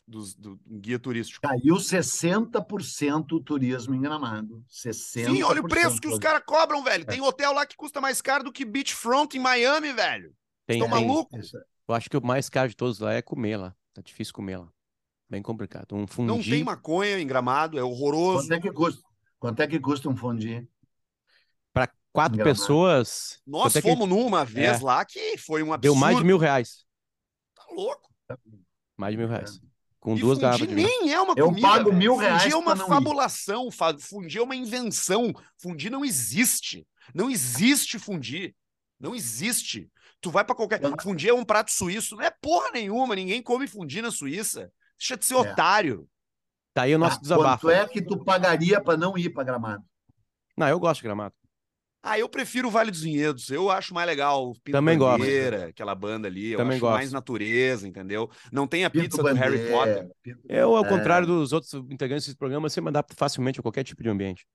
dos, 0.06 0.34
do, 0.34 0.58
um 0.66 0.78
guia 0.80 0.98
turístico. 0.98 1.40
Caiu 1.46 1.76
60% 1.76 3.32
o 3.32 3.40
turismo 3.40 3.94
em 3.94 4.00
Gramado. 4.00 4.64
60%. 4.70 4.94
Sim, 4.94 5.42
olha 5.42 5.61
o 5.61 5.68
preço 5.68 6.00
que 6.00 6.08
os 6.08 6.18
caras 6.18 6.42
cobram, 6.46 6.82
velho. 6.82 7.04
Tem 7.04 7.20
hotel 7.20 7.52
lá 7.52 7.64
que 7.66 7.76
custa 7.76 8.00
mais 8.00 8.20
caro 8.22 8.44
do 8.44 8.52
que 8.52 8.64
Beachfront 8.64 9.36
em 9.36 9.40
Miami, 9.40 9.92
velho. 9.92 10.34
Tem, 10.72 10.82
Estão 10.82 10.96
tem. 10.98 11.06
malucos? 11.06 11.52
Eu 11.88 11.94
acho 11.94 12.08
que 12.08 12.16
o 12.16 12.24
mais 12.24 12.48
caro 12.48 12.68
de 12.68 12.76
todos 12.76 12.98
lá 13.00 13.12
é 13.14 13.22
comer 13.22 13.56
lá. 13.56 13.74
Tá 13.92 14.00
difícil 14.02 14.32
comer 14.34 14.58
lá. 14.58 14.68
Bem 15.28 15.42
complicado. 15.42 15.94
Um 15.94 16.06
fundi. 16.06 16.26
Não 16.28 16.42
tem 16.42 16.62
maconha 16.64 17.18
em 17.18 17.26
Gramado, 17.26 17.78
é 17.78 17.82
horroroso. 17.82 18.48
Quanto 18.48 18.52
é 18.52 18.60
que 18.60 18.72
custa? 18.72 19.02
Quanto 19.38 19.60
é 19.60 19.66
que 19.66 19.80
custa 19.80 20.08
um 20.08 20.16
fondue? 20.16 20.68
Pra 21.72 21.88
quatro 22.12 22.42
pessoas. 22.42 23.40
Nós 23.46 23.64
quanto 23.72 23.76
é 23.78 23.82
que 23.82 23.88
fomos 23.88 24.08
numa 24.08 24.44
vez 24.44 24.80
É. 24.80 24.84
lá 24.84 25.04
que 25.04 25.36
foi 25.38 25.62
um 25.62 25.72
absurdo. 25.72 25.80
Deu 25.82 25.94
mais 25.94 26.16
de 26.18 26.24
mil 26.24 26.36
reais. 26.38 26.84
Tá 27.54 27.64
louco. 27.72 28.12
Mais 28.96 29.12
de 29.12 29.18
mil 29.18 29.28
reais. 29.28 29.60
Com 29.98 30.16
E 30.16 30.20
duas 30.20 30.38
garrafas 30.38 30.66
vinho. 30.66 30.76
nem 30.76 31.12
é 31.12 31.20
uma 31.20 31.34
Eu 31.36 31.46
comida. 31.46 31.66
pago 31.68 31.84
velho. 31.86 31.96
mil 31.96 32.14
Fundir 32.14 32.28
reais 32.28 32.52
é 32.52 32.56
uma 32.56 32.72
ir. 32.72 32.78
fabulação. 32.78 33.70
fa- 33.70 33.98
Fundir 33.98 34.40
é 34.40 34.42
uma 34.44 34.56
invenção. 34.56 35.32
Fundir 35.58 35.90
não 35.90 36.04
existe. 36.04 36.86
Não 37.14 37.30
existe 37.30 37.98
fundir. 37.98 38.54
Não 38.98 39.14
existe. 39.14 39.90
Tu 40.20 40.30
vai 40.30 40.44
pra 40.44 40.54
qualquer. 40.54 40.80
Fundir 41.02 41.30
é 41.30 41.34
um 41.34 41.44
prato 41.44 41.70
suíço. 41.72 42.14
Não 42.16 42.22
é 42.24 42.30
porra 42.30 42.70
nenhuma. 42.72 43.14
Ninguém 43.14 43.42
come 43.42 43.66
fundir 43.66 44.02
na 44.02 44.10
Suíça. 44.10 44.70
Deixa 44.98 45.16
de 45.16 45.24
ser 45.24 45.34
É. 45.34 45.38
otário. 45.38 46.06
Tá 46.74 46.82
aí 46.82 46.94
o 46.94 46.98
nosso 46.98 47.16
Ah, 47.16 47.20
desabafo. 47.22 47.66
Quanto 47.66 47.74
é 47.74 47.88
que 47.88 48.02
tu 48.02 48.22
pagaria 48.22 48.80
para 48.82 48.96
não 48.96 49.16
ir 49.16 49.30
para 49.30 49.44
Gramado? 49.44 49.82
Não, 50.56 50.68
eu 50.68 50.78
gosto 50.78 51.00
de 51.00 51.04
gramado. 51.04 51.34
Ah, 52.02 52.18
eu 52.18 52.28
prefiro 52.28 52.68
o 52.68 52.70
Vale 52.70 52.90
dos 52.90 53.02
Vinhedos. 53.02 53.50
Eu 53.50 53.70
acho 53.70 53.92
mais 53.94 54.06
legal. 54.06 54.52
Pinto 54.64 54.72
Também 54.72 54.96
gosto. 54.96 55.18
Bandeira, 55.20 55.68
aquela 55.68 55.94
banda 55.94 56.28
ali. 56.28 56.52
Eu 56.52 56.58
Também 56.58 56.74
acho 56.76 56.80
gosto. 56.80 56.94
mais 56.96 57.12
natureza, 57.12 57.86
entendeu? 57.88 58.30
Não 58.52 58.66
tem 58.66 58.84
a 58.84 58.90
Pinto 58.90 59.04
pizza 59.04 59.22
do 59.22 59.34
Harry 59.34 59.58
Bandeira, 59.58 59.76
Potter. 59.76 60.10
Pinto- 60.22 60.40
Eu, 60.48 60.76
ao 60.76 60.84
É. 60.84 60.88
contrário 60.88 61.26
dos 61.26 61.52
outros 61.52 61.72
integrantes 61.90 62.26
desse 62.26 62.38
programa, 62.38 62.68
você 62.68 62.80
me 62.80 62.88
adapta 62.88 63.14
facilmente 63.16 63.58
a 63.60 63.62
qualquer 63.62 63.84
tipo 63.84 64.02
de 64.02 64.08
ambiente. 64.08 64.46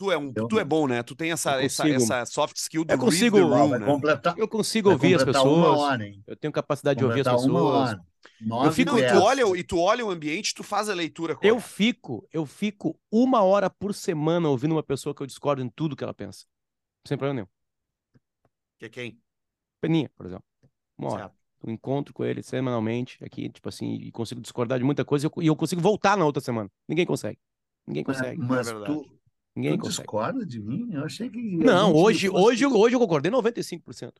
Tu 0.00 0.10
é, 0.10 0.16
um, 0.16 0.32
Eu 0.34 0.48
tu 0.48 0.58
é 0.58 0.64
bom, 0.64 0.86
né? 0.88 1.02
Tu 1.02 1.14
tem 1.14 1.30
essa, 1.30 1.56
Eu 1.60 1.66
essa, 1.66 1.82
consigo. 1.82 2.02
essa 2.02 2.24
soft 2.24 2.56
skill 2.56 2.86
do 2.86 2.90
Eu 2.90 2.96
read 2.96 3.04
consigo- 3.04 3.38
room, 3.38 3.68
né? 3.78 3.84
completar, 3.84 4.34
Eu 4.38 4.48
consigo 4.48 4.90
ouvir 4.90 5.14
as 5.16 5.22
pessoas. 5.24 6.00
Eu 6.26 6.34
tenho 6.36 6.50
capacidade 6.50 6.98
de 6.98 7.04
ouvir 7.04 7.20
as 7.20 7.34
pessoas. 7.34 7.90
hora. 7.90 8.00
Nove 8.40 8.74
fico- 8.74 8.92
Não, 8.92 8.98
e 8.98 9.06
tu 9.06 9.18
olha, 9.20 9.46
o- 9.46 9.54
e 9.54 9.62
tu 9.62 9.78
olha 9.78 10.04
o 10.06 10.10
ambiente, 10.10 10.54
tu 10.54 10.62
faz 10.62 10.88
a 10.88 10.94
leitura. 10.94 11.34
Eu 11.34 11.56
correta. 11.56 11.60
fico, 11.60 12.26
eu 12.32 12.46
fico 12.46 12.98
uma 13.12 13.42
hora 13.42 13.68
por 13.68 13.92
semana 13.92 14.48
ouvindo 14.48 14.72
uma 14.72 14.82
pessoa 14.82 15.14
que 15.14 15.20
eu 15.22 15.26
discordo 15.26 15.60
em 15.60 15.68
tudo 15.68 15.94
que 15.94 16.02
ela 16.02 16.14
pensa. 16.14 16.46
Sem 17.06 17.18
problema 17.18 17.34
nenhum. 17.34 17.48
Que 18.78 18.86
é 18.86 18.88
quem? 18.88 19.20
Peninha, 19.82 20.10
por 20.16 20.24
exemplo. 20.24 20.44
Uma 20.96 21.10
hora. 21.12 21.22
Certo. 21.24 21.34
Eu 21.62 21.70
encontro 21.70 22.14
com 22.14 22.24
ele 22.24 22.42
semanalmente 22.42 23.22
aqui, 23.22 23.50
tipo 23.50 23.68
assim, 23.68 23.96
e 23.96 24.10
consigo 24.10 24.40
discordar 24.40 24.78
de 24.78 24.84
muita 24.84 25.04
coisa 25.04 25.26
e 25.26 25.28
eu, 25.28 25.42
e 25.42 25.46
eu 25.48 25.54
consigo 25.56 25.82
voltar 25.82 26.16
na 26.16 26.24
outra 26.24 26.40
semana. 26.40 26.70
Ninguém 26.88 27.04
consegue. 27.04 27.38
Ninguém 27.86 28.04
consegue. 28.04 28.40
Mas 28.40 28.68
É 28.68 28.72
verdade. 28.72 28.94
tu, 28.94 29.19
Ninguém 29.56 29.76
tu 29.76 29.82
consegue. 29.82 29.98
discorda 30.02 30.46
de 30.46 30.60
mim? 30.60 30.88
Eu 30.92 31.04
achei 31.04 31.28
que. 31.28 31.38
Não, 31.56 31.94
hoje, 31.94 32.28
hoje, 32.28 32.64
hoje 32.66 32.94
eu 32.94 33.00
concordei 33.00 33.30
95%. 33.32 34.12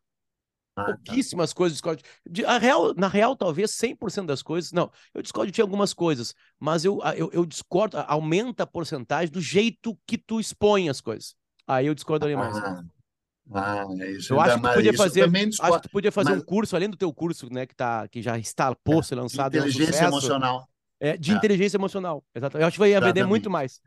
Ah, 0.77 0.85
tá. 0.85 0.95
Pouquíssimas 0.95 1.53
coisas 1.53 1.77
discordo. 1.77 2.03
De, 2.29 2.45
a 2.45 2.59
real, 2.59 2.95
na 2.95 3.09
real, 3.09 3.37
talvez 3.37 3.71
100% 3.73 4.27
das 4.27 4.43
coisas. 4.43 4.73
Não, 4.73 4.91
eu 5.15 5.21
discordo 5.23 5.51
de 5.53 5.61
algumas 5.61 5.93
coisas, 5.93 6.35
mas 6.59 6.85
eu, 6.85 7.01
eu, 7.17 7.31
eu 7.33 7.45
discordo, 7.47 7.97
aumenta 8.07 8.63
a 8.63 8.67
porcentagem 8.67 9.31
do 9.33 9.41
jeito 9.41 9.97
que 10.07 10.17
tu 10.17 10.41
expõe 10.41 10.89
as 10.89 11.01
coisas. 11.01 11.35
Aí 11.67 11.87
eu 11.87 11.95
discordaria 11.95 12.37
mais. 12.37 12.57
Ah, 12.57 12.83
ah, 13.53 13.87
isso 14.07 14.33
Eu 14.33 14.41
acho 14.41 14.55
que 14.57 14.61
mais- 14.63 14.77
podia 14.77 14.91
isso 14.93 15.03
fazer- 15.03 15.25
Acho 15.25 15.47
discordo. 15.51 15.77
que 15.83 15.89
tu 15.89 15.93
podia 15.93 16.13
fazer 16.13 16.31
mas- 16.31 16.43
um 16.43 16.45
curso, 16.45 16.77
além 16.77 16.89
do 16.89 16.97
teu 16.97 17.13
curso, 17.13 17.49
né, 17.53 17.67
que, 17.67 17.75
tá, 17.75 18.07
que 18.09 18.23
já 18.23 18.39
está 18.39 18.75
posto 18.75 19.13
e 19.13 19.17
lançado, 19.17 19.55
é 19.57 19.59
um 19.59 19.63
Inteligência 19.63 19.93
sucesso, 19.93 20.13
emocional. 20.13 20.69
é, 21.01 21.17
de 21.17 21.33
É. 21.33 21.35
inteligência 21.35 21.77
emocional. 21.77 22.25
Exatamente. 22.35 22.63
Eu 22.63 22.67
acho 22.69 22.75
que 22.75 22.79
vai 22.81 22.91
ia 22.91 23.01
vender 23.01 23.27
muito 23.27 23.51
mais. 23.51 23.81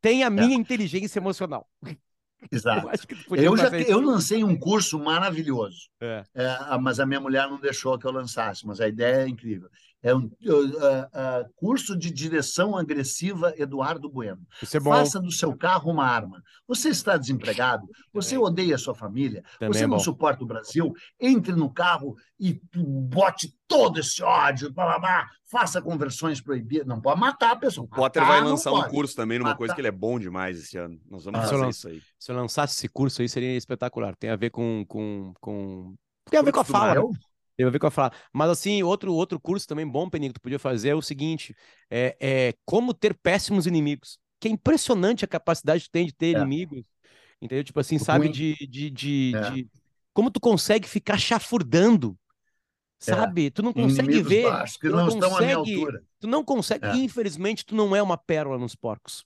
Tem 0.00 0.22
a 0.24 0.30
minha 0.30 0.54
inteligência 0.54 1.18
emocional. 1.18 1.68
Exato. 2.52 2.88
Eu 3.30 3.36
Eu 3.36 3.56
já 3.56 3.68
te- 3.70 3.90
eu 3.90 4.00
lancei 4.00 4.44
um 4.44 4.56
curso 4.56 4.98
maravilhoso. 4.98 5.88
É. 6.00 6.24
É, 6.34 6.46
ah, 6.46 6.78
mas 6.80 7.00
a 7.00 7.06
minha 7.06 7.20
mulher 7.20 7.48
não 7.48 7.58
deixou 7.60 7.98
que 7.98 8.06
eu 8.06 8.12
lançasse, 8.12 8.66
mas 8.66 8.80
a 8.80 8.88
ideia 8.88 9.24
é 9.24 9.28
incrível. 9.28 9.68
É 10.00 10.14
um 10.14 10.26
uh, 10.26 10.30
uh, 10.30 11.52
curso 11.56 11.96
de 11.98 12.10
direção 12.12 12.76
agressiva 12.76 13.52
Eduardo 13.56 14.08
Bueno. 14.08 14.40
Isso 14.62 14.76
é 14.76 14.80
bom. 14.80 14.90
Faça 14.90 15.18
do 15.18 15.32
seu 15.32 15.56
carro 15.56 15.90
uma 15.90 16.06
arma. 16.06 16.40
Você 16.68 16.90
está 16.90 17.16
desempregado, 17.16 17.84
você 18.14 18.36
Também. 18.36 18.46
odeia 18.46 18.74
a 18.76 18.78
sua 18.78 18.94
família, 18.94 19.42
Também 19.58 19.72
você 19.72 19.84
é 19.84 19.86
não 19.88 19.98
suporta 19.98 20.44
o 20.44 20.46
Brasil, 20.46 20.92
entre 21.20 21.52
no 21.52 21.72
carro 21.72 22.14
e 22.38 22.60
bote 22.74 23.52
todo 23.66 23.98
esse 23.98 24.22
ódio, 24.22 24.72
blá, 24.72 24.84
blá, 24.86 24.98
blá, 25.00 25.26
faça 25.50 25.82
conversões 25.82 26.40
proibidas. 26.40 26.86
Não 26.86 27.00
pode 27.00 27.20
matar 27.20 27.50
a 27.52 27.56
pessoa. 27.56 27.84
O 27.84 27.88
Potter 27.88 28.22
Matar 28.22 28.40
vai 28.40 28.48
lançar 28.48 28.70
um 28.72 28.80
pode. 28.80 28.90
curso 28.90 29.16
também 29.16 29.38
numa 29.38 29.50
Ah, 29.50 29.56
coisa 29.56 29.74
que 29.74 29.80
ele 29.80 29.88
é 29.88 29.92
bom 29.92 30.18
demais 30.18 30.58
esse 30.58 30.78
ano. 30.78 30.96
Nós 31.10 31.24
vamos 31.24 31.40
Ah, 31.40 31.42
fazer 31.42 31.64
eu 31.64 31.70
isso 31.70 31.88
aí. 31.88 32.00
Se 32.18 32.30
eu 32.30 32.36
lançasse 32.36 32.74
esse 32.74 32.88
curso 32.88 33.20
aí, 33.20 33.28
seria 33.28 33.56
espetacular. 33.56 34.14
Tem 34.16 34.30
a 34.30 34.36
ver 34.36 34.50
com. 34.50 34.84
com, 34.86 35.32
com... 35.40 35.94
Tem 36.30 36.38
a 36.38 36.42
ver 36.42 36.52
com 36.52 36.60
a 36.60 36.64
fala. 36.64 37.02
Eu? 37.58 37.64
Tem 37.64 37.66
a 37.66 37.70
ver 37.70 37.78
com 37.80 37.86
a 37.88 37.90
fala. 37.90 38.12
Mas 38.32 38.48
assim, 38.50 38.82
outro, 38.84 39.12
outro 39.12 39.40
curso 39.40 39.66
também 39.66 39.86
bom, 39.86 40.08
Peninho, 40.08 40.32
que 40.32 40.38
tu 40.38 40.42
podia 40.42 40.58
fazer 40.58 40.90
é 40.90 40.94
o 40.94 41.02
seguinte: 41.02 41.54
é, 41.90 42.16
é 42.20 42.54
como 42.64 42.94
ter 42.94 43.14
péssimos 43.14 43.66
inimigos. 43.66 44.18
Que 44.40 44.46
é 44.48 44.50
impressionante 44.52 45.24
a 45.24 45.28
capacidade 45.28 45.82
que 45.82 45.88
tu 45.88 45.92
tem 45.92 46.06
de 46.06 46.12
ter 46.14 46.36
É. 46.36 46.38
inimigos. 46.38 46.82
Entendeu? 47.42 47.64
Tipo 47.64 47.80
assim, 47.80 47.98
sabe, 47.98 48.28
de, 48.28 48.54
de, 48.68 48.90
de, 48.90 49.32
É. 49.36 49.50
de- 49.50 49.68
Como 50.14 50.30
tu 50.30 50.40
consegue 50.40 50.88
ficar 50.88 51.18
chafurdando. 51.18 52.16
Sabe? 53.00 53.50
Tu 53.50 53.62
não 53.62 53.72
consegue 53.72 54.08
Inimigos 54.08 54.28
ver. 54.28 54.42
baixos, 54.42 54.76
que 54.76 54.88
tu 54.88 54.96
não 54.96 55.06
estão 55.08 55.36
à 55.36 55.40
minha 55.40 55.56
consegue- 55.56 55.74
altura. 55.76 56.02
Tu 56.20 56.26
não 56.26 56.44
consegue. 56.44 56.84
É. 56.86 56.96
Infelizmente, 56.96 57.64
tu 57.64 57.76
não 57.76 57.94
é 57.94 58.02
uma 58.02 58.16
pérola 58.16 58.58
nos 58.58 58.74
porcos. 58.74 59.24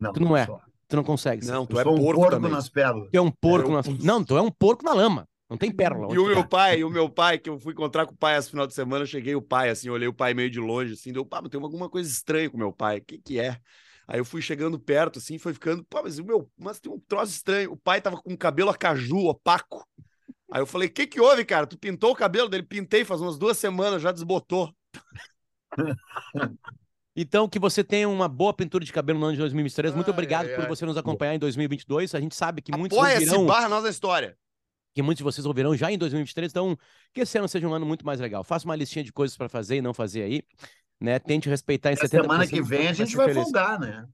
Não, 0.00 0.12
Tu 0.12 0.20
não 0.20 0.34
é. 0.36 0.46
sou. 0.46 0.60
Tu 0.88 0.96
não 0.96 1.04
consegue. 1.04 1.46
Não, 1.46 1.66
tu 1.66 1.78
é 1.78 1.82
um 1.82 1.84
porco, 1.96 2.02
porco 2.20 2.30
também. 2.30 2.50
nas 2.50 2.68
pérolas. 2.68 3.10
Tu 3.10 3.16
é 3.16 3.20
um 3.20 3.30
porco 3.30 3.68
eu- 3.68 3.72
nas... 3.74 3.86
Não, 3.86 4.24
tu 4.24 4.36
é 4.38 4.40
um 4.42 4.50
porco 4.50 4.82
na 4.84 4.94
lama. 4.94 5.28
Não 5.54 5.58
tem 5.58 5.70
pérola. 5.70 6.14
E 6.14 6.18
o 6.18 6.26
meu 6.26 6.42
tá. 6.42 6.48
pai, 6.48 6.84
o 6.84 6.90
meu 6.90 7.08
pai, 7.08 7.38
que 7.38 7.48
eu 7.48 7.58
fui 7.58 7.72
encontrar 7.72 8.06
com 8.06 8.12
o 8.12 8.16
pai 8.16 8.36
esse 8.36 8.50
final 8.50 8.66
de 8.66 8.74
semana, 8.74 9.02
eu 9.02 9.06
cheguei 9.06 9.34
o 9.34 9.42
pai, 9.42 9.70
assim, 9.70 9.88
olhei 9.88 10.08
o 10.08 10.12
pai 10.12 10.34
meio 10.34 10.50
de 10.50 10.60
longe, 10.60 10.94
assim, 10.94 11.12
deu, 11.12 11.24
pá, 11.24 11.40
mas 11.40 11.50
tem 11.50 11.60
alguma 11.60 11.88
coisa 11.88 12.10
estranha 12.10 12.50
com 12.50 12.56
o 12.56 12.60
meu 12.60 12.72
pai, 12.72 12.98
o 12.98 13.04
que 13.04 13.18
que 13.18 13.40
é? 13.40 13.58
Aí 14.06 14.20
eu 14.20 14.24
fui 14.24 14.42
chegando 14.42 14.78
perto, 14.78 15.18
assim, 15.18 15.38
foi 15.38 15.54
ficando, 15.54 15.84
pá, 15.84 16.02
mas 16.02 16.18
o 16.18 16.24
meu, 16.24 16.50
mas 16.58 16.78
tem 16.78 16.92
um 16.92 17.00
troço 17.00 17.32
estranho, 17.32 17.72
o 17.72 17.76
pai 17.76 18.00
tava 18.00 18.16
com 18.16 18.32
o 18.32 18.38
cabelo 18.38 18.70
a 18.70 18.76
caju, 18.76 19.26
opaco. 19.26 19.86
Aí 20.50 20.60
eu 20.60 20.66
falei, 20.66 20.88
o 20.88 20.92
que 20.92 21.06
que 21.06 21.20
houve, 21.20 21.44
cara? 21.44 21.66
Tu 21.66 21.78
pintou 21.78 22.12
o 22.12 22.16
cabelo 22.16 22.48
dele? 22.48 22.62
Pintei 22.62 23.04
faz 23.04 23.20
umas 23.20 23.38
duas 23.38 23.56
semanas, 23.58 24.02
já 24.02 24.12
desbotou. 24.12 24.72
Então, 27.16 27.48
que 27.48 27.60
você 27.60 27.84
tenha 27.84 28.08
uma 28.08 28.26
boa 28.26 28.52
pintura 28.52 28.84
de 28.84 28.92
cabelo 28.92 29.20
no 29.20 29.26
ano 29.26 29.34
de 29.34 29.38
2023. 29.38 29.94
Muito 29.94 30.08
Ai, 30.08 30.12
obrigado 30.12 30.48
ai, 30.48 30.54
por 30.56 30.62
ai. 30.62 30.68
você 30.68 30.84
nos 30.84 30.96
acompanhar 30.96 31.34
em 31.34 31.38
2022. 31.38 32.12
A 32.12 32.20
gente 32.20 32.34
sabe 32.34 32.60
que 32.60 32.76
muitos 32.76 32.98
Apoia-se, 32.98 33.26
ouvirão, 33.26 33.46
barra 33.46 33.68
nossa 33.68 33.88
história. 33.88 34.36
Que 34.94 35.02
muitos 35.02 35.18
de 35.18 35.24
vocês 35.24 35.44
ouvirão 35.44 35.76
já 35.76 35.90
em 35.90 35.98
2023. 35.98 36.50
Então, 36.52 36.78
que 37.12 37.20
esse 37.22 37.36
ano 37.36 37.48
seja 37.48 37.66
um 37.68 37.74
ano 37.74 37.84
muito 37.84 38.06
mais 38.06 38.20
legal. 38.20 38.42
Faça 38.44 38.64
uma 38.64 38.76
listinha 38.76 39.04
de 39.04 39.12
coisas 39.12 39.36
para 39.36 39.48
fazer 39.48 39.76
e 39.76 39.82
não 39.82 39.92
fazer 39.92 40.22
aí. 40.22 40.42
Né? 41.00 41.18
Tente 41.18 41.48
respeitar 41.48 41.90
em 41.90 41.94
Essa 41.94 42.06
70%. 42.06 42.10
semana 42.22 42.46
que 42.46 42.62
vem 42.62 42.88
a 42.88 42.92
gente 42.92 43.16
vai 43.16 43.26
feliz. 43.28 43.42
folgar, 43.42 43.78
né? 43.80 44.06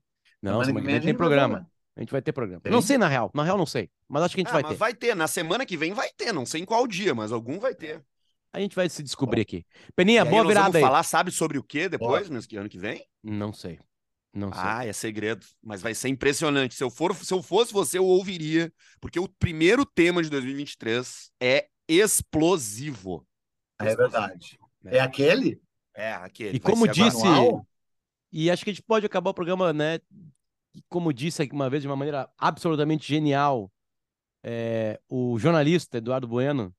Não, 0.43 0.65
semana 0.65 0.81
que 0.81 0.87
vem 0.87 0.97
a 0.97 0.99
tem 0.99 1.09
gente 1.09 1.13
vai 1.13 1.15
programa. 1.15 1.55
folgar. 1.57 1.71
A 1.97 2.01
gente 2.01 2.11
vai 2.13 2.23
ter 2.23 2.33
programa. 2.33 2.61
Tem? 2.63 2.73
Não 2.73 2.81
sei 2.81 2.97
na 2.97 3.09
real. 3.09 3.31
Na 3.35 3.45
real, 3.45 3.59
não 3.59 3.67
sei. 3.67 3.91
Mas 4.09 4.23
acho 4.23 4.35
que 4.35 4.41
a 4.41 4.45
gente 4.45 4.49
Ah, 4.51 4.55
vai 4.55 4.63
mas 4.63 4.73
ter. 4.73 4.79
vai 4.79 4.95
ter. 4.95 5.15
Na 5.15 5.29
semana 5.29 5.67
que 5.67 5.77
vem 5.77 5.93
vai 5.93 6.09
ter. 6.17 6.33
Não 6.33 6.47
sei 6.47 6.63
em 6.63 6.65
qual 6.65 6.87
dia, 6.87 7.15
mas 7.15 7.31
algum 7.31 7.59
vai 7.59 7.75
ter. 7.75 8.03
A 8.53 8.59
gente 8.59 8.75
vai 8.75 8.89
se 8.89 9.03
descobrir 9.03 9.43
aqui. 9.43 9.65
Peninha, 9.95 10.23
E 10.23 10.25
aí 10.25 10.31
boa 10.31 10.43
virada 10.45 10.63
vamos 10.65 10.77
aí. 10.77 10.83
falar, 10.83 11.03
sabe 11.03 11.31
sobre 11.31 11.59
o 11.59 11.63
que 11.63 11.89
depois, 11.89 12.29
que 12.47 12.57
ano 12.57 12.69
que 12.69 12.79
vem? 12.79 13.05
Não 13.23 13.53
sei. 13.53 13.79
Não 14.33 14.53
sei. 14.53 14.63
Ah, 14.63 14.87
é 14.87 14.93
segredo. 14.93 15.45
Mas 15.63 15.83
vai 15.83 15.95
ser 15.95 16.09
impressionante. 16.09 16.75
Se 16.75 16.85
eu, 16.85 16.91
for, 16.91 17.15
se 17.17 17.33
eu 17.33 17.43
fosse 17.43 17.73
você, 17.73 17.99
eu 17.99 18.07
ouviria. 18.07 18.73
Porque 19.01 19.19
o 19.19 19.29
primeiro 19.29 19.85
tema 19.85 20.23
de 20.23 20.31
2023 20.31 21.31
é 21.41 21.69
explosivo. 21.89 23.27
É 23.79 23.97
verdade. 23.97 24.59
É 24.85 25.01
aquele? 25.01 25.61
É, 25.95 26.13
aquele. 26.13 26.57
E 26.57 26.61
vai 26.61 26.73
como 26.73 26.87
disse-. 26.87 27.27
Anual? 27.27 27.67
E 28.33 28.51
acho 28.51 28.63
que 28.63 28.71
a 28.71 28.73
gente 28.73 28.83
pode 28.83 29.05
acabar 29.05 29.31
o 29.31 29.35
programa, 29.35 29.73
né? 29.73 29.99
Como 30.89 31.13
disse 31.13 31.43
aqui 31.43 31.53
uma 31.53 31.69
vez, 31.69 31.83
de 31.83 31.89
uma 31.89 31.97
maneira 31.97 32.31
absolutamente 32.39 33.09
genial, 33.09 33.73
é, 34.43 35.01
o 35.09 35.37
jornalista 35.39 35.99
Eduardo 35.99 36.29
Bueno, 36.29 36.73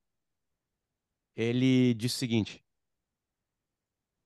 ele 1.36 1.94
disse 1.96 2.16
o 2.16 2.20
seguinte: 2.20 2.64